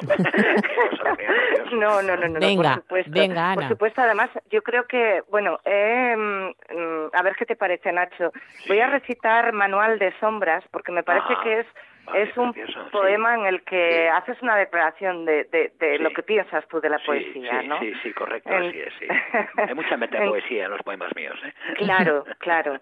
No, 1.72 2.02
no, 2.02 2.16
no, 2.16 2.28
no, 2.28 2.28
no, 2.30 2.40
Venga, 2.40 2.74
por 2.76 2.82
supuesto. 2.82 3.12
venga, 3.12 3.54
Por 3.54 3.64
Ana. 3.64 3.68
supuesto, 3.70 4.02
además, 4.02 4.30
yo 4.50 4.62
creo 4.62 4.86
que, 4.88 5.22
bueno, 5.30 5.60
eh, 5.66 6.16
mm, 6.16 7.08
a 7.14 7.22
ver 7.24 7.36
qué 7.36 7.46
te 7.46 7.56
parece, 7.56 7.92
Nacho. 7.92 8.32
Voy 8.68 8.80
a 8.80 8.88
recitar 8.88 9.52
Manual 9.54 10.00
de 10.00 10.14
Sombras, 10.20 10.64
porque 10.72 10.92
me 10.92 11.04
parece 11.04 11.28
Ah, 11.30 11.42
que 11.44 11.60
es, 11.60 11.68
vale, 12.06 12.24
es 12.24 12.38
un 12.38 12.54
precioso, 12.54 12.84
sí. 12.86 12.90
poema 12.92 13.36
en 13.36 13.46
el 13.46 13.64
que 13.64 14.10
haces 14.10 14.42
una 14.42 14.56
declaración 14.56 15.26
de, 15.26 15.44
de, 15.46 15.74
de 15.80 16.00
lo 16.00 16.12
que 16.12 16.24
piensas 16.24 16.66
tú 16.68 16.80
de 16.80 16.90
la 16.90 16.98
Sí, 17.00 17.06
poesía, 17.06 17.62
sí, 17.62 17.68
¿no? 17.68 17.80
sí, 17.80 17.94
sí, 18.04 18.14
correcto, 18.14 18.50
En- 18.50 18.64
así 18.70 18.80
es, 18.80 18.94
sí. 19.00 19.08
Hay 19.58 19.74
mucha 19.74 19.98
metapoesía 19.98 20.66
en 20.66 20.72
los 20.72 20.82
poemas 20.84 21.14
míos, 21.16 21.38
¿eh? 21.46 21.54
Claro, 21.76 22.24
claro. 22.40 22.80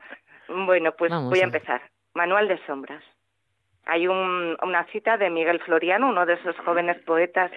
Bueno, 0.48 0.92
pues 0.94 1.12
Vamos 1.12 1.30
voy 1.32 1.40
a 1.40 1.44
a- 1.44 1.46
empezar. 1.46 1.82
Manual 2.14 2.48
de 2.48 2.58
Sombras. 2.66 3.04
Hay 3.86 4.08
un- 4.08 4.58
una 4.62 4.84
cita 4.86 5.18
de 5.18 5.30
Miguel 5.30 5.60
Floriano, 5.62 6.10
uno 6.10 6.26
de 6.26 6.34
esos 6.34 6.58
jóvenes 6.60 6.98
poetas 7.04 7.52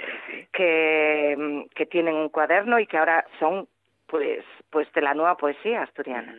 que, 0.52 1.66
que 1.74 1.86
tienen 1.86 2.16
un 2.16 2.28
cuaderno 2.28 2.78
y 2.78 2.86
que 2.86 2.98
ahora 2.98 3.24
son, 3.38 3.66
pues, 4.06 4.44
pues 4.70 4.92
de 4.92 5.00
la 5.00 5.14
nueva 5.14 5.36
poesía 5.36 5.82
asturiana. 5.82 6.34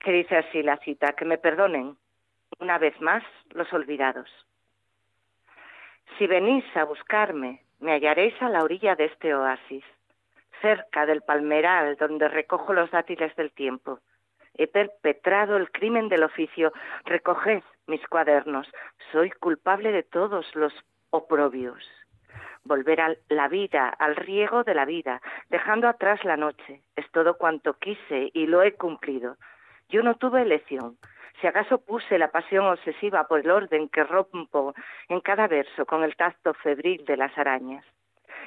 Que 0.00 0.12
dice 0.12 0.36
así 0.36 0.62
la 0.62 0.76
cita: 0.78 1.12
que 1.12 1.24
me 1.24 1.38
perdonen 1.38 1.96
una 2.58 2.78
vez 2.78 3.00
más 3.00 3.22
los 3.54 3.72
olvidados. 3.72 4.28
Si 6.18 6.26
venís 6.26 6.64
a 6.76 6.84
buscarme, 6.84 7.62
me 7.78 7.92
hallaréis 7.92 8.34
a 8.42 8.48
la 8.48 8.62
orilla 8.64 8.96
de 8.96 9.04
este 9.06 9.34
oasis, 9.34 9.84
cerca 10.60 11.06
del 11.06 11.22
palmeral 11.22 11.96
donde 11.96 12.28
recojo 12.28 12.72
los 12.72 12.90
dátiles 12.90 13.34
del 13.36 13.52
tiempo. 13.52 14.00
He 14.54 14.66
perpetrado 14.66 15.56
el 15.56 15.70
crimen 15.70 16.08
del 16.08 16.22
oficio. 16.22 16.72
Recoged 17.04 17.62
mis 17.86 18.06
cuadernos. 18.08 18.68
Soy 19.10 19.30
culpable 19.30 19.92
de 19.92 20.02
todos 20.02 20.46
los 20.54 20.72
oprobios. 21.10 21.82
Volver 22.64 23.00
a 23.00 23.16
la 23.28 23.48
vida, 23.48 23.88
al 23.88 24.14
riego 24.14 24.62
de 24.62 24.74
la 24.74 24.84
vida, 24.84 25.20
dejando 25.48 25.88
atrás 25.88 26.24
la 26.24 26.36
noche. 26.36 26.82
Es 26.96 27.10
todo 27.10 27.36
cuanto 27.36 27.74
quise 27.74 28.30
y 28.32 28.46
lo 28.46 28.62
he 28.62 28.74
cumplido. 28.74 29.36
Yo 29.88 30.02
no 30.02 30.14
tuve 30.14 30.42
elección. 30.42 30.96
Si 31.40 31.46
acaso 31.46 31.78
puse 31.78 32.18
la 32.18 32.30
pasión 32.30 32.66
obsesiva 32.66 33.26
por 33.26 33.40
el 33.40 33.50
orden 33.50 33.88
que 33.88 34.04
rompo 34.04 34.74
en 35.08 35.20
cada 35.20 35.48
verso 35.48 35.86
con 35.86 36.04
el 36.04 36.14
tacto 36.14 36.54
febril 36.54 37.04
de 37.04 37.16
las 37.16 37.36
arañas. 37.36 37.84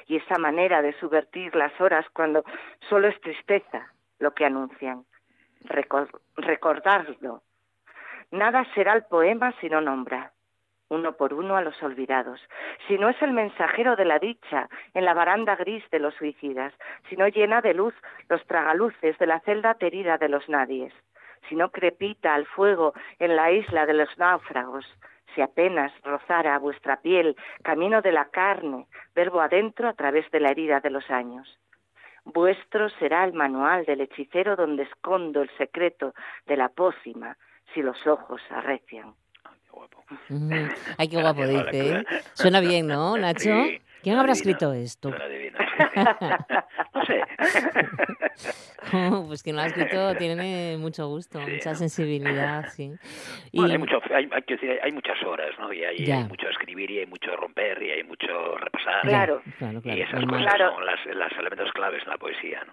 Y 0.06 0.16
esa 0.16 0.38
manera 0.38 0.82
de 0.82 0.94
subvertir 0.94 1.54
las 1.54 1.78
horas 1.80 2.06
cuando 2.12 2.44
solo 2.88 3.08
es 3.08 3.20
tristeza 3.20 3.92
lo 4.18 4.32
que 4.32 4.46
anuncian. 4.46 5.04
Recor- 5.68 6.20
recordarlo. 6.36 7.42
Nada 8.30 8.64
será 8.74 8.94
el 8.94 9.04
poema 9.04 9.52
si 9.60 9.68
no 9.68 9.80
nombra, 9.80 10.32
uno 10.88 11.12
por 11.16 11.32
uno 11.34 11.56
a 11.56 11.62
los 11.62 11.80
olvidados, 11.82 12.40
si 12.86 12.98
no 12.98 13.08
es 13.08 13.20
el 13.22 13.32
mensajero 13.32 13.96
de 13.96 14.04
la 14.04 14.18
dicha 14.18 14.68
en 14.94 15.04
la 15.04 15.14
baranda 15.14 15.56
gris 15.56 15.88
de 15.90 15.98
los 15.98 16.14
suicidas, 16.14 16.72
si 17.08 17.16
no 17.16 17.28
llena 17.28 17.60
de 17.60 17.74
luz 17.74 17.94
los 18.28 18.44
tragaluces 18.46 19.18
de 19.18 19.26
la 19.26 19.40
celda 19.40 19.70
aterida 19.70 20.18
de 20.18 20.28
los 20.28 20.48
nadies, 20.48 20.92
si 21.48 21.56
no 21.56 21.70
crepita 21.70 22.34
al 22.34 22.46
fuego 22.46 22.94
en 23.18 23.36
la 23.36 23.50
isla 23.52 23.86
de 23.86 23.94
los 23.94 24.16
náufragos, 24.18 24.84
si 25.34 25.40
apenas 25.40 25.92
rozara 26.02 26.58
vuestra 26.58 26.96
piel 26.96 27.36
camino 27.62 28.00
de 28.02 28.12
la 28.12 28.26
carne, 28.26 28.86
verbo 29.14 29.40
adentro 29.40 29.88
a 29.88 29.92
través 29.92 30.28
de 30.30 30.40
la 30.40 30.50
herida 30.50 30.80
de 30.80 30.90
los 30.90 31.08
años. 31.10 31.58
Vuestro 32.26 32.90
será 32.98 33.24
el 33.24 33.32
manual 33.32 33.84
del 33.84 34.00
hechicero 34.00 34.56
donde 34.56 34.82
escondo 34.82 35.42
el 35.42 35.50
secreto 35.56 36.12
de 36.46 36.56
la 36.56 36.68
pócima 36.68 37.36
si 37.72 37.82
los 37.82 38.04
ojos 38.06 38.40
arrecian. 38.50 39.14
Ujú. 39.72 40.50
Ay, 40.98 41.08
qué 41.08 41.20
guapo 41.20 41.46
dice, 41.46 41.98
¿eh? 41.98 42.04
Suena 42.34 42.60
bien, 42.60 42.86
¿no, 42.88 43.16
Nacho? 43.16 43.64
Sí, 43.64 43.80
¿Quién 44.06 44.18
habrá 44.20 44.34
escrito 44.34 44.72
esto? 44.72 45.10
No 46.94 47.04
sé. 47.04 47.20
pues 49.26 49.42
quien 49.42 49.56
lo 49.56 49.62
ha 49.62 49.66
escrito 49.66 50.14
tiene 50.16 50.76
mucho 50.78 51.08
gusto, 51.08 51.40
mucha 51.40 51.74
sensibilidad, 51.74 52.66
sí. 52.68 52.92
Y 53.52 53.58
Bueno, 53.58 53.72
hay, 53.72 53.78
mucho, 53.78 54.00
hay, 54.14 54.28
hay 54.32 54.42
que 54.42 54.54
decir, 54.54 54.78
hay 54.82 54.92
muchas 54.92 55.20
horas, 55.24 55.50
¿no? 55.58 55.72
Y 55.72 55.82
hay, 55.84 56.24
mucho 56.24 56.48
escribir 56.48 56.90
y 56.92 57.00
hay 57.00 57.06
mucho 57.06 57.34
romper 57.36 57.82
y 57.82 57.90
hay 57.90 58.04
mucho 58.04 58.56
repasar. 58.56 59.02
Claro. 59.02 59.42
claro, 59.58 59.82
claro, 59.82 59.98
Y 59.98 60.02
esas 60.02 60.24
cosas 60.24 60.54
Claro. 60.54 60.74
son 60.74 60.86
las, 60.86 61.04
las 61.06 61.32
elementos 61.32 61.72
claves 61.72 62.02
en 62.04 62.10
la 62.10 62.16
poesía, 62.18 62.62
¿no? 62.64 62.72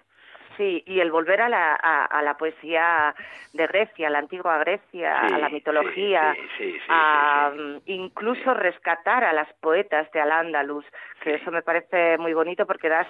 Sí, 0.56 0.82
y 0.86 1.00
el 1.00 1.10
volver 1.10 1.40
a 1.40 1.48
la, 1.48 1.78
a, 1.82 2.04
a 2.04 2.22
la 2.22 2.36
poesía 2.36 3.14
de 3.52 3.66
Grecia, 3.66 4.10
la 4.10 4.18
antigua 4.20 4.58
Grecia, 4.58 5.20
Sí, 5.26 5.34
a 5.34 5.38
la 5.38 5.48
mitología, 5.48 6.34
sí, 6.34 6.40
sí, 6.58 6.72
sí, 6.72 6.86
a 6.88 7.52
incluso 7.86 8.54
rescatar 8.54 9.24
a 9.24 9.32
las 9.32 9.52
poetas 9.54 10.10
de 10.12 10.20
Al-Ándalus, 10.20 10.84
que 11.22 11.34
eso 11.34 11.50
me 11.50 11.62
parece 11.62 12.18
muy 12.18 12.34
bonito 12.34 12.66
porque 12.66 12.88
das 12.88 13.06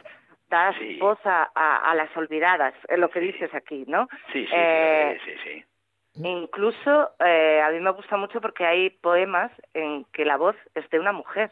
das 0.48 0.76
voz 1.00 1.18
a, 1.24 1.50
a, 1.54 1.90
a 1.90 1.94
las 1.94 2.14
olvidadas, 2.16 2.74
es 2.88 2.98
lo 2.98 3.08
que 3.08 3.20
dices 3.20 3.52
aquí, 3.54 3.84
¿no? 3.88 4.08
Sí, 4.32 4.44
sí, 4.46 4.52
Eh, 4.52 5.18
sí, 5.24 5.30
sí, 5.32 5.38
sí. 5.44 5.64
Incluso 6.22 7.10
eh, 7.18 7.60
a 7.60 7.70
mí 7.70 7.80
me 7.80 7.90
gusta 7.90 8.16
mucho 8.16 8.40
porque 8.40 8.64
hay 8.64 8.90
poemas 8.90 9.50
en 9.72 10.04
que 10.12 10.24
la 10.24 10.36
voz 10.36 10.54
es 10.74 10.88
de 10.90 11.00
una 11.00 11.12
mujer. 11.12 11.50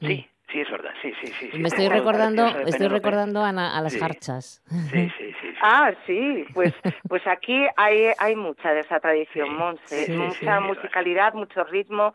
Sí, 0.00 0.28
sí, 0.50 0.60
es 0.60 0.70
verdad, 0.70 0.92
sí, 1.00 1.12
sí, 1.20 1.26
sí. 1.38 1.50
sí. 1.52 1.58
me 1.58 1.68
estoy 1.68 1.88
recordando, 1.88 2.46
estoy 2.46 2.88
recordando 2.88 3.44
a, 3.44 3.52
las 3.52 3.92
Sí. 3.92 3.98
jarchas. 4.00 4.62
Sí, 4.90 5.10
sí, 5.18 5.32
sí. 5.40 5.48
Ah, 5.64 5.92
sí, 6.06 6.44
pues 6.54 6.74
pues 7.08 7.24
aquí 7.26 7.66
hay 7.76 8.08
hay 8.18 8.34
mucha 8.34 8.72
de 8.74 8.80
esa 8.80 8.98
tradición, 8.98 9.54
Monse, 9.54 10.06
sí, 10.06 10.12
mucha 10.12 10.58
sí. 10.58 10.64
musicalidad, 10.64 11.34
mucho 11.34 11.62
ritmo 11.64 12.12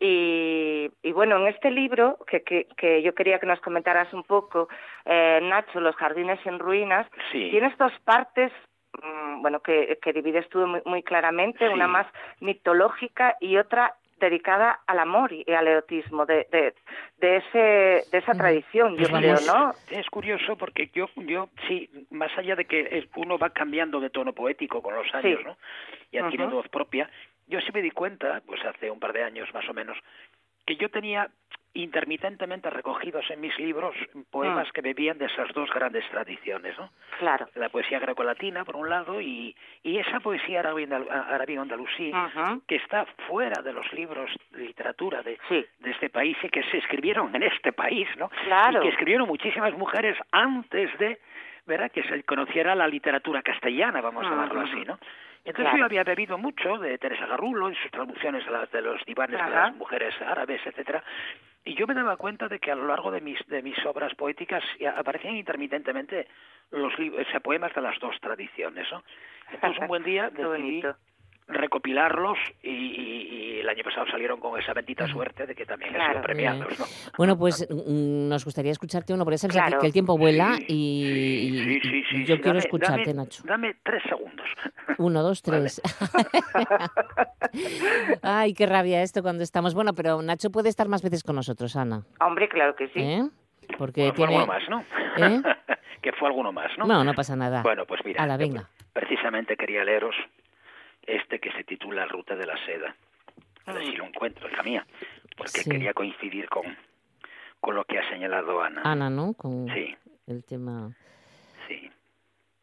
y, 0.00 0.90
y 1.00 1.12
bueno, 1.12 1.36
en 1.36 1.46
este 1.46 1.70
libro 1.70 2.18
que, 2.26 2.42
que, 2.42 2.66
que 2.76 3.00
yo 3.02 3.14
quería 3.14 3.38
que 3.38 3.46
nos 3.46 3.60
comentaras 3.60 4.12
un 4.12 4.24
poco, 4.24 4.68
eh, 5.04 5.38
Nacho, 5.40 5.78
Los 5.80 5.94
jardines 5.96 6.44
en 6.44 6.58
ruinas, 6.58 7.06
Sí. 7.30 7.48
tienes 7.50 7.76
dos 7.78 7.92
partes 8.04 8.50
mm, 9.00 9.40
bueno, 9.40 9.60
que, 9.60 9.98
que 10.02 10.12
divides 10.12 10.48
tú 10.48 10.58
muy, 10.66 10.82
muy 10.84 11.02
claramente, 11.04 11.68
una 11.68 11.86
más 11.86 12.06
mitológica 12.40 13.36
y 13.40 13.56
otra 13.56 13.94
dedicada 14.20 14.80
al 14.86 14.98
amor 15.00 15.32
y 15.32 15.44
al 15.52 15.66
erotismo 15.66 16.26
de, 16.26 16.46
de, 16.52 16.74
de, 17.18 17.36
ese, 17.38 18.08
de 18.10 18.18
esa 18.18 18.34
tradición, 18.34 18.96
yo 18.96 19.08
Pues 19.08 19.20
creo, 19.22 19.36
¿no? 19.46 19.72
Es 19.90 20.08
curioso 20.10 20.56
porque 20.56 20.90
yo, 20.94 21.08
yo 21.16 21.48
sí, 21.66 21.90
más 22.10 22.30
allá 22.38 22.54
de 22.54 22.66
que 22.66 23.08
uno 23.16 23.38
va 23.38 23.50
cambiando 23.50 23.98
de 23.98 24.10
tono 24.10 24.32
poético 24.32 24.82
con 24.82 24.94
los 24.94 25.12
años, 25.14 25.40
Sí. 25.40 25.44
¿no? 25.44 25.56
Y 26.12 26.18
adquiriendo 26.18 26.56
voz 26.56 26.68
propia, 26.68 27.10
yo 27.48 27.60
sí 27.60 27.70
me 27.72 27.82
di 27.82 27.90
cuenta, 27.90 28.42
pues 28.46 28.64
hace 28.64 28.90
un 28.90 29.00
par 29.00 29.12
de 29.12 29.24
años 29.24 29.52
más 29.52 29.68
o 29.68 29.74
menos, 29.74 29.98
que 30.70 30.76
yo 30.76 30.88
tenía 30.88 31.28
intermitentemente 31.74 32.68
recogidos 32.70 33.28
en 33.30 33.40
mis 33.40 33.56
libros 33.58 33.94
poemas 34.30 34.68
Mm. 34.68 34.72
que 34.72 34.80
bebían 34.82 35.18
de 35.18 35.26
esas 35.26 35.52
dos 35.52 35.68
grandes 35.72 36.04
tradiciones, 36.10 36.76
¿no? 36.78 36.90
Claro. 37.18 37.48
La 37.54 37.68
poesía 37.68 37.98
grecolatina, 38.00 38.64
por 38.64 38.76
un 38.76 38.88
lado, 38.88 39.20
y, 39.20 39.54
y 39.82 39.98
esa 39.98 40.20
poesía 40.20 40.60
árabe-andalusí, 40.60 42.12
que 42.68 42.76
está 42.76 43.04
fuera 43.28 43.62
de 43.62 43.72
los 43.72 43.92
libros 43.92 44.30
de 44.52 44.64
literatura 44.66 45.22
de, 45.22 45.38
Sí. 45.48 45.64
de 45.80 45.90
este 45.90 46.08
país 46.10 46.36
y 46.42 46.48
que 46.48 46.62
se 46.64 46.78
escribieron 46.78 47.34
en 47.34 47.42
este 47.44 47.72
país, 47.72 48.08
¿no? 48.16 48.28
Claro. 48.44 48.78
Y 48.78 48.82
que 48.82 48.88
escribieron 48.90 49.26
muchísimas 49.28 49.72
mujeres 49.76 50.16
antes 50.32 50.96
de, 50.98 51.18
¿verdad?, 51.66 51.90
que 51.90 52.02
se 52.04 52.22
conociera 52.24 52.74
la 52.74 52.86
literatura 52.88 53.42
castellana, 53.42 54.00
vamos 54.00 54.24
a 54.24 54.30
llamarlo 54.30 54.60
así, 54.60 54.84
¿no? 54.84 54.98
Entonces 55.44 55.64
Claro. 55.70 55.78
yo 55.78 55.84
había 55.86 56.04
bebido 56.04 56.36
mucho 56.38 56.78
de 56.78 56.98
Teresa 56.98 57.26
Garrulo 57.26 57.68
en 57.68 57.74
sus 57.76 57.90
traducciones 57.90 58.44
de, 58.44 58.50
las, 58.50 58.70
de 58.70 58.82
los 58.82 59.04
divanes 59.06 59.38
de 59.38 59.42
Ajá. 59.42 59.66
las 59.68 59.76
mujeres 59.76 60.14
árabes, 60.20 60.60
etcétera, 60.66 61.02
y 61.64 61.74
yo 61.74 61.86
me 61.86 61.94
daba 61.94 62.16
cuenta 62.16 62.48
de 62.48 62.58
que 62.58 62.70
a 62.70 62.74
lo 62.74 62.86
largo 62.86 63.10
de 63.10 63.20
mis 63.20 63.38
de 63.48 63.62
mis 63.62 63.78
obras 63.86 64.14
poéticas 64.14 64.62
aparecían 64.96 65.36
intermitentemente 65.36 66.26
los 66.70 66.98
libros, 66.98 67.26
o 67.26 67.30
sea, 67.30 67.40
poemas 67.40 67.74
de 67.74 67.80
las 67.80 67.98
dos 68.00 68.18
tradiciones, 68.20 68.86
¿no? 68.92 69.02
Entonces 69.52 69.80
un 69.80 69.88
buen 69.88 70.02
día 70.04 70.30
decidí. 70.30 70.82
Recopilarlos 71.52 72.38
y, 72.62 72.70
y- 72.70 73.56
y 73.56 73.60
el 73.60 73.68
año 73.68 73.82
pasado 73.84 74.06
salieron 74.10 74.40
con 74.40 74.58
esa 74.58 74.72
bendita 74.72 75.06
suerte 75.08 75.46
de 75.46 75.54
que 75.54 75.66
también 75.66 75.90
han 75.90 75.96
Claro. 75.96 76.12
sido 76.12 76.22
premiados, 76.22 76.78
¿no? 76.78 76.84
Bueno, 77.18 77.38
pues 77.38 77.66
mm, 77.70 78.28
nos 78.28 78.44
gustaría 78.44 78.72
escucharte 78.72 79.12
uno, 79.12 79.24
porque 79.24 79.38
sabes 79.38 79.56
que- 79.56 79.62
Claro. 79.62 79.78
que 79.80 79.86
el 79.86 79.92
tiempo 79.92 80.16
vuela 80.16 80.56
Sí, 80.56 80.64
y, 80.68 81.64
Sí, 81.64 81.80
sí, 81.82 81.96
y 81.98 82.04
sí. 82.04 82.24
yo 82.24 82.36
sí, 82.36 82.42
quiero 82.42 82.58
dame- 82.58 82.58
escucharte, 82.58 83.10
dame- 83.10 83.14
Nacho. 83.14 83.42
Dame 83.46 83.76
tres 83.82 84.02
segundos. 84.08 84.46
Uno, 84.98 85.22
dos, 85.22 85.42
Vale. 85.42 85.60
tres. 85.60 85.82
Ay, 88.22 88.54
qué 88.54 88.66
rabia 88.66 89.02
esto 89.02 89.22
cuando 89.22 89.42
estamos. 89.42 89.74
Bueno, 89.74 89.94
pero 89.94 90.22
Nacho 90.22 90.50
puede 90.50 90.68
estar 90.68 90.88
más 90.88 91.02
veces 91.02 91.22
con 91.22 91.36
nosotros, 91.36 91.76
Ana. 91.76 92.02
Hombre, 92.20 92.48
claro 92.48 92.74
que 92.76 92.86
sí. 92.88 93.00
¿eh? 93.00 93.22
Porque 93.78 94.10
Bueno, 94.10 94.14
fue 94.14 94.26
tiene. 94.26 94.42
alguno 94.42 94.52
más, 94.52 94.68
¿no? 94.68 94.84
¿Eh? 95.26 95.42
que 96.02 96.12
fue 96.12 96.28
alguno 96.28 96.50
más, 96.50 96.70
¿no? 96.78 96.86
No, 96.86 97.04
no 97.04 97.12
pasa 97.14 97.36
nada. 97.36 97.62
Bueno, 97.62 97.84
pues 97.86 98.00
mira, 98.06 98.22
Ala, 98.22 98.36
venga. 98.38 98.68
precisamente 98.94 99.54
quería 99.56 99.84
leeros 99.84 100.14
este 101.16 101.38
que 101.40 101.50
se 101.52 101.64
titula 101.64 102.06
Ruta 102.06 102.36
de 102.36 102.46
la 102.46 102.56
Seda. 102.66 102.94
A 103.66 103.72
ver 103.72 103.84
si 103.84 103.92
lo 103.96 104.04
encuentro, 104.04 104.48
hija 104.50 104.62
mía, 104.62 104.86
porque 105.36 105.60
Sí. 105.62 105.70
quería 105.70 105.92
coincidir 105.92 106.48
con, 106.48 106.64
con 107.60 107.74
lo 107.74 107.84
que 107.84 107.98
ha 107.98 108.08
señalado 108.10 108.62
Ana. 108.62 108.82
Ana, 108.84 109.10
¿no? 109.10 109.34
Con 109.34 109.68
Sí, 109.74 109.94
el 110.26 110.44
tema. 110.44 110.90
sí. 111.68 111.90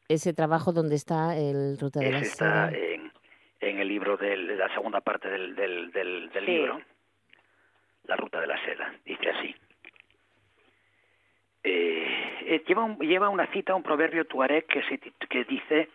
Ese 0.10 0.34
trabajo 0.34 0.72
donde 0.74 0.96
está 0.96 1.36
el 1.38 1.78
Ruta 1.80 2.00
de 2.00 2.12
la 2.12 2.18
Ese 2.20 2.28
está 2.30 2.70
Seda. 2.70 2.78
en, 2.78 3.12
en 3.60 3.80
el 3.80 3.88
libro 3.88 4.18
de 4.18 4.36
la 4.38 4.74
segunda 4.74 5.02
parte 5.02 5.30
del, 5.30 5.56
del, 5.56 5.92
del, 5.92 6.30
del 6.30 6.46
Sí. 6.46 6.52
libro, 6.52 6.82
La 8.06 8.16
Ruta 8.16 8.40
de 8.40 8.48
la 8.48 8.58
Seda. 8.66 8.94
Dice 9.06 9.30
así. 9.30 9.56
Eh, 11.64 12.40
eh, 12.56 12.64
lleva, 12.68 12.84
un- 12.86 12.98
lleva 13.00 13.30
una 13.30 13.48
cita, 13.52 13.76
un 13.76 13.84
proverbio 13.84 14.26
tuareg 14.26 14.66
que, 14.68 14.82
se 14.84 14.98
que 15.28 15.44
dice, 15.44 15.90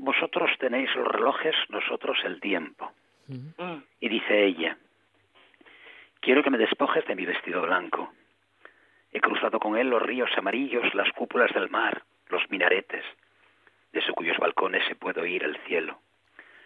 vosotros 0.00 0.50
tenéis 0.58 0.94
los 0.96 1.06
relojes, 1.06 1.54
nosotros 1.68 2.18
el 2.24 2.40
tiempo. 2.40 2.90
Mm. 3.28 3.82
Y 4.00 4.08
dice 4.08 4.44
ella, 4.44 4.76
quiero 6.20 6.42
que 6.42 6.50
me 6.50 6.58
despojes 6.58 7.06
de 7.06 7.14
mi 7.14 7.26
vestido 7.26 7.62
blanco. 7.62 8.10
He 9.12 9.20
cruzado 9.20 9.60
con 9.60 9.76
él 9.76 9.90
los 9.90 10.02
ríos 10.02 10.30
amarillos, 10.38 10.94
las 10.94 11.12
cúpulas 11.12 11.52
del 11.52 11.68
mar, 11.68 12.02
los 12.28 12.48
minaretes, 12.50 13.04
desde 13.92 14.12
cuyos 14.12 14.38
balcones 14.38 14.86
se 14.88 14.94
puede 14.94 15.20
oír 15.20 15.44
el 15.44 15.58
cielo, 15.66 16.00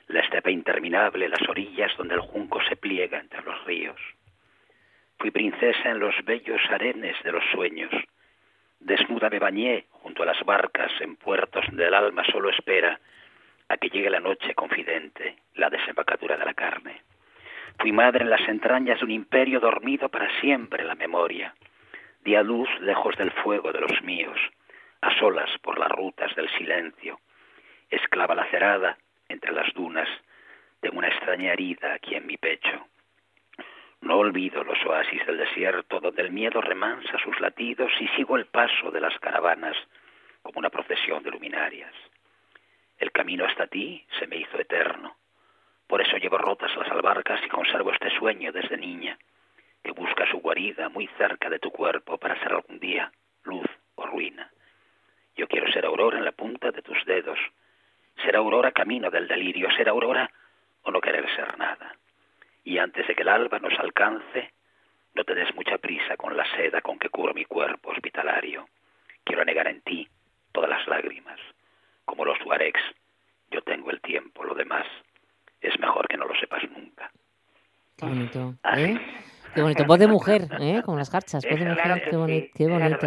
la 0.06 0.20
estepa 0.20 0.50
interminable, 0.50 1.28
las 1.28 1.48
orillas 1.48 1.90
donde 1.96 2.14
el 2.14 2.20
junco 2.20 2.62
se 2.68 2.76
pliega 2.76 3.18
entre 3.18 3.42
los 3.42 3.64
ríos. 3.64 4.00
Fui 5.18 5.32
princesa 5.32 5.90
en 5.90 5.98
los 5.98 6.14
bellos 6.24 6.60
arenes 6.70 7.16
de 7.24 7.32
los 7.32 7.44
sueños. 7.52 7.90
Desnuda 8.78 9.28
me 9.28 9.38
bañé 9.40 9.86
junto 9.90 10.22
a 10.22 10.26
las 10.26 10.44
barcas 10.44 10.92
en 11.00 11.16
puertos 11.16 11.64
donde 11.66 11.86
el 11.86 11.94
alma 11.94 12.22
solo 12.30 12.50
espera 12.50 13.00
a 13.68 13.76
que 13.76 13.88
llegue 13.88 14.10
la 14.10 14.20
noche 14.20 14.54
confidente, 14.54 15.36
la 15.54 15.70
desembocadura 15.70 16.36
de 16.36 16.44
la 16.44 16.54
carne. 16.54 17.02
Fui 17.78 17.92
madre 17.92 18.24
en 18.24 18.30
las 18.30 18.46
entrañas 18.48 18.98
de 18.98 19.04
un 19.04 19.10
imperio 19.10 19.60
dormido 19.60 20.08
para 20.08 20.30
siempre 20.40 20.82
en 20.82 20.88
la 20.88 20.94
memoria. 20.94 21.54
Di 22.22 22.34
a 22.36 22.42
luz 22.42 22.68
lejos 22.80 23.16
del 23.16 23.30
fuego 23.30 23.72
de 23.72 23.80
los 23.80 24.02
míos, 24.02 24.38
a 25.00 25.18
solas 25.18 25.50
por 25.58 25.78
las 25.78 25.90
rutas 25.90 26.34
del 26.36 26.48
silencio. 26.50 27.20
Esclava 27.90 28.34
lacerada 28.34 28.96
entre 29.28 29.52
las 29.52 29.72
dunas, 29.74 30.08
tengo 30.80 30.98
una 30.98 31.08
extraña 31.08 31.52
herida 31.52 31.94
aquí 31.94 32.14
en 32.14 32.26
mi 32.26 32.36
pecho. 32.36 32.86
No 34.00 34.18
olvido 34.18 34.62
los 34.64 34.84
oasis 34.84 35.24
del 35.26 35.38
desierto 35.38 35.98
donde 35.98 36.22
el 36.22 36.30
miedo 36.30 36.60
remansa 36.60 37.18
sus 37.18 37.40
latidos 37.40 37.90
y 38.00 38.08
sigo 38.08 38.36
el 38.36 38.46
paso 38.46 38.90
de 38.90 39.00
las 39.00 39.18
caravanas 39.18 39.76
como 40.42 40.58
una 40.58 40.68
procesión 40.68 41.22
de 41.22 41.30
luminarias. 41.30 41.92
El 43.04 43.12
camino 43.12 43.44
hasta 43.44 43.66
ti 43.66 44.02
se 44.18 44.26
me 44.26 44.36
hizo 44.36 44.58
eterno. 44.58 45.14
Por 45.86 46.00
eso 46.00 46.16
llevo 46.16 46.38
rotas 46.38 46.74
las 46.74 46.90
albarcas 46.90 47.38
y 47.44 47.50
conservo 47.50 47.92
este 47.92 48.08
sueño 48.08 48.50
desde 48.50 48.78
niña, 48.78 49.18
que 49.82 49.92
busca 49.92 50.26
su 50.30 50.38
guarida 50.38 50.88
muy 50.88 51.06
cerca 51.18 51.50
de 51.50 51.58
tu 51.58 51.70
cuerpo 51.70 52.16
para 52.16 52.38
ser 52.40 52.54
algún 52.54 52.80
día 52.80 53.12
luz 53.42 53.66
o 53.96 54.06
ruina. 54.06 54.50
Yo 55.36 55.46
quiero 55.46 55.70
ser 55.70 55.84
aurora 55.84 56.16
en 56.16 56.24
la 56.24 56.32
punta 56.32 56.70
de 56.70 56.80
tus 56.80 57.04
dedos, 57.04 57.38
ser 58.22 58.36
aurora 58.36 58.72
camino 58.72 59.10
del 59.10 59.28
delirio, 59.28 59.70
ser 59.72 59.90
aurora 59.90 60.30
o 60.84 60.90
no 60.90 61.02
querer 61.02 61.28
ser 61.36 61.58
nada. 61.58 61.96
Y 62.64 62.78
antes 62.78 63.06
de 63.06 63.14
que 63.14 63.20
el 63.20 63.28
alba 63.28 63.58
nos 63.58 63.78
alcance, 63.78 64.54
no 65.14 65.24
te 65.24 65.34
des 65.34 65.54
mucha 65.54 65.76
prisa 65.76 66.16
con 66.16 66.34
la 66.38 66.46
seda 66.56 66.80
con 66.80 66.98
que 66.98 67.10
curo 67.10 67.34
mi 67.34 67.44
cuerpo 67.44 67.90
hospitalario. 67.90 68.66
Quiero 69.24 69.42
anegar 69.42 69.68
en 69.68 69.82
ti 69.82 70.08
todas 70.52 70.70
las 70.70 70.88
lágrimas. 70.88 71.38
Como 72.04 72.24
los 72.24 72.38
tuaregs, 72.38 72.80
yo 73.50 73.62
tengo 73.62 73.90
el 73.90 74.00
tiempo, 74.00 74.44
lo 74.44 74.54
demás 74.54 74.86
es 75.60 75.78
mejor 75.80 76.06
que 76.08 76.16
no 76.16 76.26
lo 76.26 76.34
sepas 76.36 76.62
nunca. 76.70 77.10
Qué 77.96 78.06
bonito. 78.06 78.54
Así. 78.62 78.82
¿eh? 78.82 79.00
Qué 79.54 79.62
bonito. 79.62 79.84
Voz 79.84 79.98
de 79.98 80.06
mujer, 80.08 80.48
¿eh? 80.60 80.82
Con 80.84 80.96
las 80.98 81.10
garchas. 81.10 81.44
Voz 81.48 81.58
de 81.60 81.66
mujer, 81.66 82.02
qué, 82.10 82.16
boni- 82.16 82.50
qué 82.54 82.66
bonito. 82.66 83.06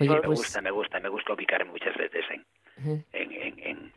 Oye, 0.00 0.10
me 0.10 0.20
pues. 0.22 0.38
gusta, 0.40 0.60
me 0.60 0.70
gusta, 0.70 1.00
me 1.00 1.08
gusta 1.08 1.32
ubicarme 1.32 1.70
muchas 1.70 1.96
veces 1.96 2.24
en, 2.30 3.04
en, 3.12 3.32
en, 3.32 3.58
en, 3.60 3.92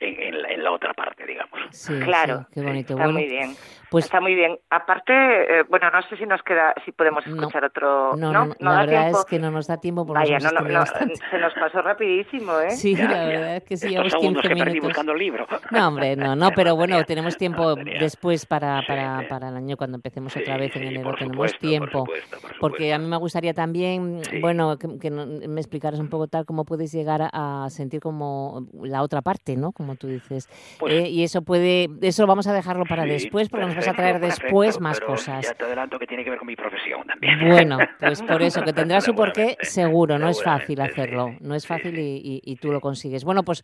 en- 0.00 0.22
en 0.22 0.42
la, 0.42 0.48
en 0.48 0.62
la 0.64 0.70
otra 0.72 0.94
parte, 0.94 1.26
digamos. 1.26 1.58
Sí, 1.70 1.98
Claro, 2.00 2.40
sí, 2.40 2.46
qué 2.54 2.60
bonito. 2.62 2.92
Está 2.94 3.04
bueno, 3.04 3.12
muy 3.18 3.28
bien. 3.28 3.54
pues 3.90 4.04
Está 4.04 4.20
muy 4.20 4.34
bien. 4.34 4.58
Aparte, 4.70 5.12
eh, 5.12 5.64
bueno, 5.68 5.90
no 5.90 6.02
sé 6.02 6.16
si 6.16 6.24
nos 6.26 6.42
queda, 6.42 6.74
si 6.84 6.92
podemos 6.92 7.26
No. 7.26 7.34
escuchar 7.36 7.64
otro. 7.64 8.16
no, 8.16 8.32
No, 8.32 8.46
no, 8.46 8.46
no 8.46 8.54
la 8.60 8.70
da 8.72 8.80
verdad 8.86 9.00
tiempo. 9.02 9.18
es 9.20 9.24
que 9.26 9.38
no 9.38 9.50
nos 9.50 9.66
da 9.66 9.76
tiempo 9.80 10.06
porque 10.06 10.20
Vaya, 10.20 10.38
nos 10.38 10.52
no, 10.52 10.60
no, 10.60 10.68
no, 10.68 10.86
se 10.86 11.38
nos 11.38 11.54
pasó 11.54 11.82
rapidísimo, 11.82 12.58
¿eh? 12.60 12.70
Sí, 12.70 12.94
Ya, 12.94 13.04
la 13.04 13.12
ya. 13.12 13.26
verdad 13.26 13.56
es 13.56 13.64
que 13.64 13.76
sí, 13.76 13.88
llevamos 13.88 14.12
segundos 14.12 14.42
15 14.42 14.48
que 14.54 14.58
perdí 14.58 14.72
minutos. 14.74 14.88
buscando 14.90 15.12
el 15.12 15.18
libro. 15.18 15.46
No, 15.70 15.88
hombre, 15.88 16.16
no, 16.16 16.36
no, 16.36 16.50
pero 16.54 16.76
bueno, 16.76 17.02
tenemos 17.04 17.36
tiempo 17.36 17.74
después 17.76 18.46
para, 18.46 18.82
para, 18.86 19.20
sí. 19.20 19.26
para 19.28 19.48
el 19.48 19.56
año 19.56 19.76
cuando 19.76 19.96
empecemos 19.96 20.32
Sí, 20.32 20.40
otra 20.40 20.56
vez 20.58 20.74
en 20.76 20.82
enero. 20.84 21.14
tenemos 21.18 21.32
supuesto, 21.50 21.58
por 21.58 21.68
tiempo. 21.68 21.98
supuesto, 22.00 22.36
por 22.40 22.58
Porque 22.60 22.76
supuesto. 22.76 22.94
a 22.94 22.98
mí 22.98 23.06
me 23.06 23.16
gustaría 23.16 23.54
también, 23.54 24.20
Sí. 24.24 24.40
bueno, 24.40 24.78
que, 24.78 24.98
que 24.98 25.10
no- 25.10 25.26
me 25.26 25.60
explicaras 25.60 25.98
un 26.00 26.08
poco 26.08 26.28
tal 26.28 26.44
cómo 26.46 26.64
puedes 26.64 26.92
llegar 26.92 27.22
a, 27.22 27.64
a 27.64 27.70
sentir 27.70 28.00
como 28.00 28.66
la 28.82 29.02
otra 29.02 29.22
parte, 29.22 29.56
¿no? 29.56 29.72
Como 29.72 29.87
tú 29.96 30.08
dices. 30.08 30.48
Pues- 30.78 30.92
Eh, 30.94 31.08
y 31.10 31.22
eso 31.22 31.42
puede, 31.42 31.88
eso 32.02 32.26
vamos 32.26 32.46
a 32.46 32.52
dejarlo 32.52 32.84
para 32.86 33.04
Sí, 33.04 33.10
después, 33.10 33.48
porque 33.48 33.66
nos 33.66 33.76
vas 33.76 33.88
a 33.88 33.94
traer 33.94 34.20
perfecto, 34.20 34.44
después 34.44 34.80
más 34.80 35.00
cosas. 35.00 35.44
Ya 35.46 35.54
te 35.54 35.64
adelanto 35.64 35.98
que 35.98 36.06
tiene 36.06 36.24
que 36.24 36.30
ver 36.30 36.38
con 36.38 36.46
mi 36.48 36.56
profesión 36.56 37.06
también. 37.06 37.38
Bueno, 37.48 37.78
pues 38.00 38.22
por 38.22 38.42
eso, 38.42 38.62
que 38.64 38.72
tendrá 38.72 39.00
su 39.00 39.14
porqué, 39.14 39.56
seguro, 39.62 40.18
no 40.18 40.28
es 40.28 40.42
fácil 40.42 40.80
hacerlo, 40.80 41.36
no 41.40 41.54
es 41.54 41.66
fácil 41.66 41.94
sí. 41.96 42.00
y, 42.22 42.40
y- 42.44 42.52
y 42.52 42.56
tú 42.56 42.72
lo 42.72 42.80
consigues. 42.80 43.24
Bueno, 43.24 43.42
pues 43.44 43.62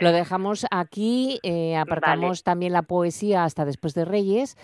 lo 0.00 0.12
dejamos 0.12 0.66
aquí, 0.70 1.38
eh, 1.42 1.76
aparcamos 1.76 2.42
también 2.42 2.72
la 2.72 2.82
poesía 2.82 3.44
hasta 3.44 3.64
después 3.64 3.94
de 3.94 4.04
Reyes, 4.04 4.56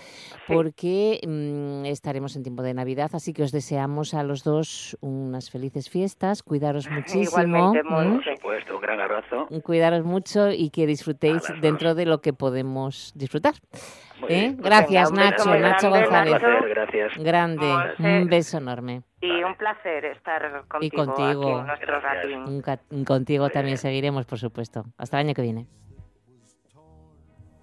porque 0.47 1.21
mm, 1.27 1.85
estaremos 1.87 2.37
en 2.37 2.43
tiempo 2.43 2.63
de 2.63 2.75
Navidad, 2.75 3.11
así 3.15 3.33
que 3.33 3.43
os 3.43 3.53
deseamos 3.53 4.15
a 4.15 4.23
los 4.23 4.45
dos 4.45 4.97
unas 5.01 5.51
felices 5.51 5.91
fiestas, 5.91 6.43
cuidaros 6.43 6.89
muchísimo, 6.91 7.23
Igualmente, 7.43 7.79
¿m? 7.81 7.91
Monse. 7.91 8.25
Por 8.31 8.37
supuesto, 8.37 8.75
un 8.77 8.81
gran 8.83 9.01
abrazo. 9.01 9.47
cuidaros 9.63 10.05
mucho 10.05 10.51
y 10.51 10.71
que 10.71 10.87
disfrutéis 10.99 11.43
dentro 11.61 11.95
de 11.95 12.05
lo 12.07 12.21
que 12.21 12.33
podemos 12.33 13.13
disfrutar. 13.15 13.55
¿eh? 13.55 14.27
bien. 14.29 14.57
Gracias, 14.59 15.11
Venga, 15.11 15.31
Nacho, 15.31 15.55
Nacho 15.55 15.91
grande, 15.91 16.01
González. 16.01 16.41
Placer, 16.41 16.69
gracias. 16.69 17.13
Grande, 17.19 17.75
un 17.99 18.29
beso 18.29 18.59
enorme. 18.59 19.03
Y 19.21 19.43
un 19.43 19.55
placer 19.57 20.05
estar 20.07 20.65
contigo, 20.69 21.05
contigo. 21.05 21.43
aquí 21.43 21.61
en 21.61 21.67
nuestro 21.67 22.01
ratín. 22.01 23.05
Contigo 23.05 23.49
también 23.51 23.79
seguiremos, 23.79 24.27
por 24.27 24.39
supuesto. 24.39 24.85
Hasta 24.97 25.21
el 25.21 25.27
año 25.27 25.35
que 25.35 25.43
viene. 25.43 25.67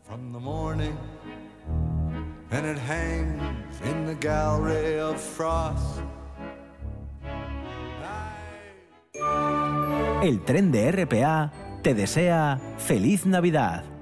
from 0.06 0.32
the 0.32 0.40
morning, 0.40 0.96
and 2.52 2.64
it 2.64 2.78
hangs 2.78 3.82
in 3.90 4.06
the 4.06 4.14
gallery 4.14 5.00
of 5.00 5.20
frost. 5.20 6.00
El 10.22 10.44
tren 10.46 10.72
de 10.72 10.92
RPA 10.92 11.52
te 11.86 11.94
desea 11.94 12.60
feliz 12.80 13.28
Navidad. 13.28 13.95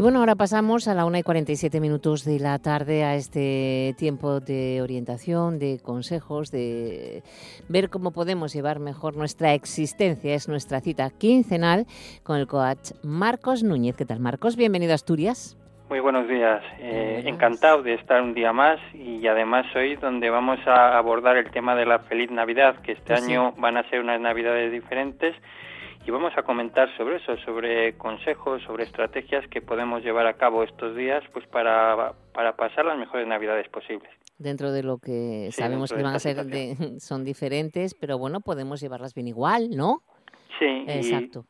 Y 0.00 0.02
bueno, 0.02 0.20
ahora 0.20 0.34
pasamos 0.34 0.88
a 0.88 0.94
la 0.94 1.04
1 1.04 1.18
y 1.18 1.22
47 1.22 1.78
minutos 1.78 2.24
de 2.24 2.38
la 2.38 2.58
tarde 2.58 3.04
a 3.04 3.16
este 3.16 3.94
tiempo 3.98 4.40
de 4.40 4.80
orientación, 4.80 5.58
de 5.58 5.78
consejos, 5.78 6.50
de 6.50 7.22
ver 7.68 7.90
cómo 7.90 8.10
podemos 8.10 8.54
llevar 8.54 8.78
mejor 8.80 9.14
nuestra 9.14 9.52
existencia. 9.52 10.34
Es 10.34 10.48
nuestra 10.48 10.80
cita 10.80 11.10
quincenal 11.10 11.84
con 12.22 12.38
el 12.38 12.46
coach 12.46 12.92
Marcos 13.02 13.62
Núñez. 13.62 13.94
¿Qué 13.94 14.06
tal, 14.06 14.20
Marcos? 14.20 14.56
Bienvenido 14.56 14.92
a 14.92 14.94
Asturias. 14.94 15.58
Muy 15.90 16.00
buenos 16.00 16.26
días. 16.28 16.62
Eh, 16.78 17.24
encantado 17.26 17.82
de 17.82 17.92
estar 17.92 18.22
un 18.22 18.32
día 18.32 18.54
más 18.54 18.80
y 18.94 19.26
además 19.26 19.66
hoy 19.76 19.96
donde 19.96 20.30
vamos 20.30 20.60
a 20.66 20.96
abordar 20.96 21.36
el 21.36 21.50
tema 21.50 21.76
de 21.76 21.84
la 21.84 21.98
feliz 21.98 22.30
Navidad, 22.30 22.76
que 22.80 22.92
este 22.92 23.08
Pues 23.08 23.24
sí. 23.26 23.32
año 23.32 23.52
van 23.58 23.76
a 23.76 23.86
ser 23.90 24.00
unas 24.00 24.18
Navidades 24.18 24.72
diferentes 24.72 25.36
y 26.06 26.10
vamos 26.10 26.32
a 26.36 26.42
comentar 26.42 26.94
sobre 26.96 27.16
eso, 27.16 27.36
sobre 27.38 27.96
consejos, 27.96 28.62
sobre 28.62 28.84
estrategias 28.84 29.46
que 29.48 29.60
podemos 29.60 30.02
llevar 30.02 30.26
a 30.26 30.34
cabo 30.34 30.62
estos 30.62 30.96
días 30.96 31.22
pues 31.32 31.46
para, 31.46 32.12
para 32.32 32.56
pasar 32.56 32.84
las 32.86 32.98
mejores 32.98 33.26
Navidades 33.26 33.68
posibles. 33.68 34.10
Dentro 34.38 34.72
de 34.72 34.82
lo 34.82 34.98
que 34.98 35.48
Sí, 35.52 35.60
sabemos 35.62 35.92
que 35.92 36.02
van 36.02 36.14
a 36.14 36.18
ser 36.18 36.44
de- 36.46 36.74
son 37.00 37.24
diferentes, 37.24 37.94
pero 37.94 38.18
bueno, 38.18 38.40
podemos 38.40 38.80
llevarlas 38.80 39.14
bien 39.14 39.28
igual, 39.28 39.70
¿no? 39.76 40.02
Sí, 40.58 40.84
y- 40.86 40.90
Exacto. 40.90 41.44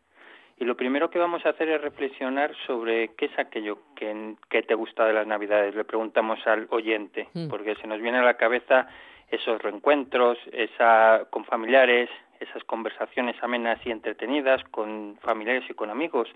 Y 0.59 0.65
lo 0.67 0.77
primero 0.77 1.09
que 1.09 1.19
vamos 1.19 1.47
a 1.47 1.51
hacer 1.51 1.71
es 1.71 1.81
reflexionar 1.81 2.53
sobre 2.67 3.15
qué 3.15 3.27
es 3.27 3.39
aquello 3.39 3.79
que, 3.97 4.35
que 4.51 4.63
te 4.63 4.75
gusta 4.75 5.07
de 5.07 5.15
las 5.15 5.27
Navidades. 5.27 5.75
Le 5.75 5.85
preguntamos 5.85 6.39
al 6.47 6.67
oyente, 6.71 7.29
Mm. 7.33 7.49
porque 7.49 7.77
se 7.77 7.87
nos 7.87 8.03
viene 8.03 8.19
a 8.19 8.23
la 8.23 8.35
cabeza 8.37 8.87
esos 9.31 9.63
reencuentros, 9.63 10.37
esa 10.53 11.23
con 11.31 11.47
familiares, 11.47 12.11
esas 12.41 12.65
conversaciones 12.65 13.37
amenas 13.43 13.79
y 13.85 13.91
entretenidas 13.91 14.63
con 14.71 15.17
familiares 15.21 15.65
y 15.69 15.75
con 15.75 15.91
amigos, 15.91 16.29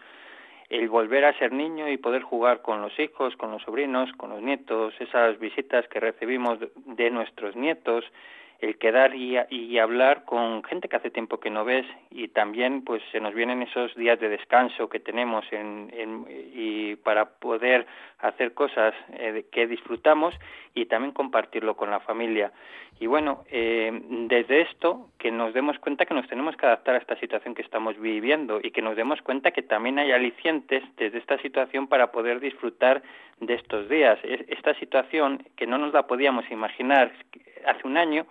el 0.70 0.88
volver 0.88 1.24
a 1.24 1.38
ser 1.38 1.52
niño 1.52 1.88
y 1.88 1.96
poder 1.98 2.22
jugar 2.22 2.62
con 2.62 2.80
los 2.80 2.98
hijos, 2.98 3.36
con 3.36 3.50
los 3.50 3.62
sobrinos, 3.62 4.10
con 4.16 4.30
los 4.30 4.40
nietos, 4.42 4.94
esas 4.98 5.38
visitas 5.38 5.86
que 5.88 6.00
recibimos 6.00 6.58
de- 6.60 7.10
nuestros 7.10 7.54
nietos, 7.56 8.04
el 8.60 8.78
quedar 8.78 9.14
y, 9.14 9.36
y 9.50 9.78
hablar 9.78 10.24
con 10.24 10.62
gente 10.64 10.88
que 10.88 10.96
hace 10.96 11.10
tiempo 11.10 11.38
que 11.38 11.50
no 11.50 11.64
ves. 11.64 11.86
Y 12.10 12.28
también 12.28 12.82
pues 12.82 13.02
se 13.12 13.20
nos 13.20 13.34
vienen 13.34 13.62
esos 13.62 13.94
días 13.94 14.18
de 14.20 14.28
descanso 14.28 14.88
que 14.88 15.00
tenemos 15.00 15.44
en, 15.52 15.90
en- 15.94 16.26
y 16.54 16.96
para 16.96 17.26
poder 17.26 17.86
hacer 18.20 18.54
cosas 18.54 18.94
eh, 19.12 19.44
que 19.52 19.66
disfrutamos 19.66 20.34
y 20.74 20.86
también 20.86 21.12
compartirlo 21.12 21.76
con 21.76 21.90
la 21.90 22.00
familia. 22.00 22.52
Y 23.00 23.06
bueno 23.06 23.44
eh, 23.50 23.90
desde 24.28 24.62
esto 24.62 25.10
que 25.18 25.30
nos 25.32 25.52
demos 25.52 25.78
cuenta 25.80 26.06
que 26.06 26.14
nos 26.14 26.28
tenemos 26.28 26.56
que 26.56 26.64
adaptar 26.64 26.94
a 26.94 26.98
esta 26.98 27.16
situación 27.16 27.54
que 27.54 27.62
estamos 27.62 27.98
viviendo 28.00 28.60
y 28.62 28.70
que 28.70 28.82
nos 28.82 28.96
demos 28.96 29.20
cuenta 29.22 29.50
que 29.50 29.62
también 29.62 29.98
hay 29.98 30.12
alicientes 30.12 30.82
desde 30.96 31.18
esta 31.18 31.36
situación 31.38 31.88
para 31.88 32.12
poder 32.12 32.38
disfrutar 32.40 33.02
de 33.40 33.54
estos 33.54 33.88
días. 33.88 34.18
Es- 34.22 34.44
esta 34.48 34.74
situación 34.74 35.44
que 35.56 35.66
no 35.66 35.76
nos 35.76 35.92
la 35.92 36.06
podíamos 36.06 36.48
imaginar 36.50 37.12
hace 37.66 37.86
un 37.86 37.96
año 37.96 38.26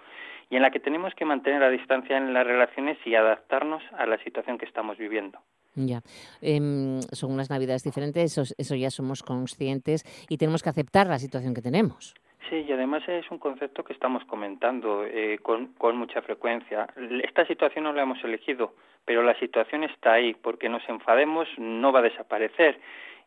y 0.54 0.56
en 0.56 0.62
la 0.62 0.70
que 0.70 0.80
tenemos 0.80 1.16
que 1.16 1.26
mantener 1.26 1.62
la 1.62 1.70
distancia 1.72 2.16
en 2.16 2.32
las 2.32 2.46
relaciones 2.46 3.00
y 3.06 3.16
adaptarnos 3.16 3.82
a 3.98 4.06
la 4.06 4.20
situación 4.20 4.60
que 4.60 4.66
estamos 4.66 5.00
viviendo. 5.00 5.40
Ya. 5.74 6.02
Em, 6.44 7.02
son 7.12 7.32
unas 7.32 7.50
navidades 7.50 7.82
diferentes, 7.84 8.38
eso, 8.38 8.44
eso 8.56 8.76
ya 8.76 8.92
somos 8.92 9.24
conscientes 9.24 10.04
y 10.30 10.38
tenemos 10.38 10.62
que 10.62 10.70
aceptar 10.70 11.08
la 11.08 11.18
situación 11.18 11.56
que 11.56 11.64
tenemos. 11.64 12.14
Sí, 12.52 12.66
y 12.68 12.72
además 12.72 13.02
es 13.08 13.26
un 13.32 13.40
concepto 13.40 13.84
que 13.84 13.94
estamos 13.94 14.24
comentando 14.26 15.04
eh, 15.06 15.40
con, 15.42 15.74
con 15.74 15.98
mucha 15.98 16.22
frecuencia. 16.22 16.88
Esta 17.24 17.48
situación 17.48 17.86
no 17.86 17.94
la 17.94 18.04
hemos 18.04 18.24
elegido, 18.24 18.76
pero 19.06 19.24
la 19.24 19.34
situación 19.40 19.84
está 19.84 20.14
ahí, 20.14 20.36
porque 20.36 20.70
nos 20.70 20.88
enfademos 20.88 21.48
no 21.58 21.92
va 21.92 22.02
a 22.02 22.04
desaparecer. 22.04 22.80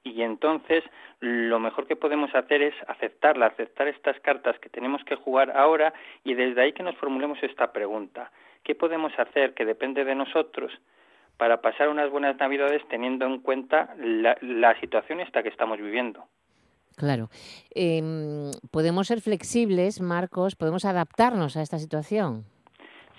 Y 0.07 0.23
entonces 0.23 0.85
lo 1.19 1.59
mejor 1.59 1.89
que 1.89 1.97
podemos 1.97 2.33
hacer 2.33 2.63
es 2.63 2.75
aceptarla, 2.87 3.47
aceptar 3.47 3.89
estas 3.89 4.19
cartas 4.21 4.57
que 4.61 4.69
tenemos 4.69 5.03
que 5.05 5.17
jugar 5.17 5.51
ahora 5.57 5.93
y 6.23 6.35
desde 6.35 6.63
ahí 6.63 6.73
que 6.73 6.85
nos 6.85 6.97
formulemos 6.97 7.43
esta 7.43 7.73
pregunta. 7.73 8.31
¿Qué 8.63 8.77
podemos 8.77 9.13
hacer 9.19 9.55
que 9.55 9.65
depende 9.65 10.05
de 10.05 10.15
nosotros 10.15 10.71
para 11.37 11.61
pasar 11.61 11.89
unas 11.89 12.09
buenas 12.09 12.37
navidades 12.39 12.87
teniendo 12.89 13.27
en 13.27 13.41
cuenta 13.41 13.97
la, 13.99 14.37
la 14.43 14.79
situación 14.79 15.21
esta 15.21 15.43
que 15.43 15.49
estamos 15.49 15.79
viviendo? 15.79 16.25
Claro. 16.95 17.29
Em, 17.75 18.53
podemos 18.71 19.09
ser 19.09 19.21
flexibles, 19.21 20.01
Marcos, 20.01 20.55
podemos 20.55 20.85
adaptarnos 20.85 21.57
a 21.57 21.63
esta 21.63 21.81
situación. 21.81 22.45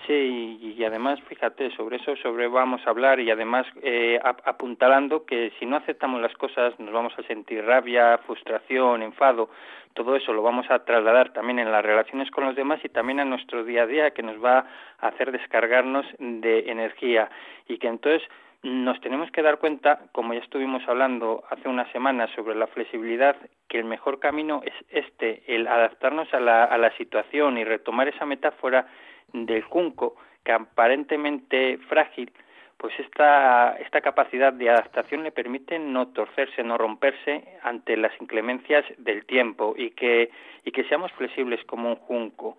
Sí, 0.06 0.58
y 0.78 0.84
además, 0.84 1.20
fíjate, 1.28 1.70
sobre 1.72 1.96
eso 1.96 2.16
sobre 2.16 2.46
vamos 2.46 2.80
a 2.86 2.90
hablar 2.90 3.20
y 3.20 3.30
además 3.30 3.66
eh, 3.82 4.18
ap- 4.22 4.40
apuntalando 4.46 5.26
que 5.26 5.52
si 5.58 5.66
no 5.66 5.76
aceptamos 5.76 6.20
las 6.22 6.32
cosas 6.34 6.78
nos 6.78 6.92
vamos 6.92 7.12
a 7.18 7.22
sentir 7.24 7.64
rabia, 7.64 8.16
frustración, 8.26 9.02
enfado, 9.02 9.50
todo 9.94 10.14
eso 10.16 10.32
lo 10.32 10.42
vamos 10.42 10.70
a 10.70 10.84
trasladar 10.84 11.32
también 11.32 11.58
en 11.58 11.72
las 11.72 11.84
relaciones 11.84 12.30
con 12.30 12.44
los 12.44 12.54
demás 12.56 12.80
y 12.84 12.88
también 12.88 13.20
a 13.20 13.24
nuestro 13.24 13.64
día 13.64 13.82
a 13.82 13.86
día 13.86 14.10
que 14.12 14.22
nos 14.22 14.42
va 14.42 14.66
a 15.00 15.08
hacer 15.08 15.32
descargarnos 15.32 16.06
de 16.18 16.70
energía. 16.70 17.28
Y 17.66 17.78
que 17.78 17.88
entonces 17.88 18.22
nos 18.62 19.00
tenemos 19.00 19.30
que 19.32 19.42
dar 19.42 19.58
cuenta, 19.58 20.00
como 20.12 20.32
ya 20.32 20.40
estuvimos 20.40 20.82
hablando 20.88 21.44
hace 21.50 21.68
unas 21.68 21.90
semanas 21.92 22.30
sobre 22.34 22.54
la 22.54 22.66
flexibilidad, 22.68 23.36
que 23.68 23.78
el 23.78 23.84
mejor 23.84 24.20
camino 24.20 24.62
es 24.64 24.74
este, 24.90 25.42
el 25.46 25.66
adaptarnos 25.66 26.32
a 26.32 26.40
la, 26.40 26.64
a 26.64 26.78
la 26.78 26.90
situación 26.96 27.58
y 27.58 27.64
retomar 27.64 28.08
esa 28.08 28.24
metáfora 28.26 28.86
del 29.32 29.62
junco, 29.62 30.16
que 30.44 30.52
aparentemente 30.52 31.78
frágil, 31.88 32.32
pues 32.76 32.98
esta, 33.00 33.76
esta 33.80 34.00
capacidad 34.00 34.52
de 34.52 34.70
adaptación 34.70 35.24
le 35.24 35.32
permite 35.32 35.78
no 35.78 36.08
torcerse, 36.08 36.62
no 36.62 36.78
romperse 36.78 37.44
ante 37.62 37.96
las 37.96 38.12
inclemencias 38.20 38.84
del 38.98 39.26
tiempo 39.26 39.74
y 39.76 39.90
que, 39.90 40.30
y 40.64 40.70
que 40.70 40.84
seamos 40.84 41.12
flexibles 41.12 41.64
como 41.64 41.90
un 41.90 41.96
junco 41.96 42.56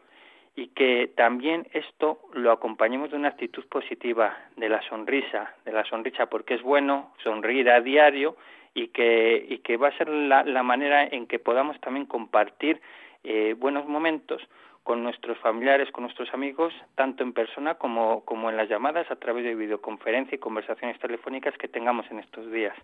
y 0.55 0.67
que 0.67 1.09
también 1.15 1.67
esto 1.71 2.19
lo 2.33 2.51
acompañemos 2.51 3.11
de 3.11 3.15
una 3.15 3.29
actitud 3.29 3.65
positiva, 3.67 4.37
de 4.57 4.67
la 4.67 4.81
sonrisa, 4.81 5.55
de 5.63 5.71
la 5.71 5.85
sonrisa, 5.85 6.25
porque 6.25 6.55
es 6.55 6.61
bueno 6.61 7.13
sonreír 7.23 7.69
a 7.69 7.79
diario 7.79 8.35
y 8.73 8.89
que, 8.89 9.45
y 9.47 9.59
que 9.59 9.77
va 9.77 9.87
a 9.87 9.97
ser 9.97 10.09
la, 10.09 10.43
la 10.43 10.63
manera 10.63 11.05
en 11.05 11.27
que 11.27 11.39
podamos 11.39 11.79
también 11.79 12.05
compartir 12.05 12.81
eh, 13.23 13.55
buenos 13.57 13.85
momentos 13.87 14.41
con 14.83 15.03
nuestros 15.03 15.37
familiares, 15.39 15.91
con 15.91 16.03
nuestros 16.03 16.33
amigos, 16.33 16.73
tanto 16.95 17.23
en 17.23 17.33
persona 17.33 17.75
como, 17.75 18.23
como 18.25 18.49
en 18.49 18.57
las 18.57 18.69
llamadas 18.69 19.09
a 19.11 19.15
través 19.17 19.43
de 19.43 19.55
videoconferencia 19.55 20.35
y 20.35 20.39
conversaciones 20.39 20.99
telefónicas 20.99 21.55
que 21.57 21.67
tengamos 21.67 22.05
en 22.11 22.19
estos 22.19 22.51
días. 22.51 22.75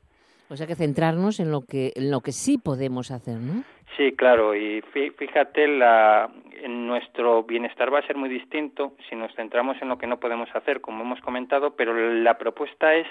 O 0.50 0.56
sea 0.56 0.68
que 0.68 0.76
centrarnos 0.76 1.40
en 1.40 1.50
lo 1.52 1.62
que, 1.62 1.92
en 1.96 2.12
lo 2.12 2.22
que 2.22 2.32
sí 2.32 2.60
podemos 2.60 3.10
hacer, 3.10 3.38
¿no? 3.40 3.64
Sí, 3.98 4.12
claro, 4.16 4.54
y 4.54 4.82
fí- 4.94 5.12
fíjate, 5.16 5.68
la, 5.68 6.30
en 6.62 6.86
nuestro 6.86 7.44
bienestar 7.44 7.92
va 7.92 8.00
a 8.00 8.06
ser 8.06 8.16
muy 8.18 8.30
distinto 8.30 8.94
si 9.10 9.16
nos 9.16 9.34
centramos 9.34 9.82
en 9.82 9.90
lo 9.90 9.98
que 9.98 10.06
no 10.06 10.20
podemos 10.20 10.50
hacer, 10.54 10.82
como 10.82 11.02
hemos 11.04 11.20
comentado, 11.22 11.76
pero 11.76 11.96
la 11.96 12.38
propuesta 12.38 12.94
es 12.94 13.08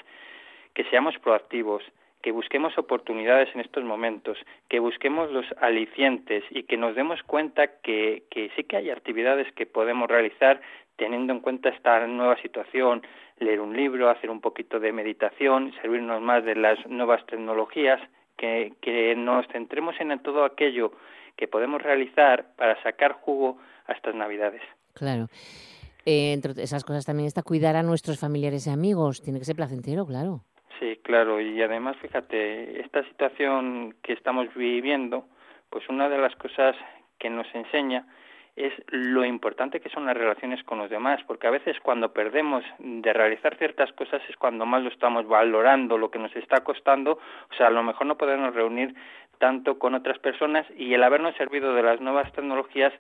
que 0.75 0.85
seamos 0.85 1.19
proactivos, 1.19 1.83
que 2.25 2.33
busquemos 2.33 2.79
oportunidades 2.79 3.55
en 3.55 3.61
estos 3.61 3.85
momentos, 3.85 4.39
que 4.71 4.79
busquemos 4.79 5.31
los 5.31 5.45
alicientes 5.61 6.43
y 6.49 6.63
que 6.63 6.79
nos 6.79 6.97
demos 6.97 7.23
cuenta 7.23 7.67
que, 7.83 8.23
sí 8.57 8.65
que 8.65 8.79
hay 8.79 8.89
actividades 8.89 9.53
que 9.53 9.67
podemos 9.67 10.09
realizar 10.09 10.63
teniendo 10.97 11.35
en 11.35 11.41
cuenta 11.41 11.69
esta 11.69 12.07
nueva 12.07 12.41
situación, 12.41 13.03
leer 13.41 13.61
un 13.61 13.77
libro, 13.77 14.09
hacer 14.09 14.31
un 14.31 14.41
poquito 14.41 14.81
de 14.81 14.91
meditación, 14.91 15.75
servirnos 15.83 16.23
más 16.23 16.43
de 16.47 16.55
las 16.55 16.79
nuevas 16.87 17.27
tecnologías, 17.27 18.01
que, 18.39 18.73
que 18.81 19.15
nos 19.15 19.47
centremos 19.49 19.95
en 20.01 20.19
todo 20.21 20.47
aquello 20.47 20.93
que 21.37 21.47
podemos 21.47 21.83
realizar 21.83 22.47
para 22.57 22.83
sacar 22.83 23.13
jugo 23.13 23.59
a 23.87 23.93
estas 23.93 24.15
Navidades. 24.15 24.63
Claro. 24.95 25.27
Eh, 26.07 26.33
entre 26.33 26.63
esas 26.63 26.85
cosas 26.85 27.05
también 27.05 27.27
está 27.27 27.43
cuidar 27.43 27.77
a 27.77 27.83
nuestros 27.83 28.19
familiares 28.19 28.67
y 28.67 28.71
amigos. 28.71 29.21
Tiene 29.21 29.41
que 29.41 29.45
ser 29.45 29.57
placentero, 29.57 30.07
claro. 30.07 30.41
Sí, 30.85 31.01
claro, 31.03 31.41
y 31.41 31.63
además, 31.63 31.97
fíjate, 31.97 32.83
esta 32.83 33.03
situación 33.05 33.95
que 34.03 34.13
estamos 34.13 34.55
viviendo, 34.55 35.25
pues 35.71 35.89
una 35.89 36.11
de 36.11 36.19
las 36.19 36.37
cosas 36.37 36.77
que 37.19 37.31
nos 37.31 37.47
enseña 37.55 38.07
es 38.55 38.71
lo 38.89 39.25
importante 39.25 39.81
que 39.81 39.89
son 39.89 40.05
las 40.05 40.15
relaciones 40.15 40.63
con 40.65 40.77
los 40.77 40.91
demás, 40.91 41.23
porque 41.27 41.47
a 41.47 41.51
veces 41.51 41.81
cuando 41.81 42.13
perdemos 42.13 42.63
de 42.79 43.15
realizar 43.15 43.57
ciertas 43.57 43.95
cosas 43.95 44.21
es 44.29 44.37
cuando 44.37 44.67
más 44.67 44.83
lo 44.83 44.91
estamos 44.91 45.27
valorando, 45.27 45.97
lo 45.97 46.11
que 46.11 46.19
nos 46.19 46.37
está 46.37 46.63
costando, 46.63 47.13
o 47.13 47.55
sea, 47.57 47.69
a 47.69 47.71
lo 47.71 47.83
mejor 47.83 48.07
no 48.07 48.19
podemos 48.19 48.55
reunir 48.55 48.95
tanto 49.39 49.79
con 49.79 49.95
otras 49.95 50.19
personas 50.19 50.67
y 50.77 50.93
el 50.93 51.03
habernos 51.03 51.35
servido 51.37 51.75
de 51.75 51.83
las 51.83 52.03
nuevas 52.03 52.31
tecnologías 52.33 52.93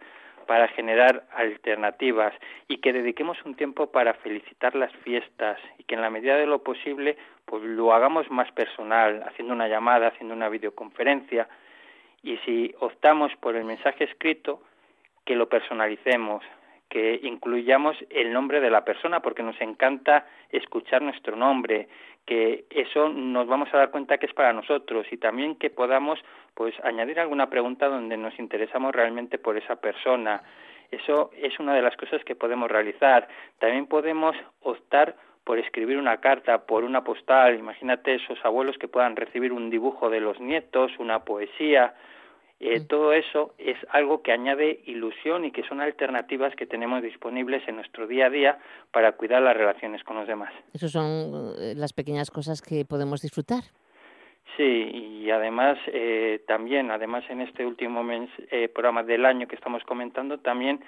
para 0.46 0.68
generar 0.68 1.24
alternativas 1.32 2.34
y 2.68 2.78
que 2.78 2.92
dediquemos 2.92 3.36
un 3.44 3.54
tiempo 3.54 3.90
para 3.90 4.14
felicitar 4.14 4.74
las 4.74 4.92
fiestas 4.96 5.58
y 5.78 5.84
que 5.84 5.94
en 5.94 6.02
la 6.02 6.10
medida 6.10 6.36
de 6.36 6.46
lo 6.46 6.62
posible 6.62 7.16
pues 7.44 7.62
lo 7.62 7.92
hagamos 7.92 8.30
más 8.30 8.50
personal, 8.52 9.22
haciendo 9.26 9.54
una 9.54 9.68
llamada, 9.68 10.08
haciendo 10.08 10.34
una 10.34 10.48
videoconferencia. 10.48 11.48
Y 12.22 12.38
si 12.38 12.74
optamos 12.80 13.32
por 13.36 13.56
el 13.56 13.64
mensaje 13.64 14.04
escrito, 14.04 14.62
que 15.24 15.36
lo 15.36 15.48
personalicemos, 15.48 16.42
que 16.88 17.20
incluyamos 17.22 17.96
el 18.10 18.32
nombre 18.32 18.60
de 18.60 18.70
la 18.70 18.84
persona, 18.84 19.20
porque 19.20 19.42
nos 19.42 19.60
encanta 19.60 20.26
escuchar 20.50 21.02
nuestro 21.02 21.36
nombre, 21.36 21.88
que 22.26 22.64
eso 22.70 23.08
nos 23.08 23.46
vamos 23.46 23.68
a 23.72 23.78
dar 23.78 23.90
cuenta 23.90 24.18
que 24.18 24.26
es 24.26 24.34
para 24.34 24.52
nosotros 24.52 25.06
y 25.10 25.18
también 25.18 25.56
que 25.56 25.70
podamos 25.70 26.18
pues 26.54 26.74
añadir 26.82 27.20
alguna 27.20 27.50
pregunta 27.50 27.88
donde 27.88 28.16
nos 28.16 28.38
interesamos 28.38 28.94
realmente 28.94 29.38
por 29.38 29.56
esa 29.56 29.76
persona. 29.76 30.42
Eso 30.90 31.30
es 31.36 31.58
una 31.58 31.74
de 31.74 31.82
las 31.82 31.96
cosas 31.96 32.24
que 32.24 32.34
podemos 32.34 32.70
realizar. 32.70 33.28
También 33.58 33.86
podemos 33.86 34.36
optar 34.62 35.16
por 35.44 35.58
escribir 35.58 35.98
una 35.98 36.18
carta, 36.18 36.66
por 36.66 36.84
una 36.84 37.04
postal. 37.04 37.58
Imagínate 37.58 38.14
esos 38.14 38.42
abuelos 38.44 38.78
que 38.78 38.88
puedan 38.88 39.16
recibir 39.16 39.52
un 39.52 39.68
dibujo 39.70 40.08
de 40.08 40.20
los 40.20 40.40
nietos, 40.40 40.92
una 40.98 41.24
poesía. 41.24 41.94
Eh, 42.66 42.80
Todo 42.88 43.12
eso 43.12 43.54
es 43.58 43.76
algo 43.90 44.22
que 44.22 44.32
añade 44.32 44.80
ilusión 44.86 45.44
y 45.44 45.50
que 45.50 45.62
son 45.64 45.80
alternativas 45.82 46.54
que 46.56 46.66
tenemos 46.66 47.02
disponibles 47.02 47.66
en 47.68 47.76
nuestro 47.76 48.06
día 48.06 48.26
a 48.26 48.30
día 48.30 48.58
para 48.90 49.12
cuidar 49.12 49.42
las 49.42 49.54
relaciones 49.56 50.02
con 50.02 50.16
los 50.16 50.26
demás. 50.26 50.52
Esas 50.72 50.90
son 50.92 51.52
eh, 51.60 51.74
las 51.76 51.92
pequeñas 51.92 52.30
cosas 52.30 52.62
que 52.62 52.84
podemos 52.86 53.20
disfrutar. 53.20 53.62
Sí, 54.56 54.62
y 54.62 55.30
además 55.30 55.76
eh, 55.88 56.42
también, 56.46 56.90
además 56.90 57.24
en 57.28 57.40
este 57.42 57.66
último 57.66 58.02
mes, 58.02 58.30
eh, 58.50 58.68
programa 58.68 59.02
del 59.02 59.26
año 59.26 59.46
que 59.48 59.56
estamos 59.56 59.82
comentando, 59.84 60.38
también 60.38 60.80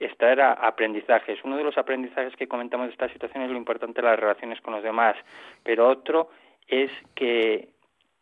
extraer 0.00 0.40
a- 0.40 0.52
aprendizajes. 0.54 1.38
Uno 1.44 1.56
de 1.56 1.64
los 1.64 1.78
aprendizajes 1.78 2.34
que 2.36 2.48
comentamos 2.48 2.86
de 2.88 2.92
esta 2.92 3.08
situación 3.08 3.44
es 3.44 3.50
lo 3.50 3.56
importante 3.56 4.02
de 4.02 4.08
las 4.08 4.18
relaciones 4.18 4.60
con 4.60 4.74
los 4.74 4.82
demás, 4.82 5.14
pero 5.62 5.88
otro 5.88 6.30
es 6.68 6.90
que 7.14 7.68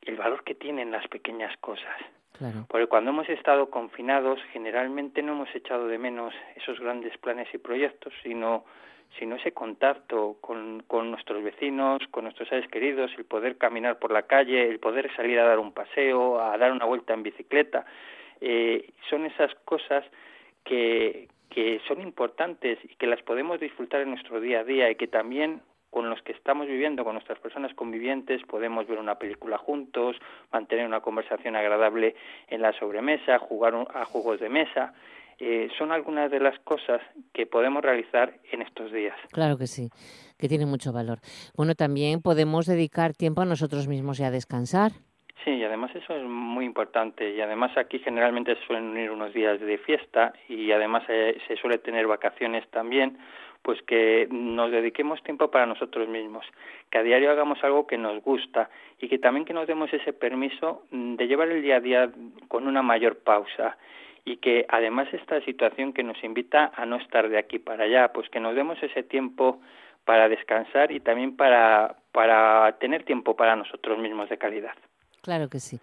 el 0.02 0.16
valor 0.16 0.44
que 0.44 0.54
tienen 0.54 0.90
las 0.90 1.08
pequeñas 1.08 1.56
cosas. 1.58 1.96
Porque 2.68 2.86
cuando 2.86 3.11
hemos 3.11 3.28
estado 3.28 3.70
confinados, 3.70 4.41
generalmente 4.53 5.22
no 5.22 5.32
hemos 5.32 5.55
echado 5.55 5.86
de 5.88 5.99
menos 5.99 6.34
esos 6.57 6.80
grandes 6.80 7.16
planes 7.18 7.49
y 7.53 7.59
proyectos, 7.59 8.12
sino, 8.22 8.64
sino 9.18 9.36
ese 9.36 9.53
contacto 9.53 10.36
con, 10.41 10.82
con 10.86 11.11
nuestros 11.11 11.43
vecinos, 11.43 12.01
con 12.11 12.24
nuestros 12.24 12.49
seres 12.49 12.68
queridos, 12.70 13.11
el 13.18 13.24
poder 13.24 13.59
caminar 13.59 13.99
por 13.99 14.11
la 14.11 14.22
calle, 14.22 14.68
el 14.68 14.78
poder 14.78 15.14
salir 15.14 15.38
a 15.38 15.45
dar 15.45 15.59
un 15.59 15.72
paseo, 15.72 16.41
a 16.41 16.57
dar 16.57 16.72
una 16.72 16.86
vuelta 16.86 17.12
en 17.12 17.22
bicicleta. 17.22 17.84
Eh, 18.41 18.91
son 19.11 19.26
esas 19.26 19.55
cosas 19.66 20.05
que, 20.64 21.28
que 21.51 21.80
son 21.86 22.01
importantes 22.01 22.78
y 22.84 22.95
que 22.95 23.07
las 23.07 23.20
podemos 23.22 23.61
disfrutar 23.61 24.01
en 24.01 24.11
nuestro 24.11 24.41
día 24.41 24.61
a 24.61 24.64
día 24.64 24.91
y 24.91 24.95
que 24.95 25.09
también 25.09 25.61
con 25.91 26.09
los 26.09 26.22
que 26.22 26.32
estamos 26.32 26.66
viviendo, 26.66 27.05
con 27.05 27.14
nuestras 27.14 27.38
personas 27.41 27.74
convivientes, 27.74 28.43
podemos 28.47 28.86
ver 28.86 28.99
una 28.99 29.16
película 29.16 29.59
juntos, 29.59 30.16
mantener 30.53 30.86
una 30.86 31.01
conversación 31.01 31.57
agradable 31.57 32.14
en 32.49 32.62
la 32.62 32.72
sobremesa, 32.78 33.38
jugar 33.38 33.74
a 33.95 34.05
juegos 34.05 34.41
de 34.41 34.49
mesa. 34.49 34.95
Eh, 35.38 35.68
son 35.78 35.91
algunas 35.91 36.30
de 36.30 36.38
las 36.38 36.59
cosas 36.61 37.01
que 37.32 37.47
podemos 37.47 37.82
realizar 37.82 38.34
en 38.53 38.62
estos 38.62 38.93
días. 38.93 39.16
Claro 39.32 39.57
que 39.57 39.66
sí, 39.66 39.88
que 40.38 40.49
tiene 40.49 40.66
mucho 40.66 40.93
valor. 40.93 41.18
Bueno, 41.57 41.74
también 41.74 42.20
podemos 42.20 42.66
dedicar 42.66 43.14
tiempo 43.14 43.41
a 43.41 43.47
nosotros 43.47 43.88
mismos 43.88 44.20
y 44.20 44.24
a 44.24 44.30
descansar. 44.30 44.93
Sí, 45.45 45.53
y 45.53 45.64
además 45.64 45.91
eso 45.95 46.14
es 46.14 46.22
muy 46.22 46.66
importante. 46.66 47.34
Y 47.34 47.41
además 47.41 47.76
aquí 47.78 47.99
generalmente 48.01 48.55
se 48.57 48.66
suelen 48.66 48.91
unir 48.91 49.11
unos 49.11 49.32
días 49.32 49.59
de 49.59 49.78
fiesta 49.78 50.34
y 50.49 50.70
además 50.72 51.05
eh, 51.09 51.38
se 51.49 51.57
suele 51.57 51.78
tener 51.78 52.07
vacaciones 52.07 52.68
también, 52.70 53.18
pues 53.62 53.80
que 53.82 54.26
nos 54.30 54.70
dediquemos 54.70 55.22
tiempo 55.22 55.50
para 55.50 55.66
nosotros 55.66 56.08
mismos, 56.08 56.46
que 56.90 56.98
a 56.98 57.02
diario 57.02 57.30
hagamos 57.30 57.62
algo 57.62 57.86
que 57.86 57.98
nos 57.98 58.22
gusta 58.22 58.70
y 58.98 59.08
que 59.08 59.18
también 59.18 59.44
que 59.44 59.52
nos 59.52 59.66
demos 59.66 59.92
ese 59.92 60.12
permiso 60.12 60.82
de 60.90 61.26
llevar 61.26 61.48
el 61.48 61.62
día 61.62 61.76
a 61.76 61.80
día 61.80 62.11
con 62.48 62.66
una 62.66 62.82
mayor 62.82 63.18
pausa 63.18 63.76
y 64.24 64.36
que 64.38 64.66
además 64.68 65.08
esta 65.12 65.40
situación 65.42 65.92
que 65.92 66.02
nos 66.02 66.22
invita 66.24 66.72
a 66.74 66.86
no 66.86 66.96
estar 66.96 67.28
de 67.28 67.38
aquí 67.38 67.58
para 67.58 67.84
allá, 67.84 68.12
pues 68.12 68.28
que 68.30 68.40
nos 68.40 68.54
demos 68.54 68.82
ese 68.82 69.02
tiempo 69.02 69.61
para 70.04 70.28
descansar 70.28 70.92
y 70.92 71.00
también 71.00 71.36
para, 71.36 71.96
para 72.12 72.76
tener 72.78 73.04
tiempo 73.04 73.36
para 73.36 73.56
nosotros 73.56 73.98
mismos 73.98 74.28
de 74.28 74.38
calidad. 74.38 74.74
Claro 75.23 75.49
que 75.49 75.61
sí. 75.61 75.79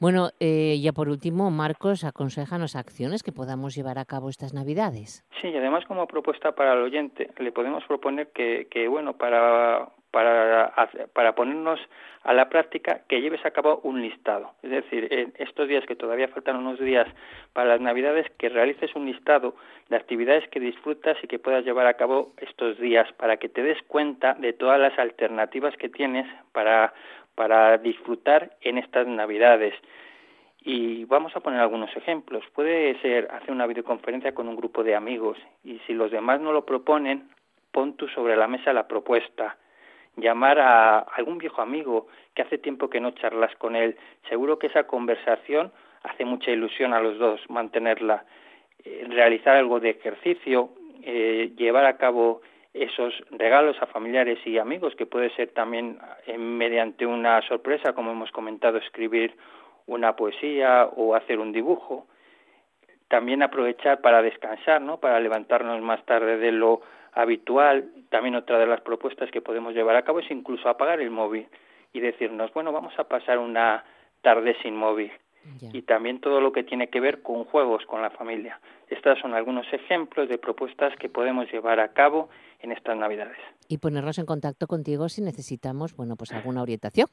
Bueno, 0.00 0.30
eh, 0.40 0.78
ya 0.80 0.92
por 0.92 1.08
último, 1.08 1.50
Marcos, 1.50 2.04
aconsejanos 2.04 2.76
acciones 2.76 3.22
que 3.22 3.32
podamos 3.32 3.74
llevar 3.74 3.98
a 3.98 4.04
cabo 4.04 4.30
estas 4.30 4.54
Navidades. 4.54 5.24
Sí, 5.40 5.48
y 5.48 5.56
además 5.56 5.84
como 5.86 6.06
propuesta 6.06 6.52
para 6.52 6.72
el 6.72 6.80
oyente 6.80 7.30
le 7.38 7.52
podemos 7.52 7.84
proponer 7.84 8.28
que, 8.28 8.66
que 8.70 8.88
bueno, 8.88 9.14
para, 9.14 9.88
para, 10.10 10.72
para 11.12 11.34
ponernos 11.34 11.78
a 12.24 12.32
la 12.34 12.48
práctica, 12.48 13.02
que 13.08 13.20
lleves 13.20 13.44
a 13.46 13.52
cabo 13.52 13.80
un 13.84 14.02
listado. 14.02 14.52
Es 14.62 14.70
decir, 14.70 15.08
en 15.10 15.32
estos 15.38 15.68
días 15.68 15.84
que 15.86 15.96
todavía 15.96 16.28
faltan 16.28 16.56
unos 16.56 16.78
días 16.78 17.06
para 17.52 17.68
las 17.68 17.80
Navidades, 17.80 18.26
que 18.38 18.48
realices 18.48 18.94
un 18.94 19.06
listado 19.06 19.54
de 19.88 19.96
actividades 19.96 20.46
que 20.50 20.60
disfrutas 20.60 21.16
y 21.22 21.26
que 21.26 21.38
puedas 21.38 21.64
llevar 21.64 21.86
a 21.86 21.94
cabo 21.94 22.32
estos 22.38 22.78
días 22.78 23.10
para 23.14 23.38
que 23.38 23.48
te 23.48 23.62
des 23.62 23.80
cuenta 23.86 24.34
de 24.34 24.52
todas 24.52 24.78
las 24.78 24.98
alternativas 24.98 25.74
que 25.76 25.88
tienes 25.88 26.26
para, 26.52 26.92
para 27.38 27.78
disfrutar 27.78 28.50
en 28.62 28.78
estas 28.78 29.06
Navidades. 29.06 29.72
Y 30.60 31.04
vamos 31.04 31.36
a 31.36 31.40
poner 31.40 31.60
algunos 31.60 31.96
ejemplos. 31.96 32.42
Puede 32.52 33.00
ser 33.00 33.28
hacer 33.30 33.52
una 33.52 33.68
videoconferencia 33.68 34.34
con 34.34 34.48
un 34.48 34.56
grupo 34.56 34.82
de 34.82 34.96
amigos 34.96 35.38
y 35.62 35.78
si 35.86 35.94
los 35.94 36.10
demás 36.10 36.40
no 36.40 36.52
lo 36.52 36.66
proponen, 36.66 37.28
pon 37.70 37.96
tú 37.96 38.08
sobre 38.08 38.34
la 38.34 38.48
mesa 38.48 38.72
la 38.72 38.88
propuesta. 38.88 39.56
Llamar 40.16 40.58
a 40.58 40.98
algún 40.98 41.38
viejo 41.38 41.62
amigo 41.62 42.08
que 42.34 42.42
hace 42.42 42.58
tiempo 42.58 42.90
que 42.90 42.98
no 42.98 43.12
charlas 43.12 43.54
con 43.54 43.76
él. 43.76 43.96
Seguro 44.28 44.58
que 44.58 44.66
esa 44.66 44.88
conversación 44.88 45.70
hace 46.02 46.24
mucha 46.24 46.50
ilusión 46.50 46.92
a 46.92 47.00
los 47.00 47.18
dos 47.18 47.40
mantenerla. 47.48 48.24
Eh, 48.84 49.06
realizar 49.08 49.54
algo 49.54 49.78
de 49.78 49.90
ejercicio, 49.90 50.70
eh, 51.04 51.52
llevar 51.56 51.84
a 51.84 51.98
cabo 51.98 52.42
esos 52.82 53.14
regalos 53.30 53.76
a 53.80 53.86
familiares 53.86 54.38
y 54.46 54.58
amigos, 54.58 54.94
que 54.96 55.06
puede 55.06 55.30
ser 55.34 55.50
también 55.50 55.98
eh, 56.26 56.38
mediante 56.38 57.06
una 57.06 57.40
sorpresa, 57.42 57.92
como 57.92 58.12
hemos 58.12 58.30
comentado, 58.30 58.78
escribir 58.78 59.34
una 59.86 60.16
poesía 60.16 60.88
o 60.96 61.14
hacer 61.14 61.38
un 61.38 61.52
dibujo. 61.52 62.06
También 63.08 63.42
aprovechar 63.42 64.00
para 64.00 64.22
descansar, 64.22 64.82
¿no? 64.82 64.98
Para 64.98 65.18
levantarnos 65.20 65.80
más 65.80 66.04
tarde 66.04 66.36
de 66.36 66.52
lo 66.52 66.82
habitual. 67.12 67.90
También 68.10 68.34
otra 68.34 68.58
de 68.58 68.66
las 68.66 68.80
propuestas 68.82 69.30
que 69.30 69.40
podemos 69.40 69.74
llevar 69.74 69.96
a 69.96 70.02
cabo 70.02 70.20
es 70.20 70.30
incluso 70.30 70.68
apagar 70.68 71.00
el 71.00 71.10
móvil 71.10 71.46
y 71.92 72.00
decirnos, 72.00 72.52
bueno, 72.52 72.70
vamos 72.72 72.92
a 72.98 73.04
pasar 73.04 73.38
una 73.38 73.84
tarde 74.20 74.56
sin 74.62 74.76
móvil. 74.76 75.10
Y 75.72 75.82
también 75.82 76.20
todo 76.20 76.40
lo 76.40 76.52
que 76.52 76.62
tiene 76.62 76.88
que 76.88 77.00
ver 77.00 77.22
con 77.22 77.44
juegos 77.44 77.84
con 77.86 78.02
la 78.02 78.10
familia. 78.10 78.60
Estos 78.88 79.18
son 79.18 79.34
algunos 79.34 79.66
ejemplos 79.72 80.28
de 80.28 80.38
propuestas 80.38 80.94
que 80.96 81.08
podemos 81.08 81.50
llevar 81.50 81.80
a 81.80 81.92
cabo 81.92 82.28
en 82.60 82.72
estas 82.72 82.96
Navidades. 82.96 83.38
Y 83.68 83.78
ponernos 83.78 84.18
en 84.18 84.26
contacto 84.26 84.66
contigo 84.66 85.08
si 85.08 85.22
necesitamos, 85.22 85.96
bueno, 85.96 86.16
pues 86.16 86.32
alguna 86.32 86.62
orientación, 86.62 87.08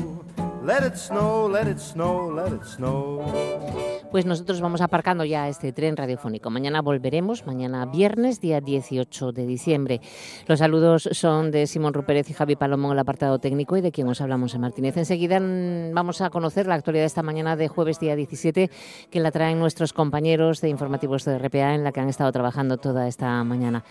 let 0.64 0.82
it 0.82 0.98
snow, 0.98 1.46
let 1.46 1.68
it 1.68 1.80
snow, 1.80 2.26
let 2.26 2.52
it 2.52 2.66
snow. 2.66 3.91
Pues 4.12 4.26
nosotros 4.26 4.60
vamos 4.60 4.82
aparcando 4.82 5.24
ya 5.24 5.48
este 5.48 5.72
tren 5.72 5.96
radiofónico. 5.96 6.50
Mañana 6.50 6.82
volveremos, 6.82 7.46
mañana 7.46 7.86
viernes, 7.86 8.42
día 8.42 8.60
18 8.60 9.32
de 9.32 9.46
diciembre. 9.46 10.02
Los 10.48 10.60
saludos 10.60 11.08
son 11.14 11.50
de 11.50 11.66
Simón 11.66 11.94
Rupérez 11.94 12.30
y 12.30 12.34
Javi 12.34 12.58
Palomo 12.58 12.90
en 12.90 12.94
el 12.94 13.00
apartado 13.00 13.40
técnico 13.40 13.78
y 13.78 13.82
de 13.82 13.94
quien 13.94 14.10
os 14.10 14.20
hablamos 14.20 14.54
en 14.54 14.60
Martínez. 14.60 14.98
Enseguida 14.98 15.40
mm, 15.40 15.94
vamos 15.94 16.20
a 16.20 16.30
conocer 16.30 16.68
la 16.68 16.76
actualidad 16.76 17.04
de 17.04 17.08
esta 17.08 17.24
mañana 17.24 17.56
de 17.56 17.70
jueves, 17.70 18.02
día 18.02 18.18
17, 18.18 18.70
que 19.10 19.20
la 19.22 19.32
traen 19.32 19.60
nuestros 19.60 19.94
compañeros 19.94 20.60
de 20.60 20.68
informativos 20.68 21.24
de 21.24 21.40
RPA 21.40 21.74
en 21.74 21.86
la 21.86 21.94
que 21.94 22.02
han 22.02 22.10
estado 22.10 22.34
trabajando 22.34 22.78
toda 22.78 23.08
esta 23.08 23.42
mañana. 23.46 23.86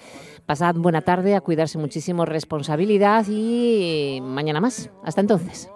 Pasad 0.45 0.75
buena 0.75 1.01
tarde, 1.01 1.35
a 1.35 1.41
cuidarse 1.41 1.79
muchísimo, 1.79 2.27
responsabilidad 2.27 3.25
y 3.27 4.21
mañana 4.23 4.61
más. 4.61 4.91
Hasta 5.03 5.23
entonces. 5.23 5.71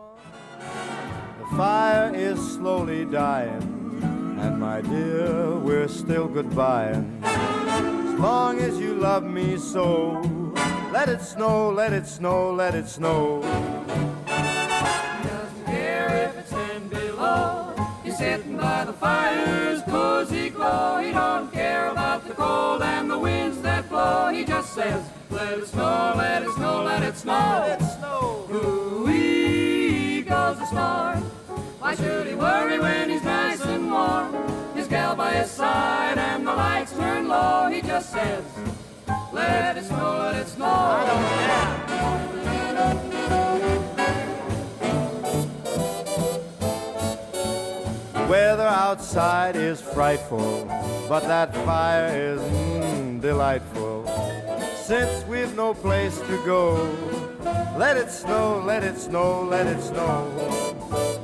Fire 1.57 2.13
is 2.15 2.39
slowly 2.57 3.05
dying, 3.05 3.74
and 4.45 4.61
my 4.61 4.83
dear, 4.83 5.57
we're 5.57 5.89
still 5.89 6.29
goodbying. 6.29 7.05
As 7.25 8.21
long 8.21 8.59
as 8.59 8.79
you 8.79 8.95
love 8.95 9.25
me 9.25 9.57
so, 9.57 10.21
let 10.93 11.09
it 11.09 11.23
snow, 11.23 11.71
let 11.71 11.95
it 11.95 12.07
snow, 12.07 12.53
let 12.53 12.75
it 12.75 12.87
snow. 12.87 13.41
He 14.27 15.29
doesn't 15.29 15.65
care 15.65 16.29
if 16.29 16.37
it's 16.37 16.51
ten 16.51 16.89
below. 16.89 17.75
He's 18.05 18.19
sitting 18.19 18.59
by 18.59 18.85
the 18.85 18.93
fire's 18.93 19.83
cozy 19.85 20.51
glow. 20.51 20.99
He 20.99 21.11
don't 21.13 21.51
care 21.51 21.89
about 21.89 22.29
the 22.29 22.35
cold 22.35 22.83
and 22.83 23.11
the 23.11 23.19
winds 23.19 23.63
that 23.63 23.89
blow. 23.89 24.29
He 24.29 24.45
just 24.45 24.75
says, 24.75 25.03
let 25.31 25.59
it 25.59 25.67
snow, 25.67 26.15
let 26.17 26.43
it 26.43 26.51
snow, 26.51 26.83
let 26.83 27.03
it 27.03 27.17
snow. 27.17 27.33
Let 27.33 27.81
it 27.81 27.85
snow. 27.99 28.47
Ooh-wee 28.53 30.21
goes 30.23 30.59
the 30.59 30.67
snore. 30.67 31.23
Why 31.95 32.05
should 32.05 32.27
he 32.27 32.35
worry 32.35 32.81
when 32.81 33.09
he's 33.09 33.23
nice 33.23 33.61
and 33.61 33.89
warm? 33.89 34.35
His 34.75 34.89
gal 34.89 35.15
by 35.15 35.33
his 35.35 35.49
side 35.49 36.19
and 36.19 36.45
the 36.45 36.53
lights 36.53 36.93
turn 36.93 37.29
low. 37.29 37.69
He 37.69 37.83
just 37.83 38.11
says, 38.11 38.43
let 39.33 39.77
it 39.77 39.85
snow, 39.85 40.19
let 40.19 40.35
it 40.35 40.49
snow. 40.49 40.67
I 40.67 41.07
don't 41.07 41.23
care. 41.31 41.85
The 48.13 48.27
weather 48.29 48.67
outside 48.67 49.55
is 49.55 49.81
frightful, 49.81 50.65
but 51.09 51.21
that 51.29 51.55
fire 51.65 52.09
is 52.09 52.41
mm, 52.41 53.21
delightful. 53.21 54.05
Since 54.75 55.25
we've 55.29 55.55
no 55.55 55.75
place 55.75 56.19
to 56.19 56.45
go, 56.45 56.75
let 57.79 57.97
it 57.97 58.11
snow, 58.11 58.61
let 58.67 58.83
it 58.83 58.99
snow, 58.99 59.45
let 59.45 59.69
it 59.69 59.81
snow. 59.81 61.24